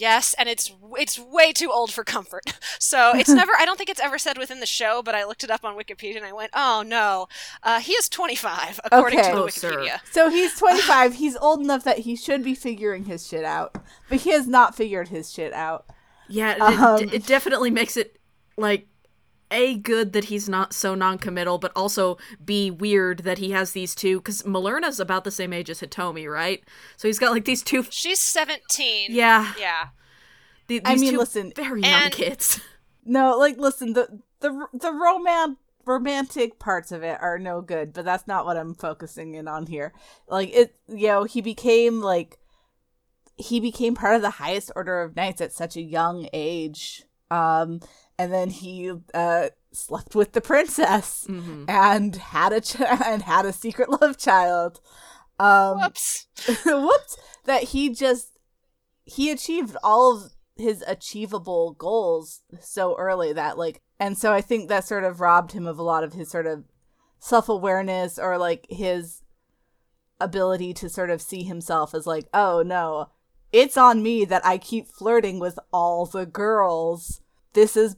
Yes, 0.00 0.34
and 0.38 0.48
it's 0.48 0.72
it's 0.98 1.18
way 1.18 1.52
too 1.52 1.70
old 1.70 1.92
for 1.92 2.04
comfort. 2.04 2.44
So 2.82 3.12
it's 3.14 3.28
never. 3.28 3.52
I 3.58 3.66
don't 3.66 3.76
think 3.76 3.90
it's 3.90 4.00
ever 4.00 4.18
said 4.18 4.38
within 4.38 4.58
the 4.60 4.66
show, 4.66 5.02
but 5.02 5.14
I 5.14 5.24
looked 5.24 5.44
it 5.44 5.50
up 5.50 5.64
on 5.64 5.76
Wikipedia 5.76 6.16
and 6.16 6.24
I 6.24 6.32
went, 6.32 6.50
"Oh 6.54 6.82
no, 6.84 7.28
uh, 7.62 7.78
he 7.78 7.92
is 7.92 8.08
25 8.08 8.80
according 8.84 9.18
Okay. 9.20 9.28
to 9.30 9.36
the 9.36 9.42
Oh, 9.42 9.48
sir. 9.48 9.70
Wikipedia." 9.76 10.00
So 10.10 10.30
he's 10.30 10.54
25. 10.58 11.14
he's 11.14 11.36
old 11.36 11.60
enough 11.60 11.84
that 11.84 11.98
he 12.00 12.16
should 12.16 12.42
be 12.42 12.54
figuring 12.54 13.04
his 13.04 13.26
shit 13.26 13.44
out, 13.44 13.76
but 14.08 14.20
he 14.20 14.30
has 14.30 14.46
not 14.48 14.74
figured 14.74 15.08
his 15.08 15.30
shit 15.30 15.52
out. 15.52 15.84
Yeah, 16.28 16.54
Um, 16.54 17.02
it, 17.04 17.14
it 17.14 17.26
definitely 17.26 17.70
makes 17.70 17.96
it 17.98 18.18
like 18.56 18.86
a 19.50 19.76
good 19.76 20.12
that 20.12 20.24
he's 20.24 20.48
not 20.48 20.72
so 20.72 20.94
non-committal, 20.94 21.58
but 21.58 21.72
also 21.74 22.18
b 22.44 22.70
weird 22.70 23.20
that 23.20 23.38
he 23.38 23.50
has 23.50 23.72
these 23.72 23.94
two 23.94 24.18
because 24.18 24.42
Malerna's 24.42 25.00
about 25.00 25.24
the 25.24 25.30
same 25.30 25.52
age 25.52 25.68
as 25.70 25.80
Hitomi, 25.80 26.30
right? 26.30 26.62
So 26.96 27.08
he's 27.08 27.18
got 27.18 27.32
like 27.32 27.44
these 27.44 27.62
two. 27.62 27.84
She's 27.90 28.20
17. 28.20 29.08
Yeah, 29.10 29.52
Yeah. 29.58 29.88
the- 30.68 30.82
I 30.84 30.94
mean, 30.96 31.12
two 31.12 31.18
listen, 31.18 31.52
very 31.56 31.82
young 31.82 31.92
and- 32.04 32.12
kids. 32.12 32.60
No, 33.02 33.38
like 33.38 33.56
listen, 33.56 33.94
the 33.94 34.20
the 34.40 34.66
the 34.74 34.92
roman 34.92 35.56
romantic 35.86 36.58
parts 36.58 36.92
of 36.92 37.02
it 37.02 37.18
are 37.20 37.38
no 37.38 37.62
good, 37.62 37.94
but 37.94 38.04
that's 38.04 38.26
not 38.26 38.44
what 38.44 38.58
I'm 38.58 38.74
focusing 38.74 39.34
in 39.34 39.48
on 39.48 39.66
here. 39.66 39.94
Like 40.28 40.50
it, 40.54 40.76
you 40.86 41.06
know, 41.08 41.24
he 41.24 41.40
became 41.40 42.02
like 42.02 42.38
he 43.36 43.58
became 43.58 43.94
part 43.94 44.16
of 44.16 44.22
the 44.22 44.30
highest 44.30 44.70
order 44.76 45.00
of 45.00 45.16
knights 45.16 45.40
at 45.40 45.52
such 45.52 45.76
a 45.76 45.80
young 45.82 46.28
age. 46.34 47.04
Um, 47.30 47.80
and 48.20 48.32
then 48.32 48.50
he 48.50 48.92
uh, 49.14 49.48
slept 49.72 50.14
with 50.14 50.32
the 50.32 50.40
princess 50.40 51.26
Mhm. 51.28 51.68
and 51.68 52.16
had 52.16 52.52
a 52.52 52.60
ch- 52.60 52.80
and 53.10 53.22
had 53.22 53.46
a 53.46 53.52
secret 53.52 53.88
love 54.00 54.16
child. 54.18 54.80
Um, 55.38 55.80
Whoops. 55.80 56.26
whoops 56.66 57.16
that 57.44 57.62
he 57.72 57.88
just 57.94 58.38
he 59.04 59.30
achieved 59.30 59.76
all 59.82 60.16
of 60.16 60.32
his 60.56 60.84
achievable 60.86 61.72
goals 61.72 62.42
so 62.60 62.94
early 62.98 63.32
that 63.32 63.56
like 63.56 63.80
and 63.98 64.18
so 64.18 64.30
i 64.34 64.42
think 64.42 64.68
that 64.68 64.84
sort 64.84 65.04
of 65.04 65.18
robbed 65.22 65.52
him 65.52 65.66
of 65.66 65.78
a 65.78 65.82
lot 65.82 66.04
of 66.04 66.12
his 66.12 66.30
sort 66.30 66.46
of 66.46 66.64
self-awareness 67.18 68.18
or 68.18 68.36
like 68.36 68.66
his 68.68 69.22
ability 70.20 70.74
to 70.74 70.88
sort 70.90 71.08
of 71.08 71.22
see 71.22 71.42
himself 71.44 71.94
as 71.94 72.06
like 72.06 72.26
oh 72.34 72.62
no 72.64 73.08
it's 73.52 73.78
on 73.78 74.02
me 74.02 74.26
that 74.26 74.44
i 74.44 74.58
keep 74.58 74.86
flirting 74.88 75.38
with 75.40 75.58
all 75.72 76.04
the 76.04 76.26
girls 76.26 77.22
this 77.52 77.76
is 77.76 77.96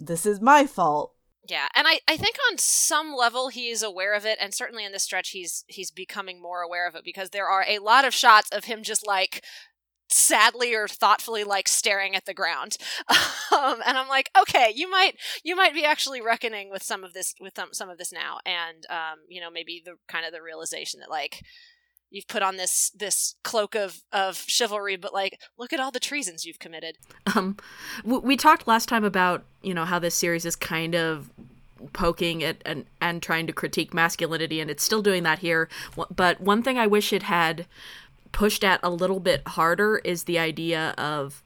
this 0.00 0.26
is 0.26 0.40
my 0.40 0.66
fault. 0.66 1.14
Yeah, 1.48 1.66
and 1.74 1.88
I, 1.88 2.00
I 2.06 2.16
think 2.16 2.36
on 2.50 2.58
some 2.58 3.14
level 3.14 3.48
he 3.48 3.70
is 3.70 3.82
aware 3.82 4.14
of 4.14 4.24
it, 4.24 4.38
and 4.40 4.54
certainly 4.54 4.84
in 4.84 4.92
this 4.92 5.02
stretch 5.02 5.30
he's 5.30 5.64
he's 5.66 5.90
becoming 5.90 6.40
more 6.40 6.60
aware 6.60 6.86
of 6.86 6.94
it 6.94 7.04
because 7.04 7.30
there 7.30 7.48
are 7.48 7.64
a 7.66 7.78
lot 7.78 8.04
of 8.04 8.14
shots 8.14 8.50
of 8.50 8.64
him 8.64 8.82
just 8.82 9.06
like 9.06 9.44
sadly 10.08 10.74
or 10.74 10.88
thoughtfully 10.88 11.44
like 11.44 11.68
staring 11.68 12.14
at 12.14 12.26
the 12.26 12.34
ground, 12.34 12.76
um, 13.08 13.80
and 13.84 13.98
I'm 13.98 14.08
like, 14.08 14.30
okay, 14.38 14.72
you 14.74 14.88
might 14.90 15.16
you 15.42 15.56
might 15.56 15.74
be 15.74 15.84
actually 15.84 16.20
reckoning 16.20 16.70
with 16.70 16.82
some 16.82 17.04
of 17.04 17.14
this 17.14 17.34
with 17.40 17.54
some, 17.56 17.70
some 17.72 17.90
of 17.90 17.98
this 17.98 18.12
now, 18.12 18.38
and 18.46 18.86
um, 18.88 19.18
you 19.28 19.40
know 19.40 19.50
maybe 19.50 19.82
the 19.84 19.94
kind 20.08 20.24
of 20.24 20.32
the 20.32 20.42
realization 20.42 21.00
that 21.00 21.10
like 21.10 21.42
you've 22.10 22.28
put 22.28 22.42
on 22.42 22.56
this 22.56 22.90
this 22.90 23.36
cloak 23.42 23.74
of 23.74 24.02
of 24.12 24.44
chivalry, 24.46 24.96
but 24.96 25.14
like 25.14 25.40
look 25.58 25.72
at 25.72 25.80
all 25.80 25.90
the 25.90 26.00
treasons 26.00 26.44
you've 26.44 26.58
committed. 26.58 26.98
Um, 27.34 27.56
we 28.04 28.36
talked 28.36 28.66
last 28.66 28.88
time 28.88 29.04
about 29.04 29.44
you 29.62 29.72
know 29.72 29.84
how 29.84 29.98
this 29.98 30.14
series 30.14 30.44
is 30.44 30.56
kind 30.56 30.94
of 30.94 31.30
poking 31.92 32.42
at 32.42 32.58
and 32.66 32.86
and 33.00 33.22
trying 33.22 33.46
to 33.46 33.52
critique 33.52 33.94
masculinity, 33.94 34.60
and 34.60 34.70
it's 34.70 34.84
still 34.84 35.02
doing 35.02 35.22
that 35.22 35.38
here. 35.38 35.68
But 36.14 36.40
one 36.40 36.62
thing 36.62 36.78
I 36.78 36.86
wish 36.86 37.12
it 37.12 37.22
had 37.24 37.66
pushed 38.32 38.64
at 38.64 38.80
a 38.82 38.90
little 38.90 39.20
bit 39.20 39.46
harder 39.46 39.98
is 39.98 40.24
the 40.24 40.38
idea 40.38 40.94
of 40.98 41.42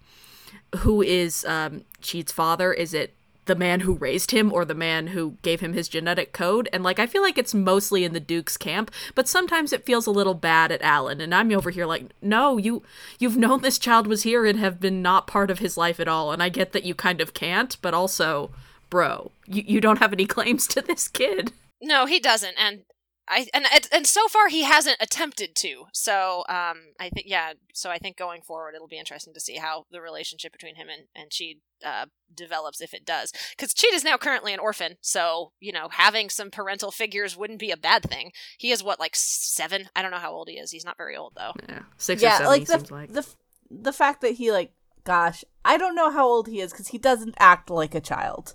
who 0.79 1.03
is 1.03 1.45
um, 1.45 1.85
Chid's 2.01 2.33
father. 2.33 2.73
Is 2.73 2.95
it 2.95 3.15
the 3.47 3.55
man 3.55 3.80
who 3.80 3.95
raised 3.95 4.30
him 4.30 4.53
or 4.53 4.64
the 4.64 4.74
man 4.74 5.09
who 5.09 5.36
gave 5.42 5.61
him 5.61 5.72
his 5.72 5.88
genetic 5.88 6.32
code? 6.32 6.68
And 6.72 6.82
like, 6.82 6.99
I 6.99 7.07
feel 7.07 7.22
like 7.22 7.38
it's 7.38 7.55
mostly 7.55 8.05
in 8.05 8.12
the 8.12 8.20
Duke's 8.20 8.57
camp, 8.57 8.90
but 9.14 9.28
sometimes 9.28 9.72
it 9.72 9.86
feels 9.86 10.07
a 10.07 10.11
little 10.11 10.34
bad 10.34 10.72
at 10.72 10.82
Allen. 10.82 11.20
And 11.20 11.34
I'm 11.34 11.53
over 11.53 11.70
here 11.70 11.86
like, 11.86 12.07
no, 12.22 12.57
you 12.57 12.82
you've 13.18 13.36
known 13.36 13.62
this 13.62 13.78
child 13.78 14.07
was 14.07 14.22
here 14.22 14.47
and 14.47 14.59
have 14.59 14.80
been 14.80 15.03
not 15.03 15.26
part 15.26 15.51
of 15.51 15.59
his 15.59 15.76
life 15.76 16.01
at 16.01 16.09
all. 16.09 16.32
And 16.32 16.42
I 16.42 16.49
get 16.49 16.72
that 16.72 16.84
you 16.84 16.95
kind 16.95 17.20
of 17.20 17.34
can't, 17.34 17.76
but 17.82 17.95
also, 17.95 18.51
bro, 18.90 19.30
you 19.47 19.62
you 19.66 19.80
don't 19.80 19.99
have 19.99 20.12
any 20.12 20.26
claims 20.34 20.66
to 20.68 20.80
this 20.80 21.09
kid. 21.09 21.53
No, 21.82 22.07
he 22.07 22.18
doesn't, 22.18 22.55
and 22.59 22.82
I 23.29 23.47
and 23.55 23.64
and- 23.72 23.89
and 23.93 24.07
so 24.07 24.29
far 24.29 24.49
he 24.49 24.62
hasn't 24.64 24.99
attempted 25.01 25.55
to. 25.57 25.85
So 25.93 26.45
um, 26.49 26.93
I 27.01 27.09
think 27.12 27.27
yeah. 27.27 27.55
So 27.72 27.91
I 27.91 27.99
think 27.99 28.16
going 28.16 28.43
forward 28.43 28.75
it'll 28.75 28.89
be 28.89 28.99
interesting 28.99 29.35
to 29.35 29.41
see 29.41 29.57
how 29.57 29.87
the 29.91 30.01
relationship 30.01 30.53
between 30.53 30.77
him 30.77 30.89
and 30.89 31.05
and 31.14 31.31
Chid 31.31 31.59
uh, 31.85 32.07
develops 32.35 32.81
if 32.81 32.93
it 32.93 33.05
does. 33.07 33.33
Because 33.57 33.72
Chid 33.75 33.95
is 33.95 34.05
now 34.05 34.16
currently 34.16 34.53
an 34.53 34.61
orphan, 34.61 34.97
so 35.01 35.53
you 35.61 35.72
know 35.72 35.89
having 35.91 36.29
some 36.31 36.51
parental 36.51 36.91
figures 36.91 37.37
wouldn't 37.37 37.61
be 37.61 37.70
a 37.70 37.77
bad 37.77 38.03
thing. 38.03 38.33
He 38.59 38.70
is 38.72 38.83
what 38.83 39.01
like 39.01 39.14
seven. 39.16 39.89
I 39.97 40.03
don't 40.03 40.11
know 40.11 40.18
how 40.18 40.33
old 40.33 40.49
he 40.49 40.57
is. 40.59 40.70
He's 40.70 40.85
not 40.85 40.97
very 40.99 41.16
old 41.16 41.33
though. 41.37 41.53
Yeah, 41.68 41.83
six 41.97 42.22
or 42.22 42.31
seven. 42.31 42.47
like 42.47 42.61
he 42.61 42.64
the, 42.66 42.72
seems 42.79 42.91
like. 42.91 43.12
the 43.12 43.27
the 43.70 43.93
fact 43.93 44.20
that 44.20 44.35
he 44.35 44.53
like 44.53 44.72
gosh 45.05 45.45
i 45.66 45.77
don't 45.77 45.95
know 45.95 46.11
how 46.11 46.27
old 46.27 46.49
he 46.49 46.61
is 46.61 46.72
because 46.72 46.89
he 46.89 46.97
doesn't 46.99 47.35
act 47.39 47.68
like 47.68 47.95
a 47.95 48.01
child 48.01 48.55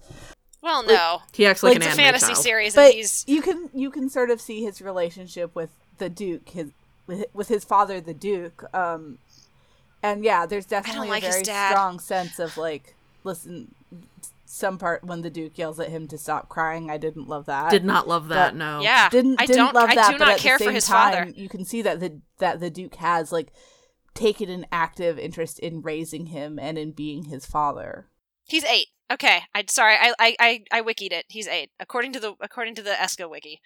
Well, 0.62 0.84
no, 0.84 1.22
he 1.34 1.46
acts 1.46 1.64
like, 1.64 1.72
like, 1.72 1.78
an 1.78 1.82
it's 1.84 1.94
a 1.94 1.98
fantasy 1.98 2.26
child. 2.34 2.38
series, 2.44 2.76
but 2.76 2.86
and 2.88 2.94
he's 2.96 3.24
you 3.28 3.42
can 3.42 3.70
you 3.74 3.90
can 3.92 4.10
sort 4.10 4.30
of 4.30 4.42
see 4.42 4.64
his 4.64 4.82
relationship 4.82 5.56
with 5.56 5.70
the 6.00 6.10
duke 6.10 6.50
his 6.50 6.72
with, 7.08 7.26
with 7.34 7.48
his 7.48 7.64
father 7.64 8.00
the 8.02 8.14
duke 8.14 8.64
um 8.74 9.18
and 10.04 10.24
yeah 10.24 10.46
there's 10.46 10.66
definitely 10.66 11.10
like 11.10 11.24
a 11.24 11.30
very 11.30 11.44
strong 11.44 12.00
sense 12.00 12.40
of 12.40 12.56
like 12.58 12.96
listen 13.24 13.74
some 14.46 14.78
part 14.78 15.04
when 15.04 15.22
the 15.22 15.30
duke 15.30 15.58
yells 15.58 15.80
at 15.80 15.90
him 15.90 16.08
to 16.08 16.18
stop 16.18 16.48
crying 16.50 16.90
i 16.90 16.98
didn't 16.98 17.28
love 17.28 17.46
that 17.46 17.70
Did 17.70 17.84
not 17.86 18.08
love 18.08 18.30
that. 18.30 18.52
But- 18.54 18.58
no. 18.58 18.80
yeah. 18.82 19.10
didn't 19.10 19.42
I 19.42 19.46
didn't 19.46 19.58
don't. 19.66 19.76
love 19.76 19.90
I 19.90 19.96
that 19.96 20.12
do 20.12 20.18
but 20.18 20.26
not 20.26 20.32
at 20.34 20.38
the 20.38 20.44
care 20.44 20.58
for 20.58 20.64
same 20.66 20.74
his 20.76 20.86
time, 20.88 21.14
father. 21.14 21.32
you 21.36 21.50
can 21.50 21.66
see 21.66 21.82
that 21.84 22.00
the 22.00 22.20
that 22.40 22.60
the 22.60 22.70
duke 22.70 22.96
has 22.96 23.32
like 23.32 23.52
taken 24.14 24.50
an 24.50 24.66
active 24.72 25.20
interest 25.20 25.60
in 25.60 25.82
raising 25.82 26.28
him 26.28 26.58
and 26.60 26.78
in 26.78 26.92
being 26.92 27.26
his 27.26 27.46
father 27.46 28.08
He's 28.46 28.64
eight. 28.66 28.88
Okay, 29.12 29.42
I 29.56 29.64
sorry, 29.68 29.96
I 30.00 30.14
I 30.20 30.36
I, 30.40 30.64
I 30.72 30.82
wikied 30.82 31.12
it. 31.12 31.26
He's 31.30 31.48
eight 31.48 31.72
according 31.80 32.14
to 32.14 32.20
the 32.20 32.36
according 32.42 32.76
to 32.76 32.84
the 32.84 32.92
Esca 32.92 33.30
wiki, 33.30 33.60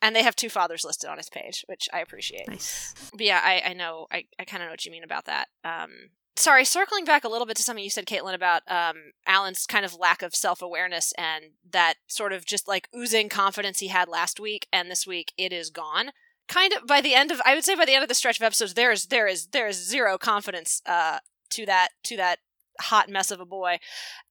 and 0.00 0.16
they 0.16 0.22
have 0.22 0.36
two 0.36 0.48
fathers 0.48 0.84
listed 0.84 1.10
on 1.10 1.18
his 1.18 1.28
page, 1.28 1.64
which 1.68 1.88
I 1.92 2.00
appreciate. 2.00 2.48
Nice. 2.48 2.94
But 3.12 3.26
yeah, 3.26 3.40
I 3.44 3.62
I 3.66 3.72
know 3.74 4.06
I 4.10 4.24
I 4.38 4.44
kind 4.44 4.62
of 4.62 4.68
know 4.68 4.72
what 4.72 4.84
you 4.86 4.92
mean 4.92 5.04
about 5.04 5.26
that. 5.26 5.48
Um, 5.64 5.90
sorry, 6.36 6.64
circling 6.64 7.04
back 7.04 7.24
a 7.24 7.28
little 7.28 7.46
bit 7.46 7.56
to 7.58 7.62
something 7.62 7.84
you 7.84 7.90
said, 7.90 8.06
Caitlin, 8.06 8.34
about 8.34 8.62
um 8.70 9.12
Allen's 9.26 9.66
kind 9.66 9.84
of 9.84 9.94
lack 9.94 10.22
of 10.22 10.34
self 10.34 10.62
awareness 10.62 11.12
and 11.18 11.44
that 11.70 11.94
sort 12.06 12.32
of 12.32 12.46
just 12.46 12.66
like 12.66 12.88
oozing 12.96 13.28
confidence 13.28 13.80
he 13.80 13.88
had 13.88 14.08
last 14.08 14.40
week, 14.40 14.66
and 14.72 14.90
this 14.90 15.06
week 15.06 15.32
it 15.36 15.52
is 15.52 15.70
gone. 15.70 16.10
Kind 16.48 16.72
of 16.72 16.86
by 16.86 17.00
the 17.00 17.14
end 17.14 17.30
of 17.30 17.40
I 17.44 17.54
would 17.54 17.64
say 17.64 17.74
by 17.74 17.84
the 17.84 17.94
end 17.94 18.02
of 18.02 18.08
the 18.08 18.14
stretch 18.14 18.38
of 18.38 18.44
episodes, 18.44 18.74
there 18.74 18.92
is 18.92 19.06
there 19.06 19.26
is 19.26 19.48
there 19.48 19.66
is 19.68 19.76
zero 19.76 20.16
confidence 20.16 20.80
uh 20.86 21.18
to 21.50 21.66
that 21.66 21.88
to 22.04 22.16
that 22.16 22.38
hot 22.80 23.08
mess 23.08 23.30
of 23.30 23.40
a 23.40 23.46
boy. 23.46 23.78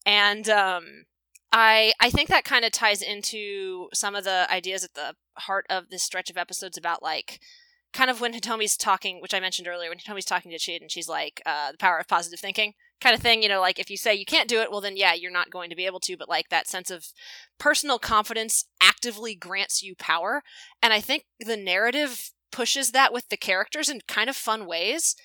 And 0.06 0.48
um 0.50 1.06
i 1.52 1.94
i 2.00 2.10
think 2.10 2.30
that 2.30 2.44
kind 2.44 2.66
of 2.66 2.72
ties 2.72 3.02
into 3.02 3.88
some 3.94 4.16
of 4.16 4.24
the 4.24 4.46
ideas 4.52 4.84
at 4.84 4.94
the 4.94 5.16
heart 5.38 5.66
of 5.70 5.90
this 5.90 6.04
stretch 6.04 6.30
of 6.30 6.38
episodes 6.38 6.78
about 6.78 7.02
like 7.02 7.40
kind 7.94 8.10
of 8.10 8.20
when 8.20 8.34
hitomi's 8.34 8.76
talking 8.76 9.22
which 9.22 9.34
i 9.34 9.40
mentioned 9.40 9.68
earlier 9.68 9.90
when 9.90 9.98
hitomi's 9.98 10.26
talking 10.26 10.52
to 10.52 10.58
chid 10.58 10.82
and 10.82 10.92
she's 10.92 11.08
like 11.08 11.42
uh 11.46 11.72
the 11.72 11.78
power 11.78 11.98
of 11.98 12.08
positive 12.08 12.40
thinking 12.40 12.74
kind 13.02 13.16
of 13.16 13.22
thing 13.22 13.42
you 13.42 13.50
know 13.50 13.62
like 13.62 13.80
if 13.80 13.90
you 13.90 13.98
say 13.98 14.14
you 14.14 14.26
can't 14.26 14.50
do 14.50 14.60
it 14.62 14.70
well 14.72 14.82
then 14.82 14.98
yeah 14.98 15.14
you're 15.14 15.32
not 15.32 15.50
going 15.50 15.70
to 15.70 15.76
be 15.76 15.86
able 15.86 16.00
to 16.00 16.18
but 16.18 16.30
like 16.30 16.50
that 16.50 16.68
sense 16.68 16.92
of 16.92 17.08
personal 17.58 18.00
confidence 18.00 18.66
actively 18.82 19.36
grants 19.36 19.84
you 19.84 19.96
power. 19.96 20.44
And 20.82 20.94
i 20.94 21.02
think 21.02 21.26
the 21.40 21.58
narrative 21.58 22.32
pushes 22.52 22.92
that 22.92 23.12
with 23.12 23.28
the 23.30 23.38
characters 23.38 23.90
in 23.90 24.00
kind 24.08 24.30
of 24.30 24.36
fun 24.36 24.66
ways 24.66 25.16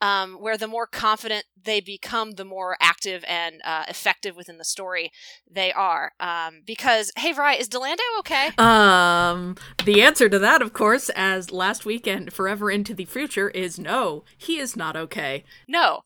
um, 0.00 0.34
where 0.34 0.56
the 0.56 0.66
more 0.66 0.86
confident 0.86 1.44
they 1.62 1.80
become, 1.80 2.32
the 2.32 2.44
more 2.44 2.76
active 2.80 3.24
and 3.26 3.60
uh, 3.64 3.84
effective 3.88 4.36
within 4.36 4.58
the 4.58 4.64
story 4.64 5.10
they 5.50 5.72
are. 5.72 6.12
Um, 6.20 6.62
because, 6.66 7.12
hey, 7.16 7.32
Vrai, 7.32 7.54
is 7.54 7.68
Dilandau 7.68 8.18
okay? 8.20 8.50
Um, 8.58 9.56
the 9.84 10.02
answer 10.02 10.28
to 10.28 10.38
that, 10.38 10.62
of 10.62 10.72
course, 10.72 11.10
as 11.14 11.50
last 11.50 11.84
weekend, 11.84 12.32
forever 12.32 12.70
into 12.70 12.94
the 12.94 13.04
future, 13.04 13.50
is 13.50 13.78
no. 13.78 14.24
He 14.36 14.58
is 14.58 14.76
not 14.76 14.96
okay. 14.96 15.44
No. 15.66 16.02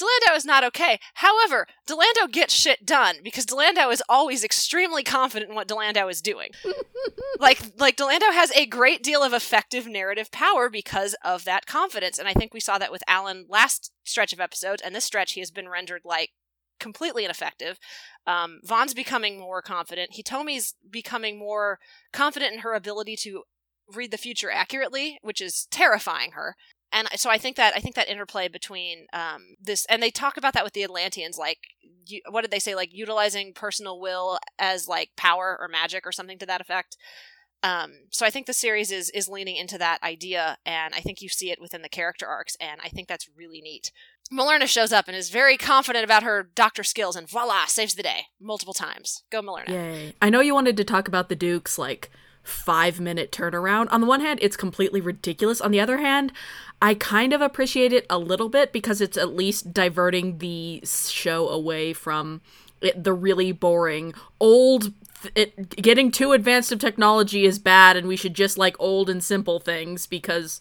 Dilandau 0.00 0.36
is 0.36 0.44
not 0.44 0.64
okay. 0.64 0.98
However, 1.14 1.66
Dilandau 1.86 2.30
gets 2.30 2.54
shit 2.54 2.84
done 2.84 3.16
because 3.22 3.46
Dilandau 3.46 3.92
is 3.92 4.02
always 4.08 4.42
extremely 4.42 5.02
confident 5.02 5.50
in 5.50 5.54
what 5.54 5.68
Dilandau 5.68 6.10
is 6.10 6.20
doing. 6.20 6.50
like 7.38 7.60
like 7.78 7.96
Dilandau 7.96 8.32
has 8.32 8.50
a 8.52 8.66
great 8.66 9.02
deal 9.02 9.22
of 9.22 9.32
effective 9.32 9.86
narrative 9.86 10.30
power 10.32 10.68
because 10.68 11.14
of 11.24 11.44
that 11.44 11.66
confidence, 11.66 12.18
and 12.18 12.28
I 12.28 12.34
think 12.34 12.52
we 12.52 12.60
saw 12.60 12.78
that 12.78 12.92
with 12.92 13.04
Allen 13.06 13.46
last 13.48 13.92
stretch 14.04 14.32
of 14.32 14.40
episodes, 14.40 14.82
and 14.82 14.94
this 14.94 15.04
stretch 15.04 15.32
he 15.32 15.40
has 15.40 15.50
been 15.50 15.68
rendered 15.68 16.02
like 16.04 16.30
completely 16.80 17.24
ineffective. 17.24 17.78
Um, 18.26 18.60
Van's 18.64 18.94
becoming 18.94 19.38
more 19.38 19.62
confident. 19.62 20.12
Hitomi's 20.12 20.74
becoming 20.90 21.38
more 21.38 21.78
confident 22.12 22.52
in 22.52 22.60
her 22.60 22.74
ability 22.74 23.16
to 23.16 23.44
read 23.94 24.10
the 24.10 24.18
future 24.18 24.50
accurately, 24.50 25.18
which 25.22 25.40
is 25.40 25.68
terrifying 25.70 26.32
her 26.32 26.56
and 26.94 27.08
so 27.16 27.28
I 27.28 27.38
think 27.38 27.56
that 27.56 27.74
I 27.76 27.80
think 27.80 27.96
that 27.96 28.08
interplay 28.08 28.48
between 28.48 29.06
um, 29.12 29.56
this 29.60 29.84
and 29.90 30.02
they 30.02 30.10
talk 30.10 30.36
about 30.36 30.54
that 30.54 30.64
with 30.64 30.72
the 30.72 30.84
Atlanteans, 30.84 31.36
like 31.36 31.58
you, 32.06 32.20
what 32.30 32.42
did 32.42 32.50
they 32.50 32.58
say, 32.58 32.74
like 32.74 32.94
utilizing 32.94 33.52
personal 33.52 34.00
will 34.00 34.38
as 34.58 34.88
like 34.88 35.10
power 35.16 35.58
or 35.60 35.68
magic 35.68 36.06
or 36.06 36.12
something 36.12 36.38
to 36.38 36.46
that 36.46 36.60
effect. 36.60 36.96
Um, 37.62 37.92
so 38.10 38.26
I 38.26 38.30
think 38.30 38.46
the 38.46 38.52
series 38.52 38.92
is 38.92 39.10
is 39.10 39.28
leaning 39.28 39.56
into 39.56 39.78
that 39.78 40.02
idea, 40.02 40.58
and 40.64 40.94
I 40.94 41.00
think 41.00 41.20
you 41.20 41.28
see 41.28 41.50
it 41.50 41.60
within 41.60 41.82
the 41.82 41.88
character 41.88 42.26
arcs, 42.26 42.56
and 42.60 42.80
I 42.84 42.88
think 42.88 43.08
that's 43.08 43.28
really 43.36 43.60
neat. 43.60 43.90
Millerna 44.32 44.66
shows 44.66 44.92
up 44.92 45.08
and 45.08 45.16
is 45.16 45.30
very 45.30 45.56
confident 45.56 46.04
about 46.04 46.22
her 46.22 46.50
doctor 46.54 46.84
skills, 46.84 47.16
and 47.16 47.28
voila, 47.28 47.64
saves 47.66 47.94
the 47.94 48.02
day 48.02 48.26
multiple 48.40 48.74
times. 48.74 49.22
Go 49.30 49.42
Millerna. 49.42 49.68
Yay. 49.68 50.14
I 50.20 50.30
know 50.30 50.40
you 50.40 50.54
wanted 50.54 50.76
to 50.76 50.84
talk 50.84 51.08
about 51.08 51.28
the 51.28 51.36
Duke's, 51.36 51.78
like, 51.78 52.10
five 52.44 53.00
minute 53.00 53.32
turnaround. 53.32 53.88
On 53.90 54.00
the 54.00 54.06
one 54.06 54.20
hand, 54.20 54.38
it's 54.42 54.56
completely 54.56 55.00
ridiculous. 55.00 55.60
On 55.60 55.70
the 55.70 55.80
other 55.80 55.98
hand, 55.98 56.32
I 56.80 56.94
kind 56.94 57.32
of 57.32 57.40
appreciate 57.40 57.92
it 57.92 58.06
a 58.10 58.18
little 58.18 58.50
bit 58.50 58.72
because 58.72 59.00
it's 59.00 59.16
at 59.16 59.34
least 59.34 59.72
diverting 59.72 60.38
the 60.38 60.82
show 60.84 61.48
away 61.48 61.94
from 61.94 62.42
it, 62.80 63.02
the 63.02 63.14
really 63.14 63.50
boring 63.50 64.14
old. 64.38 64.92
It, 65.34 65.70
getting 65.70 66.10
too 66.10 66.32
advanced 66.32 66.70
of 66.70 66.78
technology 66.78 67.46
is 67.46 67.58
bad, 67.58 67.96
and 67.96 68.06
we 68.06 68.16
should 68.16 68.34
just 68.34 68.58
like 68.58 68.76
old 68.78 69.08
and 69.08 69.24
simple 69.24 69.58
things 69.58 70.06
because 70.06 70.60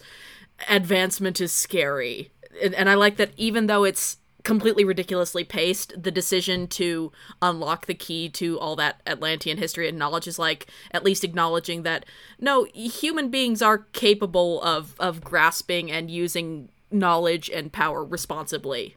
advancement 0.70 1.42
is 1.42 1.52
scary. 1.52 2.32
And, 2.64 2.74
and 2.74 2.90
I 2.90 2.94
like 2.94 3.18
that 3.18 3.32
even 3.36 3.68
though 3.68 3.84
it's 3.84 4.18
completely 4.44 4.84
ridiculously 4.84 5.44
paced. 5.44 6.02
The 6.02 6.12
decision 6.12 6.68
to 6.70 7.12
unlock 7.42 7.86
the 7.86 7.94
key 7.94 8.30
to 8.30 8.60
all 8.60 8.76
that 8.76 9.02
Atlantean 9.08 9.58
history 9.58 9.88
and 9.88 9.98
knowledge 9.98 10.28
is 10.28 10.38
like 10.38 10.68
at 10.92 11.04
least 11.04 11.24
acknowledging 11.24 11.84
that 11.84 12.06
no, 12.40 12.66
human 12.74 13.30
beings 13.30 13.62
are 13.62 13.80
capable 13.94 14.62
of 14.62 14.96
of 15.00 15.24
grasping 15.24 15.92
and 15.92 16.12
using 16.12 16.70
knowledge 16.92 17.50
and 17.50 17.72
power 17.72 18.04
responsibly. 18.04 18.96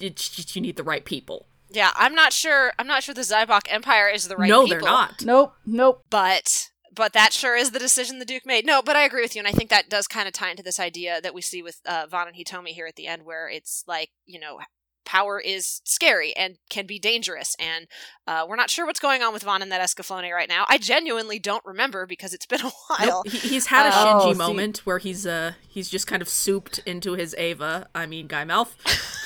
It's 0.00 0.28
just 0.28 0.56
you 0.56 0.62
need 0.62 0.76
the 0.76 0.84
right 0.84 1.04
people. 1.04 1.46
Yeah, 1.68 1.90
I'm 1.96 2.14
not 2.14 2.32
sure. 2.32 2.72
I'm 2.78 2.86
not 2.86 3.02
sure 3.02 3.14
the 3.14 3.22
Zaibach 3.22 3.66
Empire 3.68 4.08
is 4.08 4.28
the 4.28 4.36
right. 4.36 4.48
no, 4.48 4.64
people, 4.64 4.78
they're 4.78 4.88
not. 4.88 5.24
Nope, 5.24 5.54
nope. 5.66 6.04
But 6.10 6.70
but 6.94 7.12
that 7.12 7.32
sure 7.32 7.56
is 7.56 7.72
the 7.72 7.78
decision 7.78 8.18
the 8.18 8.24
Duke 8.24 8.46
made. 8.46 8.64
No, 8.64 8.82
but 8.82 8.96
I 8.96 9.02
agree 9.02 9.22
with 9.22 9.34
you, 9.34 9.40
and 9.40 9.48
I 9.48 9.52
think 9.52 9.68
that 9.70 9.90
does 9.90 10.06
kind 10.06 10.26
of 10.26 10.32
tie 10.32 10.50
into 10.50 10.62
this 10.62 10.80
idea 10.80 11.20
that 11.20 11.34
we 11.34 11.42
see 11.42 11.62
with 11.62 11.80
uh, 11.84 12.06
Van 12.08 12.28
and 12.28 12.36
Hitomi 12.36 12.68
here 12.68 12.86
at 12.86 12.96
the 12.96 13.06
end, 13.06 13.24
where 13.24 13.48
it's 13.48 13.84
like 13.86 14.10
you 14.24 14.40
know 14.40 14.60
power 15.06 15.40
is 15.40 15.80
scary 15.84 16.36
and 16.36 16.58
can 16.68 16.84
be 16.86 16.98
dangerous 16.98 17.56
and 17.58 17.86
uh, 18.26 18.44
we're 18.46 18.56
not 18.56 18.68
sure 18.68 18.84
what's 18.84 19.00
going 19.00 19.22
on 19.22 19.32
with 19.32 19.44
Van 19.44 19.62
and 19.62 19.72
that 19.72 19.80
Escaflowne 19.80 20.30
right 20.32 20.48
now. 20.48 20.66
I 20.68 20.76
genuinely 20.76 21.38
don't 21.38 21.64
remember 21.64 22.04
because 22.06 22.34
it's 22.34 22.44
been 22.44 22.60
a 22.60 22.70
while. 22.88 23.22
Nope. 23.24 23.28
He, 23.28 23.38
he's 23.48 23.66
had 23.66 23.86
a 23.86 23.90
Oh, 23.94 24.20
Shinji 24.26 24.32
see- 24.32 24.38
moment 24.38 24.78
where 24.84 24.98
he's 24.98 25.26
uh 25.26 25.52
he's 25.68 25.88
just 25.88 26.06
kind 26.06 26.20
of 26.20 26.28
souped 26.28 26.80
into 26.80 27.12
his 27.14 27.34
Eva. 27.36 27.86
I 27.94 28.04
mean, 28.06 28.28
Guymelef. 28.28 28.68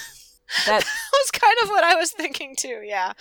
That 0.66 0.80
That 0.84 1.12
was 1.12 1.30
kind 1.30 1.56
of 1.62 1.68
what 1.68 1.84
I 1.84 1.94
was 1.94 2.10
thinking 2.12 2.54
too. 2.56 2.80
Yeah. 2.84 3.12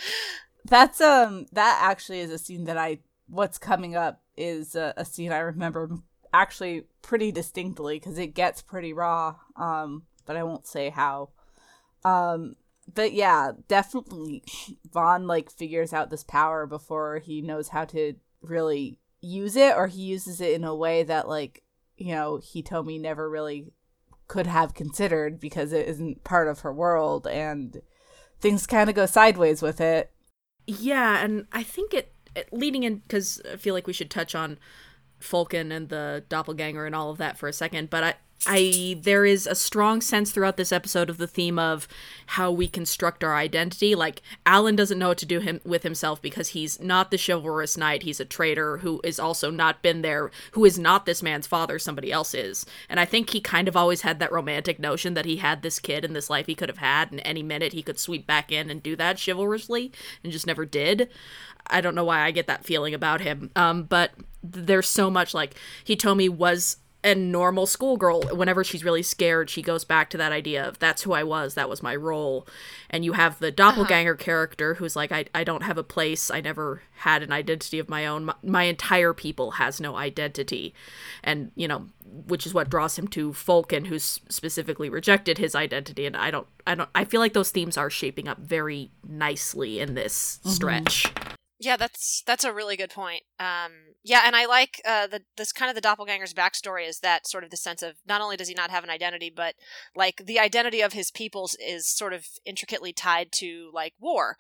that's 0.65 0.99
um 0.99 1.45
that 1.53 1.79
actually 1.81 2.19
is 2.21 2.31
a 2.31 2.37
scene 2.37 2.65
that 2.65 2.77
I 2.77 2.99
what's 3.27 3.57
coming 3.57 3.95
up 3.95 4.21
is 4.35 4.75
a, 4.75 4.93
a 4.97 5.05
scene 5.05 5.31
I 5.31 5.39
remember 5.39 5.89
actually 6.33 6.85
pretty 7.01 7.31
distinctly 7.31 7.99
because 7.99 8.17
it 8.17 8.33
gets 8.33 8.61
pretty 8.61 8.93
raw. 8.93 9.35
Um, 9.55 10.03
but 10.25 10.35
I 10.37 10.43
won't 10.43 10.67
say 10.67 10.89
how. 10.89 11.29
Um, 12.03 12.55
but 12.93 13.13
yeah, 13.13 13.51
definitely 13.67 14.43
Van 14.93 15.27
like 15.27 15.51
figures 15.51 15.93
out 15.93 16.09
this 16.09 16.23
power 16.23 16.65
before 16.65 17.19
he 17.19 17.41
knows 17.41 17.69
how 17.69 17.85
to 17.85 18.15
really 18.41 18.99
use 19.21 19.55
it, 19.55 19.75
or 19.75 19.87
he 19.87 20.01
uses 20.01 20.41
it 20.41 20.53
in 20.53 20.63
a 20.63 20.75
way 20.75 21.03
that 21.03 21.27
like 21.27 21.63
you 21.97 22.13
know 22.13 22.39
Hitomi 22.41 22.99
never 22.99 23.29
really 23.29 23.71
could 24.27 24.47
have 24.47 24.73
considered 24.73 25.39
because 25.39 25.73
it 25.73 25.87
isn't 25.87 26.23
part 26.23 26.47
of 26.47 26.61
her 26.61 26.73
world, 26.73 27.27
and 27.27 27.81
things 28.39 28.67
kind 28.67 28.89
of 28.89 28.95
go 28.95 29.05
sideways 29.05 29.61
with 29.61 29.81
it. 29.81 30.11
Yeah, 30.67 31.23
and 31.23 31.47
I 31.51 31.63
think 31.63 31.93
it, 31.93 32.13
it 32.35 32.49
leading 32.51 32.83
in 32.83 32.97
because 32.97 33.41
I 33.51 33.57
feel 33.57 33.73
like 33.73 33.87
we 33.87 33.93
should 33.93 34.11
touch 34.11 34.35
on 34.35 34.59
Folken 35.19 35.71
and 35.71 35.89
the 35.89 36.23
doppelganger 36.29 36.85
and 36.85 36.95
all 36.95 37.11
of 37.11 37.17
that 37.17 37.37
for 37.37 37.49
a 37.49 37.53
second, 37.53 37.89
but 37.89 38.03
I 38.03 38.13
I 38.47 38.97
there 39.01 39.25
is 39.25 39.45
a 39.45 39.55
strong 39.55 40.01
sense 40.01 40.31
throughout 40.31 40.55
this 40.55 40.71
episode 40.71 41.09
of 41.09 41.17
the 41.17 41.27
theme 41.27 41.59
of 41.59 41.87
how 42.25 42.51
we 42.51 42.67
construct 42.67 43.23
our 43.23 43.35
identity. 43.35 43.95
Like 43.95 44.21
Allen 44.45 44.75
doesn't 44.75 44.97
know 44.97 45.09
what 45.09 45.17
to 45.19 45.25
do 45.25 45.39
him 45.39 45.59
with 45.65 45.83
himself 45.83 46.21
because 46.21 46.49
he's 46.49 46.79
not 46.79 47.11
the 47.11 47.21
chivalrous 47.23 47.77
knight. 47.77 48.03
He's 48.03 48.19
a 48.19 48.25
traitor 48.25 48.77
who 48.77 49.01
is 49.03 49.19
also 49.19 49.51
not 49.51 49.81
been 49.81 50.01
there, 50.03 50.31
who 50.51 50.63
is 50.63 50.79
not 50.79 51.05
this 51.05 51.21
man's 51.21 51.47
father. 51.47 51.77
Somebody 51.77 52.11
else 52.11 52.33
is, 52.33 52.65
and 52.87 52.99
I 52.99 53.05
think 53.05 53.29
he 53.29 53.41
kind 53.41 53.67
of 53.67 53.75
always 53.75 54.01
had 54.01 54.19
that 54.19 54.31
romantic 54.31 54.79
notion 54.79 55.15
that 55.15 55.25
he 55.25 55.37
had 55.37 55.61
this 55.61 55.79
kid 55.79 56.05
in 56.05 56.13
this 56.13 56.29
life 56.29 56.45
he 56.45 56.55
could 56.55 56.69
have 56.69 56.77
had, 56.77 57.11
and 57.11 57.21
any 57.25 57.43
minute 57.43 57.73
he 57.73 57.83
could 57.83 57.99
sweep 57.99 58.25
back 58.25 58.51
in 58.51 58.69
and 58.69 58.81
do 58.81 58.95
that 58.95 59.19
chivalrously, 59.19 59.91
and 60.23 60.31
just 60.31 60.47
never 60.47 60.65
did. 60.65 61.09
I 61.67 61.81
don't 61.81 61.95
know 61.95 62.05
why 62.05 62.21
I 62.21 62.31
get 62.31 62.47
that 62.47 62.65
feeling 62.65 62.93
about 62.93 63.21
him. 63.21 63.51
Um, 63.55 63.83
but 63.83 64.11
there's 64.41 64.87
so 64.87 65.09
much 65.09 65.33
like 65.33 65.55
Hitomi 65.85 66.29
was 66.29 66.77
a 67.03 67.15
normal 67.15 67.65
schoolgirl. 67.65 68.23
Whenever 68.35 68.63
she's 68.63 68.83
really 68.83 69.03
scared, 69.03 69.49
she 69.49 69.61
goes 69.61 69.83
back 69.85 70.09
to 70.09 70.17
that 70.17 70.31
idea 70.31 70.67
of 70.67 70.79
that's 70.79 71.03
who 71.03 71.13
I 71.13 71.23
was, 71.23 71.53
that 71.53 71.69
was 71.69 71.81
my 71.81 71.95
role. 71.95 72.47
And 72.89 73.05
you 73.05 73.13
have 73.13 73.39
the 73.39 73.47
uh-huh. 73.47 73.55
doppelganger 73.55 74.15
character 74.15 74.75
who's 74.75 74.95
like, 74.95 75.11
I, 75.11 75.25
I 75.33 75.43
don't 75.43 75.63
have 75.63 75.77
a 75.77 75.83
place, 75.83 76.29
I 76.29 76.41
never 76.41 76.81
had 76.97 77.23
an 77.23 77.31
identity 77.31 77.79
of 77.79 77.87
my 77.87 78.05
own. 78.05 78.25
My, 78.25 78.35
my 78.43 78.63
entire 78.63 79.13
people 79.13 79.51
has 79.51 79.79
no 79.79 79.95
identity. 79.95 80.73
And, 81.23 81.51
you 81.55 81.67
know, 81.67 81.87
which 82.27 82.45
is 82.45 82.53
what 82.53 82.69
draws 82.69 82.97
him 82.97 83.07
to 83.09 83.31
Folken, 83.31 83.87
who's 83.87 84.19
specifically 84.27 84.89
rejected 84.89 85.37
his 85.37 85.55
identity. 85.55 86.05
And 86.05 86.17
I 86.17 86.31
don't, 86.31 86.47
I 86.67 86.75
don't, 86.75 86.89
I 86.93 87.05
feel 87.05 87.21
like 87.21 87.33
those 87.33 87.51
themes 87.51 87.77
are 87.77 87.89
shaping 87.89 88.27
up 88.27 88.39
very 88.39 88.91
nicely 89.07 89.79
in 89.79 89.93
this 89.93 90.39
mm-hmm. 90.41 90.49
stretch. 90.49 91.05
Yeah, 91.61 91.75
that's 91.75 92.23
that's 92.25 92.45
a 92.45 92.53
really 92.53 92.77
good 92.77 92.89
point. 92.89 93.23
Um, 93.37 93.71
yeah, 94.01 94.21
and 94.25 94.33
I 94.33 94.45
like 94.45 94.81
uh, 94.85 95.07
the 95.07 95.23
this 95.35 95.51
kind 95.51 95.69
of 95.69 95.75
the 95.75 95.85
doppelganger's 95.85 96.33
backstory 96.33 96.87
is 96.87 96.99
that 96.99 97.27
sort 97.27 97.43
of 97.43 97.49
the 97.49 97.57
sense 97.57 97.83
of 97.83 97.95
not 98.07 98.21
only 98.21 98.37
does 98.37 98.47
he 98.47 98.53
not 98.53 98.71
have 98.71 98.85
an 98.85 98.89
identity, 98.89 99.31
but 99.35 99.55
like 99.93 100.23
the 100.25 100.39
identity 100.39 100.79
of 100.79 100.93
his 100.93 101.11
peoples 101.11 101.57
is 101.59 101.85
sort 101.85 102.13
of 102.13 102.25
intricately 102.45 102.93
tied 102.93 103.33
to 103.33 103.71
like 103.73 103.93
war, 103.99 104.37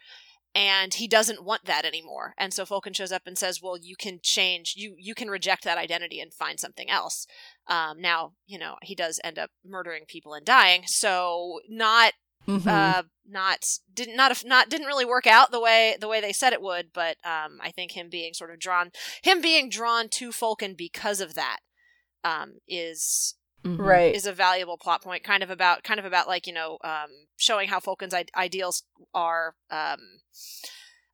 and 0.55 0.93
he 0.93 1.09
doesn't 1.09 1.43
want 1.43 1.65
that 1.65 1.83
anymore. 1.83 2.35
And 2.37 2.53
so 2.53 2.63
Folken 2.65 2.95
shows 2.95 3.11
up 3.11 3.23
and 3.25 3.37
says, 3.37 3.61
"Well, 3.61 3.77
you 3.77 3.97
can 3.97 4.19
change. 4.23 4.75
You 4.77 4.95
you 4.97 5.13
can 5.13 5.29
reject 5.29 5.65
that 5.65 5.77
identity 5.77 6.21
and 6.21 6.33
find 6.33 6.57
something 6.57 6.89
else." 6.89 7.27
Um, 7.67 7.99
now, 7.99 8.31
you 8.47 8.57
know, 8.57 8.75
he 8.81 8.95
does 8.95 9.19
end 9.25 9.37
up 9.37 9.51
murdering 9.65 10.05
people 10.07 10.33
and 10.33 10.45
dying, 10.45 10.83
so 10.85 11.59
not 11.67 12.13
Mhm. 12.47 12.67
uh 12.67 13.03
not 13.27 13.65
didn't 13.93 14.15
not 14.15 14.43
not 14.45 14.69
didn't 14.69 14.87
really 14.87 15.05
work 15.05 15.27
out 15.27 15.51
the 15.51 15.59
way 15.59 15.95
the 15.99 16.07
way 16.07 16.19
they 16.19 16.33
said 16.33 16.51
it 16.53 16.61
would 16.61 16.91
but 16.93 17.17
um 17.23 17.59
i 17.61 17.69
think 17.69 17.91
him 17.91 18.09
being 18.09 18.33
sort 18.33 18.51
of 18.51 18.59
drawn 18.59 18.91
him 19.21 19.39
being 19.41 19.69
drawn 19.69 20.09
to 20.09 20.29
Folken 20.29 20.75
because 20.75 21.21
of 21.21 21.35
that 21.35 21.59
um 22.23 22.53
is 22.67 23.35
Mhm. 23.63 23.77
right. 23.77 24.15
is 24.15 24.25
a 24.25 24.31
valuable 24.31 24.77
plot 24.77 25.03
point 25.03 25.21
kind 25.23 25.43
of 25.43 25.49
about 25.49 25.83
kind 25.83 25.99
of 25.99 26.05
about 26.05 26.27
like 26.29 26.47
you 26.47 26.53
know 26.53 26.77
um 26.83 27.09
showing 27.37 27.67
how 27.67 27.79
Folken's 27.79 28.13
I- 28.13 28.25
ideals 28.35 28.83
are 29.13 29.55
um 29.69 30.21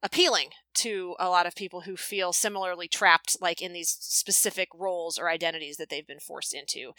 appealing 0.04 0.50
to 0.76 1.16
a 1.20 1.30
lot 1.30 1.48
of 1.48 1.56
people 1.56 1.82
who 1.82 1.98
feel 1.98 2.32
similarly 2.32 2.88
trapped 2.88 3.38
like 3.42 3.62
in 3.62 3.74
these 3.74 3.90
specific 4.00 4.70
roles 4.76 5.18
or 5.18 5.30
identities 5.30 5.78
that 5.78 5.90
they've 5.90 6.06
been 6.06 6.20
forced 6.20 6.54
into 6.54 6.92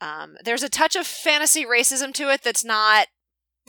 um 0.00 0.36
there's 0.42 0.62
a 0.62 0.68
touch 0.70 0.96
of 0.96 1.06
fantasy 1.06 1.64
racism 1.66 2.12
to 2.14 2.30
it 2.30 2.42
that's 2.42 2.64
not 2.64 3.08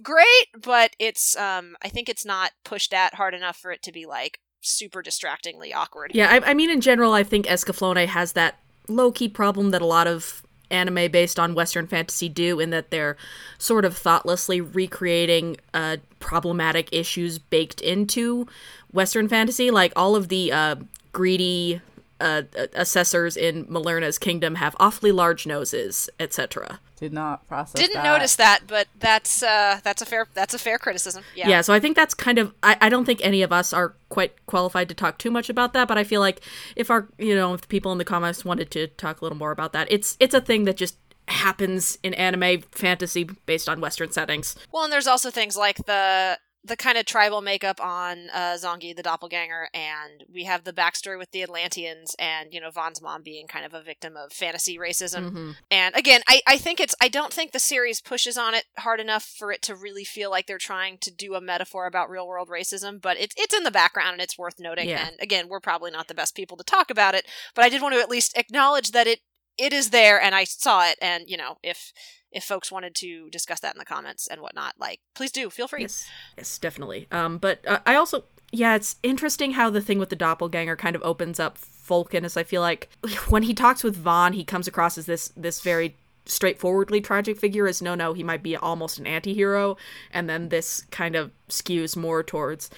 great, 0.02 0.48
but 0.62 0.96
it's 1.00 1.36
um 1.36 1.76
I 1.84 1.90
think 1.90 2.10
it's 2.10 2.26
not 2.26 2.52
pushed 2.64 2.94
at 2.94 3.16
hard 3.16 3.34
enough 3.34 3.58
for 3.58 3.72
it 3.72 3.82
to 3.84 3.92
be 3.92 4.06
like 4.06 4.40
super 4.62 5.02
distractingly 5.02 5.74
awkward. 5.74 6.12
Yeah, 6.14 6.30
I, 6.30 6.52
I 6.52 6.54
mean, 6.54 6.70
in 6.70 6.82
general, 6.82 7.14
I 7.14 7.24
think 7.24 7.46
Escaflowne 7.46 8.08
has 8.08 8.34
that 8.34 8.60
low 8.88 9.12
key 9.12 9.30
problem 9.30 9.72
that 9.72 9.82
a 9.82 9.86
lot 9.86 10.08
of 10.08 10.44
anime 10.72 11.12
based 11.12 11.40
on 11.40 11.54
Western 11.54 11.88
fantasy 11.88 12.28
do, 12.30 12.60
in 12.60 12.72
that 12.72 12.90
they're 12.90 13.18
sort 13.58 13.86
of 13.86 13.96
thoughtlessly 13.96 14.60
recreating 14.60 15.58
uh, 15.74 15.98
problematic 16.20 16.90
issues 16.92 17.38
baked 17.38 17.82
into 17.82 18.48
Western 18.92 19.28
fantasy. 19.28 19.70
Like 19.72 19.94
all 19.96 20.16
of 20.16 20.30
the 20.30 20.52
uh, 20.52 20.76
greedy 21.14 21.82
uh, 22.20 22.44
assessors 22.74 23.38
in 23.38 23.66
Millerna's 23.66 24.18
kingdom 24.18 24.56
have 24.56 24.76
awfully 24.80 25.12
large 25.12 25.46
noses, 25.46 26.10
etc. 26.20 26.80
Did 26.98 27.14
not 27.14 27.48
process. 27.48 27.82
Didn't 27.82 28.04
that. 28.04 28.04
notice 28.04 28.36
that, 28.38 28.62
but 28.68 28.88
that's 29.00 29.44
uh 29.44 29.80
that's 29.84 30.02
a 30.02 30.06
fair 30.06 30.28
that's 30.34 30.54
a 30.54 30.60
fair 30.60 30.78
criticism. 30.78 31.24
Yeah. 31.36 31.50
Yeah. 31.50 31.62
so 31.62 31.74
I 31.74 31.80
think 31.80 31.96
that's 31.96 32.14
kind 32.14 32.38
of 32.38 32.54
I, 32.64 32.78
I 32.82 32.90
don't 32.90 33.06
think 33.06 33.20
any 33.24 33.42
of 33.42 33.52
us 33.52 33.74
are 33.74 33.96
quite 34.10 34.46
qualified 34.46 34.88
to 34.90 34.96
talk 34.96 35.18
too 35.18 35.32
much 35.32 35.50
about 35.50 35.74
that, 35.74 35.88
but 35.88 35.98
I 35.98 36.04
feel 36.04 36.22
like 36.22 36.42
if 36.76 36.90
our 36.90 37.10
you 37.18 37.36
know, 37.36 37.54
if 37.54 37.62
the 37.62 37.68
people 37.68 37.92
in 37.92 37.98
the 37.98 38.06
comments 38.06 38.46
wanted 38.46 38.72
to 38.72 38.88
talk 38.88 39.22
a 39.22 39.26
little 39.26 39.38
more 39.38 39.52
about 39.52 39.74
that, 39.74 39.88
it's 39.92 40.16
it's 40.20 40.34
a 40.34 40.42
thing 40.42 40.64
that 40.66 40.78
just 40.78 40.96
happens 41.28 41.98
in 42.04 42.14
anime 42.14 42.62
fantasy 42.72 43.24
based 43.24 43.68
on 43.68 43.82
Western 43.82 44.12
settings. 44.12 44.56
Well, 44.72 44.84
and 44.84 44.94
there's 44.94 45.08
also 45.08 45.32
things 45.32 45.58
like 45.58 45.78
the 45.86 46.38
the 46.66 46.76
kind 46.76 46.98
of 46.98 47.06
tribal 47.06 47.42
makeup 47.42 47.80
on 47.80 48.30
uh, 48.34 48.58
Zongi, 48.58 48.96
the 48.96 49.04
doppelganger, 49.04 49.70
and 49.74 50.24
we 50.32 50.46
have 50.46 50.64
the 50.64 50.74
backstory 50.74 51.18
with 51.18 51.32
the 51.32 51.44
Atlanteans, 51.44 52.16
and 52.18 52.52
you 52.52 52.60
know 52.60 52.72
Van's 52.72 53.02
mom 53.02 53.22
being 53.22 53.48
kind 53.48 53.66
of 53.66 53.74
a 53.74 53.84
victim 53.84 54.18
of 54.18 54.34
fantasy 54.34 54.78
racism. 54.78 55.30
Mm-hmm. 55.30 55.52
And 55.70 55.96
again, 55.96 56.22
I, 56.28 56.42
I 56.48 56.58
think 56.58 56.80
it's 56.80 56.96
I 57.00 57.08
don't 57.08 57.32
think 57.32 57.52
the 57.52 57.60
series 57.60 58.02
pushes 58.02 58.38
on 58.38 58.56
it 58.56 58.66
hard 58.80 59.00
enough 59.00 59.24
for 59.24 59.52
it 59.52 59.62
to 59.64 59.76
really 59.76 60.04
feel 60.04 60.32
like 60.32 60.48
they're 60.48 60.58
trying 60.58 60.98
to 61.00 61.12
do 61.12 61.36
a 61.36 61.42
metaphor 61.42 61.86
about 61.86 62.10
real 62.10 62.28
world 62.28 62.50
racism, 62.50 63.00
but 63.00 63.18
it's 63.18 63.36
it's 63.38 63.54
in 63.54 63.64
the 63.64 63.72
background 63.72 64.14
and 64.14 64.22
it's 64.22 64.38
worth 64.38 64.60
noting. 64.60 64.90
Yeah. 64.90 65.08
And 65.08 65.18
again, 65.22 65.48
we're 65.48 65.60
probably 65.60 65.92
not 65.92 66.08
the 66.08 66.16
best 66.16 66.36
people 66.36 66.58
to 66.58 66.64
talk 66.64 66.90
about 66.90 67.14
it, 67.14 67.26
but 67.54 67.64
I 67.64 67.70
did 67.70 67.82
want 67.82 67.94
to 67.94 68.02
at 68.02 68.10
least 68.10 68.38
acknowledge 68.38 68.92
that 68.92 69.08
it 69.08 69.20
it 69.58 69.72
is 69.72 69.92
there 69.92 70.20
and 70.20 70.34
I 70.34 70.44
saw 70.46 70.90
it 70.90 70.98
and 71.02 71.26
you 71.28 71.38
know, 71.38 71.58
if 71.62 71.94
if 72.36 72.44
folks 72.44 72.72
wanted 72.72 72.94
to 72.94 73.30
discuss 73.30 73.62
that 73.62 73.74
in 73.74 73.80
the 73.80 73.86
comments 73.86 74.28
and 74.28 74.42
whatnot, 74.42 74.76
like 74.78 75.00
please 75.16 75.32
do, 75.32 75.50
feel 75.50 75.68
free. 75.68 75.82
Yes, 75.82 76.08
yes, 76.38 76.60
definitely. 76.60 77.08
Um, 77.10 77.38
but 77.38 77.66
uh, 77.66 77.80
I 77.86 77.96
also, 77.96 78.26
yeah, 78.52 78.76
it's 78.76 78.98
interesting 79.02 79.54
how 79.54 79.70
the 79.70 79.82
thing 79.82 79.98
with 79.98 80.10
the 80.10 80.18
doppelganger 80.18 80.76
kind 80.76 80.96
of 80.96 81.02
opens 81.04 81.40
up 81.40 81.58
Folken, 81.58 82.26
as 82.26 82.36
I 82.36 82.44
feel 82.44 82.62
like 82.62 82.90
when 83.30 83.44
he 83.44 83.54
talks 83.54 83.84
with 83.84 83.96
Van, 83.96 84.34
he 84.34 84.44
comes 84.44 84.68
across 84.68 84.98
as 84.98 85.06
this 85.06 85.30
this 85.30 85.62
very 85.62 85.96
straightforwardly 86.26 87.00
tragic 87.00 87.40
figure. 87.40 87.68
As 87.68 87.82
no, 87.82 87.96
no, 87.96 88.14
he 88.14 88.24
might 88.24 88.44
be 88.44 88.58
almost 88.58 89.00
an 89.00 89.08
anti-hero, 89.08 89.78
and 90.12 90.30
then 90.30 90.50
this 90.50 90.82
kind 90.92 91.16
of 91.16 91.32
skews 91.48 91.96
more 91.96 92.22
towards, 92.22 92.70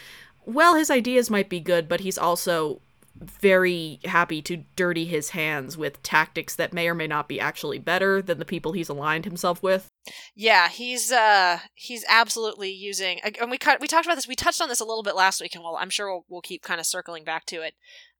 well, 0.45 0.75
his 0.75 0.91
ideas 0.91 1.31
might 1.31 1.49
be 1.49 1.59
good, 1.59 1.89
but 1.89 2.01
he's 2.01 2.17
also 2.17 2.79
very 3.21 3.99
happy 4.05 4.41
to 4.43 4.57
dirty 4.75 5.05
his 5.05 5.29
hands 5.29 5.77
with 5.77 6.01
tactics 6.03 6.55
that 6.55 6.73
may 6.73 6.87
or 6.87 6.93
may 6.93 7.07
not 7.07 7.27
be 7.27 7.39
actually 7.39 7.79
better 7.79 8.21
than 8.21 8.39
the 8.39 8.45
people 8.45 8.71
he's 8.71 8.89
aligned 8.89 9.25
himself 9.25 9.61
with. 9.63 9.87
Yeah, 10.35 10.69
he's 10.69 11.11
uh 11.11 11.59
he's 11.73 12.05
absolutely 12.07 12.71
using 12.71 13.19
and 13.21 13.51
we 13.51 13.57
we 13.79 13.87
talked 13.87 14.05
about 14.05 14.15
this 14.15 14.27
we 14.27 14.35
touched 14.35 14.61
on 14.61 14.69
this 14.69 14.79
a 14.79 14.85
little 14.85 15.03
bit 15.03 15.15
last 15.15 15.41
week 15.41 15.55
and 15.55 15.63
well 15.63 15.77
I'm 15.77 15.89
sure 15.89 16.11
we'll, 16.11 16.25
we'll 16.29 16.41
keep 16.41 16.61
kind 16.61 16.79
of 16.79 16.85
circling 16.85 17.23
back 17.23 17.45
to 17.47 17.61
it 17.61 17.73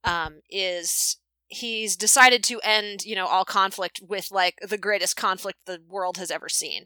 um 0.04 0.41
is 0.50 1.18
he's 1.50 1.95
decided 1.95 2.43
to 2.43 2.60
end 2.64 3.06
you 3.06 3.16
know 3.16 3.26
all 3.26 3.45
conflict 3.45 4.02
with 4.08 4.32
like 4.32 4.60
the 4.68 4.78
greatest 4.78 5.16
conflict 5.16 5.60
the 5.66 5.82
world 5.88 6.18
has 6.18 6.30
ever 6.30 6.50
seen. 6.50 6.86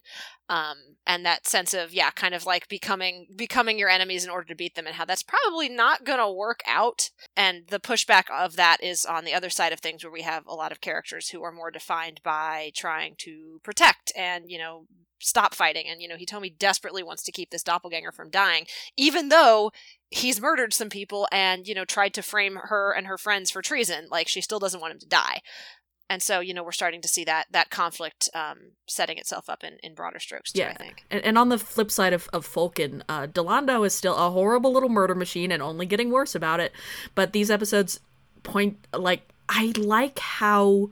Um 0.50 0.76
and 1.06 1.26
that 1.26 1.48
sense 1.48 1.74
of 1.74 1.94
yeah 1.94 2.12
kind 2.12 2.36
of 2.36 2.46
like 2.46 2.68
becoming 2.68 3.28
becoming 3.36 3.80
your 3.80 3.90
enemies 3.90 4.24
in 4.24 4.30
order 4.30 4.48
to 4.48 4.56
beat 4.56 4.76
them 4.76 4.86
and 4.86 4.96
how 4.96 5.06
that's 5.06 5.24
probably 5.24 5.68
not 5.68 6.06
going 6.06 6.20
to 6.20 6.32
work 6.32 6.62
out. 6.68 7.10
And 7.36 7.68
the 7.68 7.80
pushback 7.80 8.26
of 8.32 8.56
that 8.56 8.84
is 8.84 9.06
on 9.06 9.26
the 9.26 9.34
other 9.34 9.50
side 9.50 9.74
of 9.74 9.80
things 9.80 10.04
where 10.04 10.12
we 10.12 10.22
have 10.22 10.46
a 10.46 10.56
lot 10.56 10.72
of 10.72 10.82
characters 10.82 11.30
who 11.30 11.44
are 11.44 11.52
more 11.52 11.72
defined 11.72 12.22
by 12.24 12.72
trying 12.76 13.16
to 13.20 13.60
protect 13.64 14.12
and 14.16 14.46
you 14.48 14.60
know 14.60 14.86
stop 15.20 15.56
fighting. 15.56 15.86
And 15.90 16.02
you 16.02 16.08
know 16.08 16.18
Hitomi 16.18 16.58
desperately 16.58 17.04
wants 17.04 17.24
to 17.24 17.32
keep 17.32 17.50
this 17.50 17.64
doppelganger 17.64 18.12
from 18.12 18.30
dying 18.30 18.66
even 18.96 19.30
though 19.30 19.72
he's 20.12 20.42
murdered 20.42 20.74
some 20.74 20.90
people 20.90 21.28
and 21.32 21.68
you 21.68 21.74
know 21.74 21.86
tried 21.86 22.14
to 22.14 22.22
frame 22.22 22.56
her 22.64 22.92
and 22.92 23.08
her 23.08 23.18
friends 23.18 23.50
for 23.50 23.62
treason 23.62 24.08
like 24.12 24.28
she 24.28 24.42
still 24.42 24.60
doesn't 24.60 24.82
want 24.82 24.92
him 24.94 25.00
to 25.00 25.08
die 25.08 25.42
and 26.10 26.22
so 26.22 26.42
you 26.42 26.54
know 26.54 26.62
we're 26.64 26.74
starting 26.74 27.02
to 27.02 27.08
see 27.08 27.24
that 27.24 27.48
that 27.52 27.70
conflict 27.70 28.30
um, 28.36 28.58
setting 28.88 29.18
itself 29.18 29.50
up 29.50 29.64
in, 29.64 29.78
in 29.82 29.96
broader 29.96 30.20
strokes 30.20 30.52
too, 30.52 30.60
Yeah. 30.60 30.72
i 30.72 30.74
think 30.74 31.06
And, 31.10 31.24
and 31.24 31.38
on 31.38 31.48
the 31.48 31.58
flip 31.58 31.90
side 31.90 32.12
of, 32.12 32.28
of 32.34 32.46
Folken, 32.46 33.02
uh, 33.08 33.28
Dilandau 33.28 33.86
is 33.88 33.96
still 33.96 34.18
a 34.18 34.30
horrible 34.30 34.74
little 34.74 34.90
murder 34.90 35.16
machine 35.16 35.50
and 35.52 35.64
only 35.64 35.86
getting 35.86 36.12
worse 36.12 36.36
about 36.36 36.60
it. 36.60 36.74
But 37.16 37.32
these 37.32 37.50
episodes 37.50 38.02
point 38.44 38.86
like 38.94 39.22
I 39.48 39.72
like 39.78 40.20
how 40.20 40.90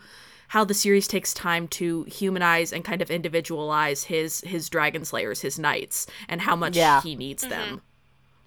how 0.49 0.63
the 0.63 0.73
series 0.73 1.07
takes 1.07 1.33
time 1.33 1.67
to 1.67 2.03
humanize 2.05 2.71
and 2.73 2.83
kind 2.85 3.01
of 3.01 3.11
individualize 3.11 4.05
his 4.05 4.41
his 4.41 4.69
dragon 4.69 5.03
slayers, 5.03 5.41
his 5.41 5.59
knights, 5.59 6.07
and 6.29 6.39
how 6.41 6.55
much 6.55 6.75
Yeah. 6.77 7.01
he 7.01 7.15
needs 7.15 7.43
Mm-hmm. 7.43 7.49
them. 7.51 7.81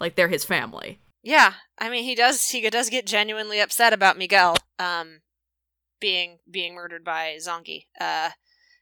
Like 0.03 0.17
they're 0.17 0.29
his 0.29 0.45
family. 0.45 0.99
yeah 1.23 1.55
i 1.79 1.89
mean 1.89 2.05
he 2.05 2.15
does 2.15 2.49
he 2.51 2.69
does 2.69 2.91
get 2.91 3.07
genuinely 3.07 3.61
upset 3.61 3.93
about 3.93 4.19
miguel 4.19 4.57
um 4.79 5.21
being 6.01 6.39
being 6.51 6.75
murdered 6.75 7.05
by 7.05 7.37
zongi 7.41 7.87
uh 8.01 8.31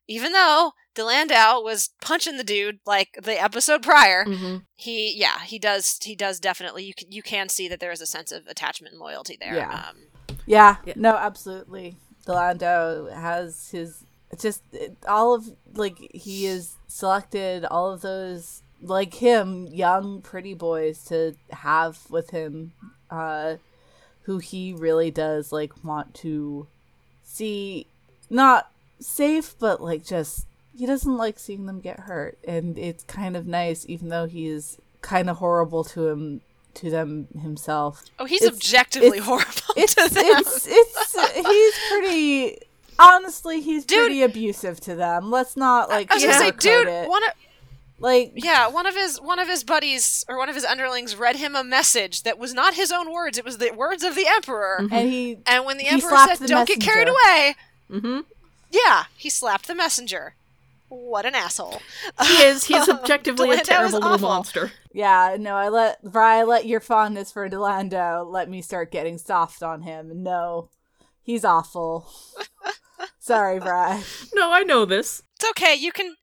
even 0.09 0.33
though 0.33 0.73
Dilandau 0.97 1.63
was 1.63 1.91
punching 2.03 2.37
the 2.37 2.43
dude 2.43 2.81
like 2.87 3.11
the 3.23 3.41
episode 3.41 3.83
prior 3.83 4.25
Mm-hmm. 4.25 4.57
he 4.75 5.15
yeah 5.17 5.41
he 5.45 5.59
does 5.59 5.99
he 6.03 6.17
does 6.17 6.41
definitely 6.41 6.83
you 6.85 6.95
can 6.95 7.13
you 7.13 7.23
can 7.23 7.49
see 7.49 7.69
that 7.69 7.79
there 7.79 7.93
is 7.93 8.01
a 8.01 8.07
sense 8.07 8.33
of 8.33 8.47
attachment 8.49 8.93
and 8.93 9.01
loyalty 9.01 9.37
there 9.39 9.55
Yeah. 9.55 9.85
um 9.91 9.97
Yeah, 10.47 10.77
Yeah. 10.87 10.95
no, 10.97 11.15
absolutely. 11.17 11.97
Dilandau 12.27 13.13
has 13.13 13.71
his 13.71 14.05
just 14.41 14.63
it, 14.73 14.97
all 15.07 15.35
of 15.35 15.45
like 15.75 15.97
he 16.15 16.47
is 16.47 16.77
selected 16.89 17.65
all 17.67 17.93
of 17.93 18.01
those 18.01 18.63
like 18.83 19.15
him 19.15 19.67
young 19.69 20.21
pretty 20.23 20.55
boys 20.55 21.05
to 21.05 21.35
have 21.51 21.99
with 22.11 22.31
him 22.31 22.73
uh 23.11 23.57
who 24.23 24.39
he 24.39 24.73
really 24.73 25.11
does 25.11 25.53
like 25.53 25.85
want 25.85 26.15
to 26.15 26.67
see 27.23 27.87
not 28.29 28.71
safe 28.99 29.55
but 29.59 29.83
like 29.83 30.05
just 30.05 30.47
he 30.77 30.87
doesn't 30.87 31.17
like 31.17 31.39
seeing 31.39 31.67
them 31.67 31.81
get 31.81 32.01
hurt 32.01 32.39
and 32.47 32.79
it's 32.79 33.05
kind 33.05 33.37
of 33.37 33.47
nice 33.47 33.85
even 33.89 34.09
though 34.09 34.27
he 34.27 34.47
is 34.47 34.79
kind 35.03 35.29
of 35.29 35.37
horrible 35.39 35.85
to 35.85 36.09
him 36.09 36.41
to 36.75 36.89
them 36.91 37.27
himself 37.43 38.05
oh 38.19 38.25
he's 38.25 38.43
It's- 38.43 38.57
objectively 38.57 39.19
it's- 39.19 39.27
horrible 39.27 39.75
it's 39.77 39.95
to 39.95 40.09
them 40.15 40.25
it's 40.27 40.67
it's 40.69 41.35
he's 41.35 41.75
pretty 41.91 42.59
honestly 42.99 43.61
he's 43.61 43.85
Dude. 43.85 43.99
pretty 43.99 44.23
abusive 44.23 44.81
to 44.81 44.95
them 44.95 45.31
let's 45.31 45.57
not 45.57 45.89
like 45.89 46.11
I 46.11 46.15
was 46.15 46.23
gonna 46.25 46.35
say, 46.39 46.51
dude, 46.53 46.87
it. 46.89 47.09
one 47.09 47.25
of 47.25 47.31
like 48.01 48.33
yeah, 48.35 48.67
one 48.69 48.87
of 48.87 48.95
his 48.97 49.21
one 49.21 49.39
of 49.39 49.47
his 49.49 49.63
buddies 49.63 50.25
or 50.29 50.37
one 50.39 50.49
of 50.49 50.55
his 50.55 50.65
underlings 50.65 51.15
read 51.17 51.37
him 51.37 51.55
a 51.55 51.63
message 51.63 52.23
that 52.25 52.39
was 52.39 52.53
not 52.55 52.75
his 52.75 52.91
own 52.91 53.13
words; 53.13 53.39
it 53.39 53.45
was 53.45 53.59
the 53.59 53.71
words 53.73 54.03
of 54.03 54.15
the 54.15 54.27
emperor. 54.27 54.79
and 54.91 55.09
he 55.11 55.39
And 55.47 55.65
when 55.65 55.77
the 55.79 55.87
emperor 55.87 56.17
said, 56.27 56.37
the 56.39 56.47
"Don't 56.49 56.67
get 56.69 56.81
carried 56.81 57.09
away," 57.09 57.55
Mm-hmm. 57.91 58.21
yeah, 58.71 59.05
he 59.17 59.29
slapped 59.31 59.67
the 59.67 59.75
messenger. 59.75 60.35
What 60.89 61.25
an 61.25 61.35
asshole! 61.37 61.81
He 62.27 62.43
is. 62.43 62.65
He's 62.65 62.89
objectively 62.97 63.51
a 63.53 63.59
terrible 63.63 63.99
little 64.01 64.15
awful. 64.15 64.29
monster. 64.29 64.73
yeah 64.93 65.37
no 65.39 65.55
i 65.55 65.69
let 65.69 66.03
Vrai, 66.03 66.43
let 66.43 66.67
your 66.67 66.81
fondness 66.81 67.31
for 67.31 67.49
Dilandau 67.49 68.29
let 68.29 68.49
me 68.51 68.61
start 68.61 68.91
getting 68.91 69.17
soft 69.19 69.63
on 69.63 69.83
him 69.83 70.25
no 70.25 70.69
he's 71.23 71.45
awful 71.45 72.09
sorry 73.21 73.61
Vrai. 73.61 74.03
No, 74.35 74.51
I 74.53 74.63
know 74.65 74.85
this. 74.85 75.23
It's 75.37 75.49
okay. 75.51 75.75
You 75.77 75.93
can 75.93 76.17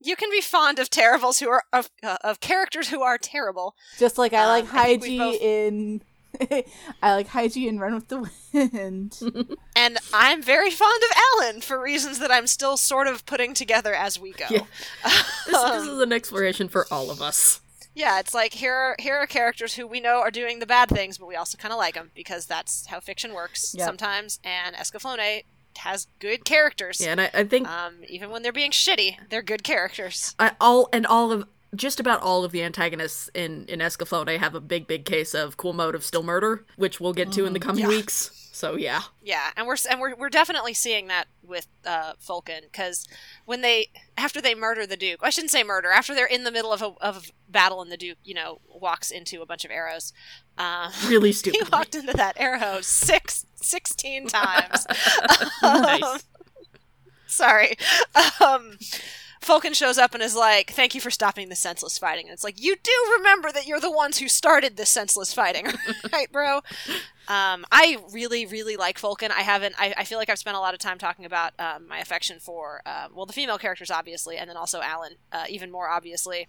you 0.00 0.16
can 0.16 0.30
be 0.30 0.40
fond 0.40 0.78
of 0.78 0.90
terribles 0.90 1.38
who 1.40 1.48
are 1.48 1.64
of 1.72 1.90
uh, 2.02 2.16
of 2.22 2.40
characters 2.40 2.88
who 2.90 3.02
are 3.02 3.18
terrible. 3.18 3.74
just 3.98 4.18
like 4.18 4.32
i 4.32 4.46
like 4.46 4.64
Um, 4.72 4.78
I 4.78 4.84
think 4.84 5.02
we 5.02 5.18
Haiji 5.18 5.18
both- 5.18 5.40
in 5.42 6.02
i 7.02 7.14
like 7.14 7.28
Haiji 7.28 7.66
in 7.68 7.78
run 7.80 7.94
with 7.94 8.08
the 8.08 8.30
wind 8.52 9.18
And 9.76 9.96
I'm 10.12 10.42
very 10.42 10.70
fond 10.70 11.02
of 11.04 11.10
Allen 11.16 11.60
for 11.60 11.80
reasons 11.80 12.18
that 12.18 12.30
I'm 12.30 12.46
still 12.46 12.76
sort 12.76 13.06
of 13.06 13.24
putting 13.26 13.54
together 13.54 13.94
as 13.94 14.18
we 14.20 14.32
go. 14.32 14.44
Yeah. 14.50 14.64
This, 15.46 15.62
this 15.62 15.86
is 15.86 15.98
an 16.00 16.12
exploration 16.12 16.68
for 16.68 16.86
all 16.90 17.10
of 17.10 17.22
us. 17.22 17.60
Yeah, 17.94 18.18
it's 18.20 18.34
like 18.34 18.52
here 18.52 18.74
are 18.74 18.96
here 18.98 19.16
are 19.16 19.26
characters 19.26 19.74
who 19.74 19.86
we 19.86 19.98
know 20.00 20.18
are 20.20 20.30
doing 20.30 20.58
the 20.58 20.66
bad 20.66 20.88
things, 20.90 21.16
but 21.18 21.26
we 21.26 21.36
also 21.36 21.56
kind 21.56 21.72
of 21.72 21.78
like 21.78 21.94
them 21.94 22.10
because 22.14 22.44
that's 22.46 22.86
how 22.86 23.00
fiction 23.00 23.32
works 23.32 23.74
Yep. 23.76 23.86
sometimes. 23.86 24.38
And 24.44 24.76
Escaflowne 24.76 25.44
has 25.78 26.06
good 26.18 26.44
characters. 26.44 27.00
Yeah, 27.00 27.12
and 27.12 27.20
I, 27.20 27.30
I 27.34 27.44
think 27.44 27.68
Um, 27.68 27.94
even 28.08 28.30
when 28.30 28.42
they're 28.42 28.52
being 28.52 28.70
shitty, 28.70 29.16
they're 29.30 29.42
good 29.42 29.64
characters. 29.64 30.34
I, 30.38 30.52
all 30.60 30.88
and 30.92 31.06
all 31.06 31.32
of 31.32 31.44
just 31.74 32.00
about 32.00 32.22
all 32.22 32.44
of 32.44 32.52
the 32.52 32.62
antagonists 32.62 33.28
in 33.34 33.66
in 33.66 33.80
Escaflowne 33.80 34.38
have 34.38 34.54
a 34.54 34.60
big 34.60 34.86
big 34.86 35.04
case 35.04 35.34
of 35.34 35.56
cool 35.56 35.72
motive 35.74 36.04
still 36.04 36.22
murder, 36.22 36.64
which 36.76 37.00
we'll 37.00 37.12
get 37.12 37.30
to 37.32 37.44
in 37.44 37.52
the 37.52 37.60
coming 37.60 37.82
Yeah. 37.82 37.88
weeks. 37.88 38.47
So 38.58 38.74
yeah, 38.74 39.02
Yeah, 39.22 39.50
and 39.56 39.68
we're 39.68 39.76
and 39.88 40.00
we're 40.00 40.16
we're 40.16 40.28
definitely 40.28 40.74
seeing 40.74 41.06
that 41.06 41.28
with 41.46 41.68
uh, 41.86 42.14
Folken 42.14 42.62
because 42.62 43.06
when 43.44 43.60
they 43.60 43.90
after 44.16 44.40
they 44.40 44.56
murder 44.56 44.84
the 44.84 44.96
Duke, 44.96 45.20
I 45.22 45.30
shouldn't 45.30 45.52
say 45.52 45.62
murder. 45.62 45.92
After 45.92 46.12
they're 46.12 46.26
in 46.26 46.42
the 46.42 46.50
middle 46.50 46.72
of 46.72 46.82
a 46.82 46.92
of 47.00 47.16
a 47.18 47.52
battle 47.52 47.80
and 47.82 47.92
the 47.92 47.96
Duke, 47.96 48.18
you 48.24 48.34
know, 48.34 48.60
walks 48.68 49.12
into 49.12 49.42
a 49.42 49.46
bunch 49.46 49.64
of 49.64 49.70
arrows. 49.70 50.12
Uh, 50.58 50.90
really 51.06 51.30
stupid. 51.30 51.62
he 51.62 51.70
walked 51.70 51.94
into 51.94 52.12
that 52.14 52.34
arrow 52.36 52.80
six, 52.80 53.46
16 53.54 54.26
times. 54.28 54.88
Nice. 55.62 56.24
Sorry. 57.28 57.76
Um, 58.44 58.76
Folken 59.40 59.74
shows 59.74 59.98
up 59.98 60.14
and 60.14 60.22
is 60.22 60.34
like, 60.34 60.70
"Thank 60.72 60.94
you 60.94 61.00
for 61.00 61.10
stopping 61.10 61.48
the 61.48 61.56
senseless 61.56 61.98
fighting." 61.98 62.26
And 62.26 62.32
it's 62.32 62.44
like, 62.44 62.60
you 62.60 62.76
do 62.82 62.92
remember 63.18 63.52
that 63.52 63.66
you're 63.66 63.80
the 63.80 63.90
ones 63.90 64.18
who 64.18 64.28
started 64.28 64.76
this 64.76 64.90
senseless 64.90 65.32
fighting, 65.32 65.66
right, 66.12 66.30
bro? 66.30 66.60
Um, 67.28 67.64
I 67.70 67.98
really, 68.12 68.46
really 68.46 68.76
like 68.76 68.98
Folken. 68.98 69.30
I 69.30 69.42
haven't. 69.42 69.74
I, 69.78 69.94
I 69.98 70.04
feel 70.04 70.18
like 70.18 70.30
I've 70.30 70.38
spent 70.38 70.56
a 70.56 70.60
lot 70.60 70.74
of 70.74 70.80
time 70.80 70.98
talking 70.98 71.24
about 71.24 71.52
um, 71.58 71.86
my 71.88 71.98
affection 71.98 72.38
for, 72.40 72.80
uh, 72.86 73.08
well, 73.14 73.26
the 73.26 73.32
female 73.32 73.58
characters, 73.58 73.90
obviously, 73.90 74.36
and 74.36 74.48
then 74.48 74.56
also 74.56 74.80
Allen, 74.80 75.16
uh, 75.32 75.44
even 75.48 75.70
more 75.70 75.88
obviously. 75.88 76.48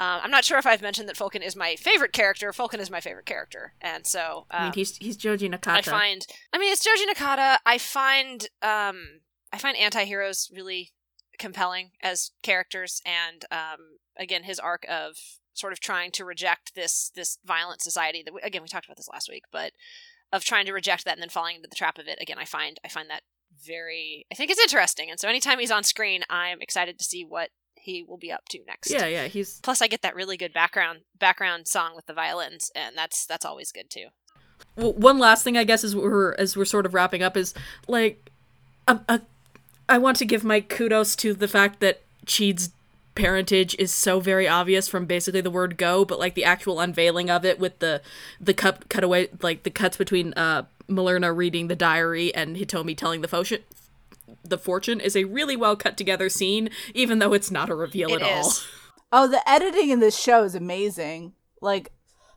Um, 0.00 0.20
I'm 0.24 0.30
not 0.30 0.44
sure 0.44 0.58
if 0.58 0.66
I've 0.66 0.82
mentioned 0.82 1.08
that 1.08 1.16
Folken 1.16 1.44
is 1.46 1.54
my 1.54 1.76
favorite 1.76 2.12
character. 2.12 2.50
Folken 2.50 2.80
is 2.80 2.90
my 2.90 3.00
favorite 3.00 3.26
character, 3.26 3.74
and 3.80 4.06
so 4.06 4.46
um, 4.50 4.60
I 4.60 4.64
mean, 4.64 4.72
he's 4.72 4.96
he's 4.96 5.16
Joji 5.16 5.48
Nakata. 5.48 5.76
I 5.76 5.82
find 5.82 6.26
I 6.52 6.58
mean 6.58 6.72
it's 6.72 6.84
Joji 6.84 7.04
Nakata. 7.06 7.58
I 7.66 7.78
find 7.78 8.48
um 8.62 9.20
I 9.52 9.58
find 9.58 9.76
anti-heroes 9.76 10.50
really 10.52 10.92
compelling 11.38 11.90
as 12.02 12.30
characters 12.42 13.00
and 13.06 13.44
um 13.50 13.98
again 14.16 14.44
his 14.44 14.58
arc 14.58 14.84
of 14.88 15.16
sort 15.54 15.72
of 15.72 15.80
trying 15.80 16.10
to 16.10 16.24
reject 16.24 16.74
this 16.74 17.10
this 17.14 17.38
violent 17.44 17.80
society 17.80 18.22
that 18.22 18.34
we, 18.34 18.40
again 18.42 18.62
we 18.62 18.68
talked 18.68 18.86
about 18.86 18.96
this 18.96 19.08
last 19.12 19.28
week 19.28 19.44
but 19.50 19.72
of 20.32 20.44
trying 20.44 20.64
to 20.66 20.72
reject 20.72 21.04
that 21.04 21.14
and 21.14 21.22
then 21.22 21.28
falling 21.28 21.56
into 21.56 21.68
the 21.68 21.76
trap 21.76 21.98
of 21.98 22.06
it 22.06 22.18
again 22.20 22.38
I 22.38 22.44
find 22.44 22.78
I 22.84 22.88
find 22.88 23.08
that 23.10 23.22
very 23.64 24.26
I 24.32 24.34
think 24.34 24.50
it's 24.50 24.60
interesting 24.60 25.10
and 25.10 25.20
so 25.20 25.28
anytime 25.28 25.58
he's 25.58 25.70
on 25.70 25.84
screen 25.84 26.22
I'm 26.30 26.60
excited 26.60 26.98
to 26.98 27.04
see 27.04 27.24
what 27.24 27.50
he 27.74 28.04
will 28.04 28.16
be 28.16 28.30
up 28.30 28.48
to 28.50 28.60
next. 28.66 28.92
yeah, 28.92 29.06
yeah, 29.06 29.26
he's 29.26 29.60
Plus 29.60 29.82
I 29.82 29.88
get 29.88 30.02
that 30.02 30.14
really 30.14 30.36
good 30.36 30.52
background 30.52 31.00
background 31.18 31.66
song 31.66 31.96
with 31.96 32.06
the 32.06 32.12
violins 32.14 32.70
and 32.74 32.96
that's 32.96 33.26
that's 33.26 33.44
always 33.44 33.72
good 33.72 33.90
too. 33.90 34.06
well, 34.76 34.92
one 34.92 35.18
last 35.18 35.42
thing 35.42 35.56
I 35.56 35.64
guess 35.64 35.84
as 35.84 35.94
we're 35.94 36.34
as 36.34 36.56
we're 36.56 36.64
sort 36.64 36.86
of 36.86 36.94
wrapping 36.94 37.22
up 37.22 37.36
is 37.36 37.54
like 37.88 38.30
a, 38.88 39.00
a, 39.08 39.20
I 39.92 39.98
want 39.98 40.16
to 40.16 40.24
give 40.24 40.42
my 40.42 40.62
kudos 40.62 41.14
to 41.16 41.34
the 41.34 41.46
fact 41.46 41.80
that 41.80 42.00
Chid's 42.24 42.70
parentage 43.14 43.76
is 43.78 43.92
so 43.92 44.20
very 44.20 44.48
obvious 44.48 44.88
from 44.88 45.04
basically 45.04 45.42
the 45.42 45.50
word 45.50 45.76
go, 45.76 46.02
but 46.02 46.18
like 46.18 46.34
the 46.34 46.46
actual 46.46 46.80
unveiling 46.80 47.28
of 47.28 47.44
it 47.44 47.58
with 47.58 47.78
the 47.80 48.00
the 48.40 48.54
cut 48.54 48.88
cutaway 48.88 49.28
like 49.42 49.64
the 49.64 49.70
cuts 49.70 49.98
between 49.98 50.32
uh 50.32 50.62
Millerna 50.88 51.36
reading 51.36 51.68
the 51.68 51.76
diary 51.76 52.34
and 52.34 52.56
Hitomi 52.56 52.96
telling 52.96 53.20
the 53.20 53.28
fortune 53.28 53.62
the 54.42 54.56
fortune 54.56 54.98
is 54.98 55.14
a 55.14 55.24
really 55.24 55.56
well 55.56 55.76
cut 55.76 55.98
together 55.98 56.30
scene, 56.30 56.70
even 56.94 57.18
though 57.18 57.34
it's 57.34 57.50
not 57.50 57.68
a 57.68 57.74
reveal 57.74 58.14
It 58.14 58.22
at 58.22 58.32
all. 58.32 58.52
Oh, 59.12 59.28
the 59.28 59.46
editing 59.46 59.90
in 59.90 60.00
this 60.00 60.18
show 60.18 60.42
is 60.44 60.54
amazing. 60.54 61.34
Like 61.60 61.92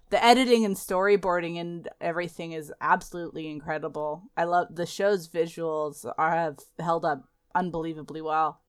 the 0.10 0.22
editing 0.22 0.66
and 0.66 0.76
storyboarding 0.76 1.58
and 1.58 1.88
everything 2.02 2.52
is 2.52 2.74
absolutely 2.82 3.50
incredible. 3.50 4.24
I 4.36 4.44
love 4.44 4.76
the 4.76 4.86
show's 4.86 5.30
visuals 5.30 6.06
are 6.18 6.32
have 6.32 6.60
held 6.80 7.06
up 7.06 7.30
unbelievably 7.56 8.22
well. 8.22 8.62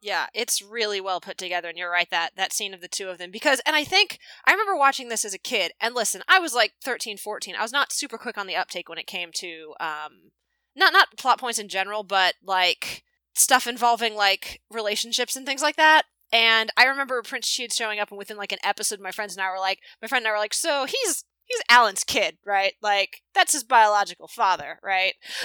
Yeah, 0.00 0.26
it's 0.34 0.60
really 0.60 1.00
well 1.00 1.20
put 1.20 1.38
together, 1.38 1.68
and 1.68 1.78
you're 1.78 1.90
right 1.90 2.10
that 2.10 2.32
that 2.36 2.52
scene 2.52 2.74
of 2.74 2.82
the 2.82 2.88
two 2.88 3.08
of 3.08 3.16
them 3.16 3.30
because, 3.30 3.60
and 3.64 3.74
I 3.74 3.84
think 3.84 4.18
I 4.44 4.52
remember 4.52 4.76
watching 4.76 5.08
this 5.08 5.24
as 5.24 5.32
a 5.32 5.38
kid. 5.38 5.72
And 5.80 5.94
listen, 5.94 6.22
I 6.28 6.38
was 6.38 6.54
like 6.54 6.72
13, 6.84 7.16
14. 7.16 7.54
I 7.56 7.62
was 7.62 7.72
not 7.72 7.90
super 7.90 8.18
quick 8.18 8.36
on 8.36 8.46
the 8.46 8.56
uptake 8.56 8.88
when 8.88 8.98
it 8.98 9.06
came 9.06 9.30
to 9.36 9.74
um, 9.80 10.32
not 10.76 10.92
not 10.92 11.16
plot 11.16 11.40
points 11.40 11.58
in 11.58 11.68
general, 11.68 12.02
but 12.02 12.34
like 12.44 13.02
stuff 13.34 13.66
involving 13.66 14.14
like 14.14 14.60
relationships 14.70 15.36
and 15.36 15.46
things 15.46 15.62
like 15.62 15.76
that. 15.76 16.02
And 16.32 16.70
I 16.76 16.84
remember 16.84 17.22
Prince 17.22 17.48
Chid 17.48 17.72
showing 17.72 17.98
up, 17.98 18.10
and 18.10 18.18
within 18.18 18.36
like 18.36 18.52
an 18.52 18.58
episode, 18.62 19.00
my 19.00 19.12
friends 19.12 19.34
and 19.36 19.42
I 19.42 19.50
were 19.50 19.58
like, 19.58 19.78
my 20.02 20.08
friend 20.08 20.24
and 20.24 20.28
I 20.28 20.32
were 20.32 20.38
like, 20.38 20.52
so 20.52 20.84
he's 20.84 21.24
he's 21.46 21.62
Allen's 21.68 22.04
kid, 22.04 22.38
right? 22.44 22.74
Like 22.82 23.22
that's 23.34 23.52
his 23.52 23.64
biological 23.64 24.28
father, 24.28 24.78
right? 24.82 25.14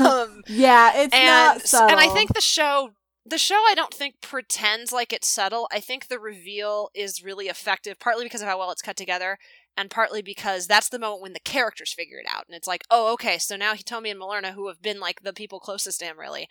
um, 0.00 0.42
yeah, 0.46 0.92
it's 0.94 1.14
and 1.14 1.26
not 1.26 1.62
subtle. 1.62 1.90
and 1.90 2.00
I 2.00 2.08
think 2.12 2.34
the 2.34 2.40
show 2.40 2.90
the 3.26 3.38
show 3.38 3.62
I 3.68 3.74
don't 3.74 3.94
think 3.94 4.16
pretends 4.20 4.92
like 4.92 5.12
it's 5.12 5.28
subtle. 5.28 5.68
I 5.72 5.80
think 5.80 6.08
the 6.08 6.18
reveal 6.18 6.90
is 6.94 7.22
really 7.22 7.46
effective, 7.46 7.98
partly 7.98 8.24
because 8.24 8.42
of 8.42 8.48
how 8.48 8.58
well 8.58 8.70
it's 8.70 8.82
cut 8.82 8.96
together, 8.96 9.38
and 9.76 9.90
partly 9.90 10.22
because 10.22 10.66
that's 10.66 10.88
the 10.88 10.98
moment 10.98 11.22
when 11.22 11.32
the 11.32 11.40
characters 11.40 11.92
figure 11.92 12.18
it 12.18 12.26
out. 12.28 12.44
And 12.48 12.56
it's 12.56 12.68
like, 12.68 12.82
oh, 12.90 13.12
okay, 13.14 13.38
so 13.38 13.56
now 13.56 13.74
Hitomi 13.74 14.10
and 14.10 14.20
Millerna, 14.20 14.54
who 14.54 14.68
have 14.68 14.82
been 14.82 15.00
like 15.00 15.22
the 15.22 15.32
people 15.32 15.60
closest 15.60 16.00
to 16.00 16.06
him, 16.06 16.18
really 16.18 16.48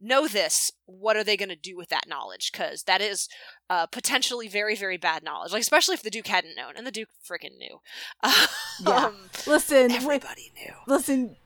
know 0.00 0.26
this. 0.26 0.72
What 0.86 1.16
are 1.16 1.24
they 1.24 1.36
going 1.36 1.48
to 1.48 1.56
do 1.56 1.76
with 1.76 1.88
that 1.88 2.08
knowledge? 2.08 2.52
Because 2.52 2.84
that 2.84 3.00
is 3.00 3.28
uh, 3.70 3.86
potentially 3.86 4.48
very, 4.48 4.76
very 4.76 4.96
bad 4.96 5.22
knowledge. 5.22 5.52
Like 5.52 5.62
especially 5.62 5.94
if 5.94 6.02
the 6.02 6.10
Duke 6.10 6.26
hadn't 6.26 6.56
known, 6.56 6.74
and 6.76 6.86
the 6.86 6.90
Duke 6.90 7.08
freaking 7.24 7.56
knew. 7.58 7.80
yeah. 8.80 9.06
Um, 9.06 9.16
listen, 9.46 9.90
everybody 9.90 10.52
knew. 10.56 10.72
listen, 10.86 11.36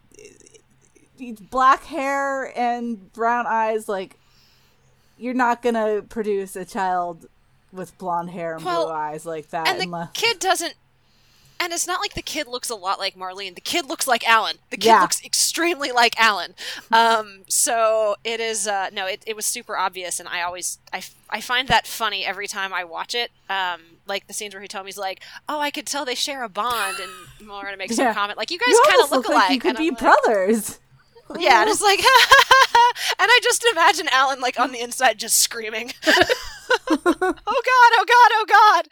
black 1.50 1.84
hair 1.84 2.56
and 2.58 3.12
brown 3.12 3.46
eyes, 3.46 3.88
like 3.88 4.18
you're 5.18 5.34
not 5.34 5.62
gonna 5.62 6.02
produce 6.02 6.56
a 6.56 6.64
child 6.64 7.26
with 7.72 7.96
blonde 7.98 8.30
hair 8.30 8.56
and 8.56 8.64
Well, 8.64 8.86
blue 8.86 8.94
eyes 8.94 9.26
like 9.26 9.50
that 9.50 9.68
and 9.68 9.80
the 9.80 9.84
unless 9.84 10.10
kid 10.12 10.38
doesn't 10.38 10.74
and 11.60 11.72
it's 11.72 11.86
not 11.86 12.00
like 12.00 12.14
the 12.14 12.22
kid 12.22 12.46
looks 12.46 12.70
a 12.70 12.74
lot 12.74 12.98
like 12.98 13.14
Marlene. 13.16 13.54
The 13.54 13.60
kid 13.60 13.86
looks 13.86 14.06
like 14.06 14.26
Allen. 14.28 14.56
The 14.70 14.76
kid 14.76 14.86
Yeah. 14.88 15.00
looks 15.00 15.24
extremely 15.24 15.90
like 15.92 16.18
Allen. 16.20 16.54
Um, 16.92 17.42
so 17.48 18.16
it 18.24 18.40
is 18.40 18.66
uh, 18.66 18.90
no, 18.92 19.06
it, 19.06 19.22
it 19.26 19.36
was 19.36 19.46
super 19.46 19.76
obvious, 19.76 20.20
and 20.20 20.28
I 20.28 20.42
always 20.42 20.78
I, 20.92 21.02
I 21.30 21.40
find 21.40 21.68
that 21.68 21.86
funny 21.86 22.24
every 22.24 22.46
time 22.48 22.72
I 22.72 22.84
watch 22.84 23.14
it. 23.14 23.30
Um, 23.48 23.80
like 24.06 24.26
the 24.28 24.32
scenes 24.32 24.54
where 24.54 24.62
Hitomi's 24.62 24.98
like, 24.98 25.20
"Oh, 25.48 25.58
I 25.60 25.70
could 25.70 25.86
tell 25.86 26.04
they 26.04 26.14
share 26.14 26.42
a 26.44 26.48
bond," 26.48 26.98
and 27.00 27.48
Millerna 27.48 27.76
makes 27.78 27.98
Yeah. 27.98 28.06
some 28.08 28.14
comment 28.14 28.38
like, 28.38 28.50
"You 28.50 28.58
guys 28.58 28.74
kind 28.88 29.02
of 29.02 29.10
look, 29.10 29.28
look 29.28 29.34
like 29.34 29.50
you 29.50 29.58
could 29.60 29.70
and 29.70 29.78
be 29.78 29.90
like- 29.90 29.98
brothers. 29.98 30.78
yeah, 31.40 31.62
and 31.62 31.68
it's 31.70 31.82
like, 31.82 31.98
and 32.00 32.06
I 33.18 33.40
just 33.42 33.64
imagine 33.72 34.08
Allen 34.12 34.40
like 34.40 34.60
on 34.60 34.70
the 34.70 34.80
inside 34.80 35.18
just 35.18 35.38
screaming, 35.38 35.92
"Oh 36.06 36.22
God! 36.94 37.42
Oh 37.48 38.04
God! 38.06 38.30
Oh 38.34 38.44
God! 38.48 38.88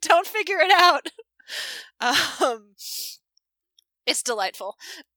Don't 0.00 0.26
figure 0.26 0.58
it 0.58 0.72
out." 0.72 1.08
Um, 2.00 2.74
it's 4.06 4.22
delightful, 4.22 4.76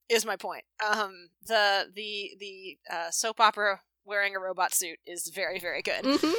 is 0.10 0.26
my 0.26 0.36
point. 0.36 0.66
Um, 0.86 1.30
the 1.48 1.86
the 1.96 2.32
the 2.40 2.78
uh, 2.92 3.10
soap 3.12 3.40
opera 3.40 3.80
wearing 4.06 4.36
a 4.36 4.40
robot 4.40 4.74
suit 4.74 5.00
is 5.06 5.32
very 5.34 5.60
very 5.60 5.82
good, 5.82 6.04
Mm-hmm. 6.04 6.34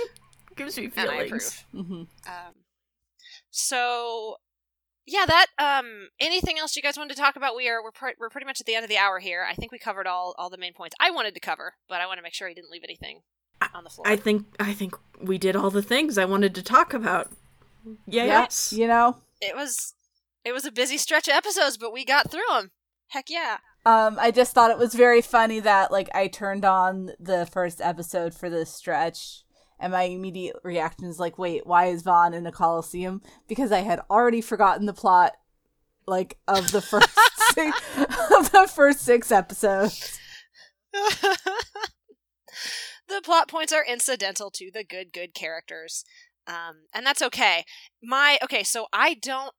Gives 0.57 0.77
me 0.79 0.91
and 0.97 1.11
I 1.11 1.25
feelings. 1.27 1.65
approve. 1.73 1.87
hmm 1.87 1.93
Um, 2.31 2.55
so 3.51 4.37
yeah, 5.07 5.27
that 5.27 5.47
um 5.59 6.09
anything 6.21 6.59
else 6.59 6.77
you 6.77 6.83
guys 6.83 6.97
wanted 6.97 7.15
to 7.17 7.21
talk 7.21 7.37
about? 7.37 7.57
We 7.57 7.69
are 7.69 7.83
we're 7.83 7.91
pre- 7.91 8.15
we're 8.19 8.31
pretty 8.31 8.47
much 8.47 8.61
at 8.61 8.67
the 8.67 8.75
end 8.75 8.85
of 8.85 8.91
the 8.91 8.97
hour 8.99 9.19
here. 9.19 9.47
I 9.49 9.55
think 9.55 9.73
we 9.73 9.79
covered 9.79 10.07
all 10.07 10.35
all 10.39 10.51
the 10.51 10.59
main 10.59 10.73
points 10.75 10.95
I 11.01 11.11
wanted 11.11 11.35
to 11.35 11.41
cover, 11.41 11.75
but 11.89 12.01
I 12.01 12.07
want 12.07 12.19
to 12.19 12.23
make 12.23 12.35
sure 12.35 12.49
I 12.49 12.55
didn't 12.55 12.71
leave 12.71 12.85
anything 12.85 13.21
on 13.75 13.85
the 13.85 13.91
floor. 13.91 14.07
I 14.07 14.17
think 14.17 14.47
I 14.61 14.73
think 14.75 14.95
we 15.21 15.39
did 15.39 15.57
all 15.57 15.71
the 15.71 15.83
things 15.83 16.19
I 16.19 16.25
wanted 16.25 16.55
to 16.57 16.63
talk 16.63 16.95
about. 16.95 17.31
Yeah, 18.07 18.25
Yes. 18.25 18.73
you 18.73 18.87
know. 18.87 19.17
It 19.45 19.57
was 19.57 19.95
it 20.45 20.53
was 20.53 20.65
a 20.65 20.73
busy 20.73 20.99
stretch 20.99 21.29
of 21.29 21.35
episodes, 21.35 21.79
but 21.79 21.93
we 21.93 22.05
got 22.05 22.31
through 22.31 22.43
them. 22.51 22.71
Heck 23.09 23.31
yeah. 23.31 23.59
Um, 23.87 24.17
I 24.19 24.31
just 24.31 24.53
thought 24.53 24.71
it 24.71 24.79
was 24.79 24.95
very 24.95 25.21
funny 25.21 25.61
that 25.61 25.91
like 25.91 26.09
I 26.15 26.29
turned 26.29 26.65
on 26.65 27.13
the 27.21 27.47
first 27.47 27.81
episode 27.81 28.35
for 28.35 28.49
this 28.49 28.75
stretch, 28.75 29.45
and 29.79 29.93
my 29.93 30.05
immediate 30.05 30.57
reaction 30.63 31.07
is 31.07 31.19
like, 31.19 31.39
"Wait, 31.39 31.67
why 31.67 31.87
is 31.87 32.03
Van 32.03 32.35
in 32.35 32.47
a 32.47 32.53
coliseum?" 32.53 33.23
Because 33.47 33.73
I 33.73 33.81
had 33.81 34.01
already 34.11 34.41
forgotten 34.41 34.87
the 34.87 34.95
plot, 34.95 35.33
like 36.07 36.39
of 36.49 36.73
the 36.73 36.81
first 36.81 37.11
six, 37.53 37.79
of 37.99 38.53
the 38.53 38.71
first 38.73 39.01
six 39.01 39.31
episodes. 39.31 40.19
the 40.93 41.61
plot 43.23 43.49
points 43.49 43.73
are 43.73 43.85
incidental 43.85 44.51
to 44.51 44.71
the 44.73 44.85
good 44.85 45.13
good 45.13 45.35
characters 45.35 46.05
um 46.47 46.87
and 46.95 47.07
that's 47.07 47.23
okay 47.23 47.65
my 48.03 48.39
okay 48.43 48.63
so 48.63 48.87
i 48.93 49.15
don't 49.15 49.53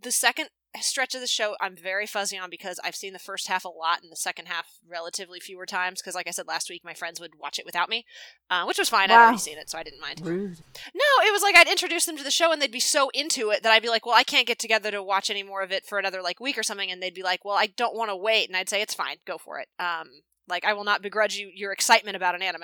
the 0.00 0.10
second 0.10 0.48
stretch 0.80 1.14
of 1.14 1.22
the 1.22 1.26
show 1.26 1.56
i'm 1.60 1.74
very 1.74 2.06
fuzzy 2.06 2.36
on 2.36 2.50
because 2.50 2.78
i've 2.84 2.94
seen 2.94 3.14
the 3.14 3.18
first 3.18 3.48
half 3.48 3.64
a 3.64 3.68
lot 3.68 4.02
and 4.02 4.12
the 4.12 4.16
second 4.16 4.46
half 4.46 4.66
relatively 4.86 5.40
fewer 5.40 5.64
times 5.64 6.02
because 6.02 6.14
like 6.14 6.28
i 6.28 6.30
said 6.30 6.46
last 6.46 6.68
week 6.68 6.82
my 6.84 6.92
friends 6.92 7.18
would 7.18 7.32
watch 7.40 7.58
it 7.58 7.64
without 7.64 7.88
me 7.88 8.04
uh, 8.50 8.64
which 8.64 8.78
was 8.78 8.88
fine 8.88 9.10
i'd 9.10 9.16
already 9.16 9.38
seen 9.38 9.56
it 9.56 9.70
so 9.70 9.78
i 9.78 9.82
didn't 9.82 10.00
mind 10.02 10.20
Rude. 10.20 10.58
no, 10.94 11.26
it 11.26 11.32
was 11.32 11.42
like 11.42 11.56
I'd 11.56 11.68
introduce 11.68 12.04
them 12.04 12.16
to 12.16 12.24
the 12.24 12.30
show 12.30 12.52
and 12.52 12.60
they'd 12.60 12.70
be 12.70 12.80
so 12.80 13.10
into 13.14 13.50
it 13.50 13.62
that 13.62 13.72
I'd 13.72 13.82
be 13.82 13.88
like, 13.88 14.04
well, 14.04 14.14
I 14.14 14.24
can't 14.24 14.46
get 14.46 14.58
together 14.58 14.90
to 14.90 15.02
watch 15.02 15.30
any 15.30 15.42
more 15.42 15.62
of 15.62 15.72
it 15.72 15.86
for 15.86 15.98
another 15.98 16.22
like 16.22 16.40
week 16.40 16.58
or 16.58 16.62
something. 16.62 16.90
And 16.90 17.02
they'd 17.02 17.14
be 17.14 17.22
like, 17.22 17.44
well, 17.44 17.56
I 17.56 17.66
don't 17.66 17.96
want 17.96 18.10
to 18.10 18.16
wait. 18.16 18.48
And 18.48 18.56
I'd 18.56 18.68
say, 18.68 18.82
it's 18.82 18.94
fine, 18.94 19.16
go 19.26 19.38
for 19.38 19.58
it. 19.58 19.68
Um, 19.78 20.08
like 20.48 20.64
I 20.64 20.74
will 20.74 20.84
not 20.84 21.02
begrudge 21.02 21.36
you 21.36 21.50
your 21.54 21.72
excitement 21.72 22.16
about 22.16 22.34
an 22.34 22.42
anime. 22.42 22.62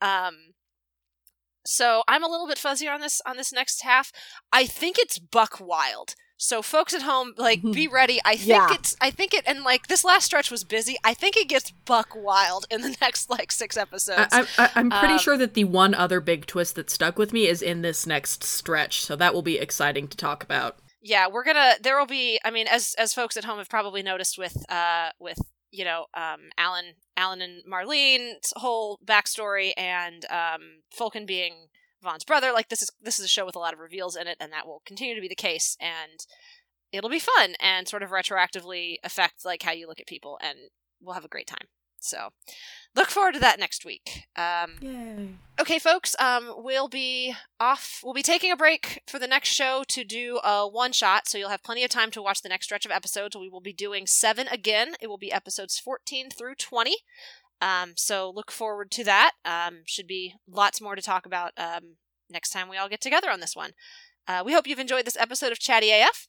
Um, 0.00 0.34
so 1.66 2.02
I'm 2.08 2.22
a 2.24 2.28
little 2.28 2.46
bit 2.46 2.58
fuzzy 2.58 2.88
on 2.88 3.00
this 3.00 3.20
on 3.26 3.36
this 3.36 3.52
next 3.52 3.82
half. 3.82 4.12
I 4.52 4.66
think 4.66 4.96
it's 4.98 5.18
buck 5.18 5.58
wild. 5.60 6.14
So 6.36 6.62
folks 6.62 6.92
at 6.92 7.02
home, 7.02 7.32
like, 7.38 7.62
be 7.62 7.86
ready. 8.00 8.20
I 8.24 8.36
think 8.36 8.48
Yeah. 8.48 8.74
it's. 8.74 8.96
I 9.00 9.10
think 9.10 9.32
it, 9.32 9.44
and 9.46 9.62
like 9.62 9.86
this 9.86 10.04
last 10.04 10.24
stretch 10.24 10.50
was 10.50 10.64
busy. 10.64 10.96
I 11.04 11.14
think 11.14 11.36
it 11.36 11.48
gets 11.48 11.70
buck 11.70 12.08
wild 12.14 12.66
in 12.70 12.82
the 12.82 12.94
next 13.00 13.30
like 13.30 13.52
six 13.52 13.76
episodes. 13.76 14.28
I, 14.32 14.44
I, 14.58 14.70
I'm 14.74 14.90
pretty 14.90 15.14
Um, 15.14 15.18
sure 15.20 15.36
that 15.38 15.54
the 15.54 15.64
one 15.64 15.94
other 15.94 16.20
big 16.20 16.46
twist 16.46 16.74
that 16.74 16.90
stuck 16.90 17.18
with 17.18 17.32
me 17.32 17.46
is 17.46 17.62
in 17.62 17.82
this 17.82 18.04
next 18.06 18.42
stretch, 18.42 19.02
so 19.04 19.14
that 19.16 19.32
will 19.32 19.42
be 19.42 19.58
exciting 19.58 20.08
to 20.08 20.16
talk 20.16 20.42
about. 20.42 20.76
yeah 21.02 21.28
we're 21.28 21.44
gonna 21.44 21.74
there 21.82 21.98
will 21.98 22.06
be 22.06 22.40
i 22.46 22.50
mean 22.50 22.66
as 22.66 22.94
as 22.98 23.12
folks 23.14 23.36
at 23.36 23.44
home 23.44 23.58
have 23.58 23.68
probably 23.68 24.02
noticed 24.02 24.38
with 24.38 24.56
uh 24.70 25.10
with 25.20 25.38
you 25.74 25.84
know 25.84 26.06
um 26.14 26.50
Allen 26.56 26.94
Allen 27.16 27.42
and 27.42 27.62
marlene's 27.68 28.52
whole 28.56 28.98
backstory 29.04 29.72
and 29.76 30.24
um 30.30 30.82
Folken 30.96 31.26
being 31.26 31.68
Van's 32.02 32.24
brother 32.24 32.52
like 32.52 32.68
this 32.68 32.82
is 32.82 32.90
this 33.02 33.18
is 33.18 33.24
a 33.24 33.28
show 33.28 33.44
with 33.44 33.56
a 33.56 33.58
lot 33.58 33.74
of 33.74 33.80
reveals 33.80 34.14
in 34.14 34.26
it 34.26 34.36
and 34.40 34.52
that 34.52 34.66
will 34.66 34.82
continue 34.86 35.14
to 35.14 35.20
be 35.20 35.28
the 35.28 35.34
case 35.34 35.76
and 35.80 36.26
it'll 36.92 37.10
be 37.10 37.18
fun 37.18 37.54
and 37.60 37.88
sort 37.88 38.02
of 38.02 38.10
retroactively 38.10 38.96
affect 39.02 39.44
like 39.44 39.62
how 39.62 39.72
you 39.72 39.88
look 39.88 40.00
at 40.00 40.06
people 40.06 40.38
and 40.40 40.58
we'll 41.00 41.14
have 41.14 41.24
a 41.24 41.28
great 41.28 41.46
time 41.46 41.66
so 42.04 42.30
look 42.94 43.08
forward 43.08 43.34
to 43.34 43.40
that 43.40 43.58
next 43.58 43.84
week 43.84 44.24
um 44.36 44.76
Yay. 44.80 45.28
Okay, 45.60 45.78
folks, 45.78 46.16
um, 46.18 46.52
we'll 46.56 46.88
be 46.88 47.32
off. 47.60 48.00
We'll 48.02 48.12
be 48.12 48.24
taking 48.24 48.50
a 48.50 48.56
break 48.56 49.02
for 49.06 49.20
the 49.20 49.28
next 49.28 49.50
show 49.50 49.84
to 49.86 50.02
do 50.02 50.40
a 50.42 50.66
one 50.68 50.90
shot, 50.90 51.28
so 51.28 51.38
you'll 51.38 51.50
have 51.50 51.62
plenty 51.62 51.84
of 51.84 51.90
time 51.90 52.10
to 52.10 52.22
watch 52.22 52.42
the 52.42 52.48
next 52.48 52.66
stretch 52.66 52.84
of 52.84 52.90
episodes. 52.90 53.36
We 53.36 53.48
will 53.48 53.60
be 53.60 53.72
doing 53.72 54.08
seven 54.08 54.48
again. 54.48 54.94
It 55.00 55.06
will 55.06 55.16
be 55.16 55.30
episodes 55.30 55.78
14 55.78 56.30
through 56.30 56.56
20. 56.56 56.96
Um, 57.60 57.92
so 57.94 58.32
look 58.34 58.50
forward 58.50 58.90
to 58.92 59.04
that. 59.04 59.32
Um, 59.44 59.82
should 59.86 60.08
be 60.08 60.34
lots 60.48 60.80
more 60.80 60.96
to 60.96 61.02
talk 61.02 61.24
about 61.24 61.52
um, 61.56 61.98
next 62.28 62.50
time 62.50 62.68
we 62.68 62.76
all 62.76 62.88
get 62.88 63.00
together 63.00 63.30
on 63.30 63.38
this 63.38 63.54
one. 63.54 63.70
Uh, 64.26 64.42
we 64.44 64.54
hope 64.54 64.66
you've 64.66 64.80
enjoyed 64.80 65.04
this 65.04 65.16
episode 65.18 65.52
of 65.52 65.60
Chatty 65.60 65.92
AF. 65.92 66.26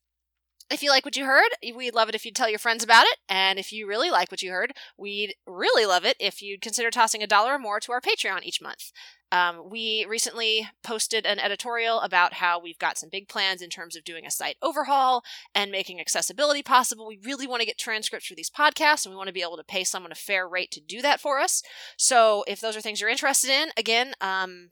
If 0.72 0.82
you 0.82 0.89
like 0.89 1.05
what 1.05 1.16
you 1.16 1.26
heard, 1.26 1.49
we'd 1.76 1.93
love 1.93 2.09
it 2.09 2.16
if 2.16 2.26
you'd 2.26 2.36
tell 2.36 2.49
your 2.49 2.57
friends 2.59 2.84
about 2.84 3.05
it. 3.05 3.18
And 3.30 3.59
if 3.59 3.72
you 3.72 3.88
really 3.88 4.09
like 4.09 4.32
what 4.32 4.41
you 4.41 4.49
heard, 4.49 4.74
we'd 4.97 5.36
really 5.45 5.86
love 5.86 6.05
it 6.05 6.18
if 6.20 6.41
you'd 6.41 6.61
consider 6.61 6.89
tossing 6.89 7.22
a 7.22 7.28
dollar 7.28 7.53
or 7.53 7.59
more 7.59 7.80
to 7.80 7.91
our 7.91 8.01
Patreon 8.01 8.43
each 8.43 8.61
month. 8.61 8.91
Um, 9.32 9.70
we 9.70 10.05
recently 10.07 10.70
posted 10.84 11.26
an 11.26 11.39
editorial 11.39 11.99
about 12.01 12.34
how 12.34 12.59
we've 12.59 12.80
got 12.80 12.97
some 12.97 13.09
big 13.11 13.28
plans 13.28 13.61
in 13.61 13.70
terms 13.70 13.95
of 13.95 14.03
doing 14.03 14.26
a 14.26 14.32
site 14.32 14.57
overhaul 14.61 15.24
and 15.53 15.72
making 15.72 15.99
accessibility 15.99 16.63
possible. 16.63 17.07
We 17.07 17.20
really 17.24 17.45
want 17.45 17.59
to 17.59 17.66
get 17.66 17.78
transcripts 17.78 18.28
for 18.28 18.36
these 18.36 18.49
podcasts 18.49 19.05
and 19.05 19.13
we 19.13 19.18
want 19.18 19.28
to 19.28 19.34
be 19.34 19.41
able 19.41 19.57
to 19.57 19.63
pay 19.63 19.84
someone 19.84 20.11
a 20.11 20.16
fair 20.16 20.47
rate 20.47 20.72
to 20.72 20.82
do 20.82 21.01
that 21.01 21.20
for 21.20 21.39
us. 21.39 21.61
So 21.97 22.43
if 22.47 22.59
those 22.59 22.76
are 22.78 22.82
things 22.82 23.01
you're 23.01 23.09
interested 23.09 23.49
in, 23.49 23.70
again, 23.78 24.13
um, 24.22 24.70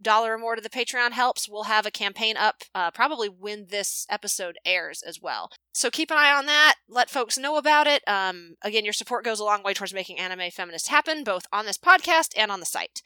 dollar 0.00 0.34
or 0.34 0.38
more 0.38 0.56
to 0.56 0.62
the 0.62 0.70
Patreon 0.70 1.12
helps. 1.12 1.48
We'll 1.48 1.64
have 1.64 1.86
a 1.86 1.90
campaign 1.90 2.36
up 2.36 2.62
uh, 2.74 2.90
probably 2.90 3.28
when 3.28 3.66
this 3.70 4.06
episode 4.10 4.58
airs 4.64 5.02
as 5.02 5.20
well. 5.20 5.50
So 5.72 5.90
keep 5.90 6.10
an 6.10 6.18
eye 6.18 6.32
on 6.32 6.46
that. 6.46 6.74
Let 6.88 7.10
folks 7.10 7.38
know 7.38 7.56
about 7.56 7.86
it. 7.86 8.02
Um, 8.06 8.56
again, 8.62 8.84
your 8.84 8.92
support 8.92 9.24
goes 9.24 9.40
a 9.40 9.44
long 9.44 9.62
way 9.62 9.74
towards 9.74 9.94
making 9.94 10.18
Anime 10.18 10.50
Feminist 10.50 10.88
happen, 10.88 11.24
both 11.24 11.46
on 11.52 11.66
this 11.66 11.78
podcast 11.78 12.32
and 12.36 12.50
on 12.50 12.60
the 12.60 12.66
site. 12.66 13.02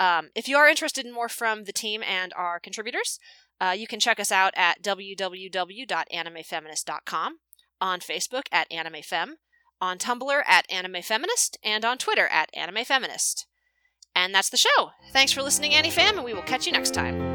Um, 0.00 0.30
if 0.34 0.48
you 0.48 0.56
are 0.56 0.68
interested 0.68 1.06
in 1.06 1.12
more 1.12 1.28
from 1.28 1.64
the 1.64 1.72
team 1.72 2.02
and 2.02 2.32
our 2.34 2.58
contributors, 2.58 3.20
uh, 3.60 3.76
you 3.76 3.86
can 3.86 4.00
check 4.00 4.18
us 4.18 4.32
out 4.32 4.52
at 4.56 4.82
www.animefeminist.com, 4.82 7.38
on 7.80 8.00
Facebook 8.00 8.46
at 8.50 8.68
AnimeFem, 8.70 9.34
on 9.80 9.98
Tumblr 9.98 10.42
at 10.46 10.68
AnimeFeminist, 10.68 11.58
and 11.62 11.84
on 11.84 11.98
Twitter 11.98 12.26
at 12.26 12.50
AnimeFeminist. 12.56 13.44
And 14.16 14.34
that's 14.34 14.50
the 14.50 14.56
show. 14.56 14.92
Thanks 15.12 15.32
for 15.32 15.42
listening, 15.42 15.72
AniFam, 15.72 16.16
and 16.16 16.24
we 16.24 16.34
will 16.34 16.42
catch 16.42 16.66
you 16.66 16.72
next 16.72 16.94
time. 16.94 17.33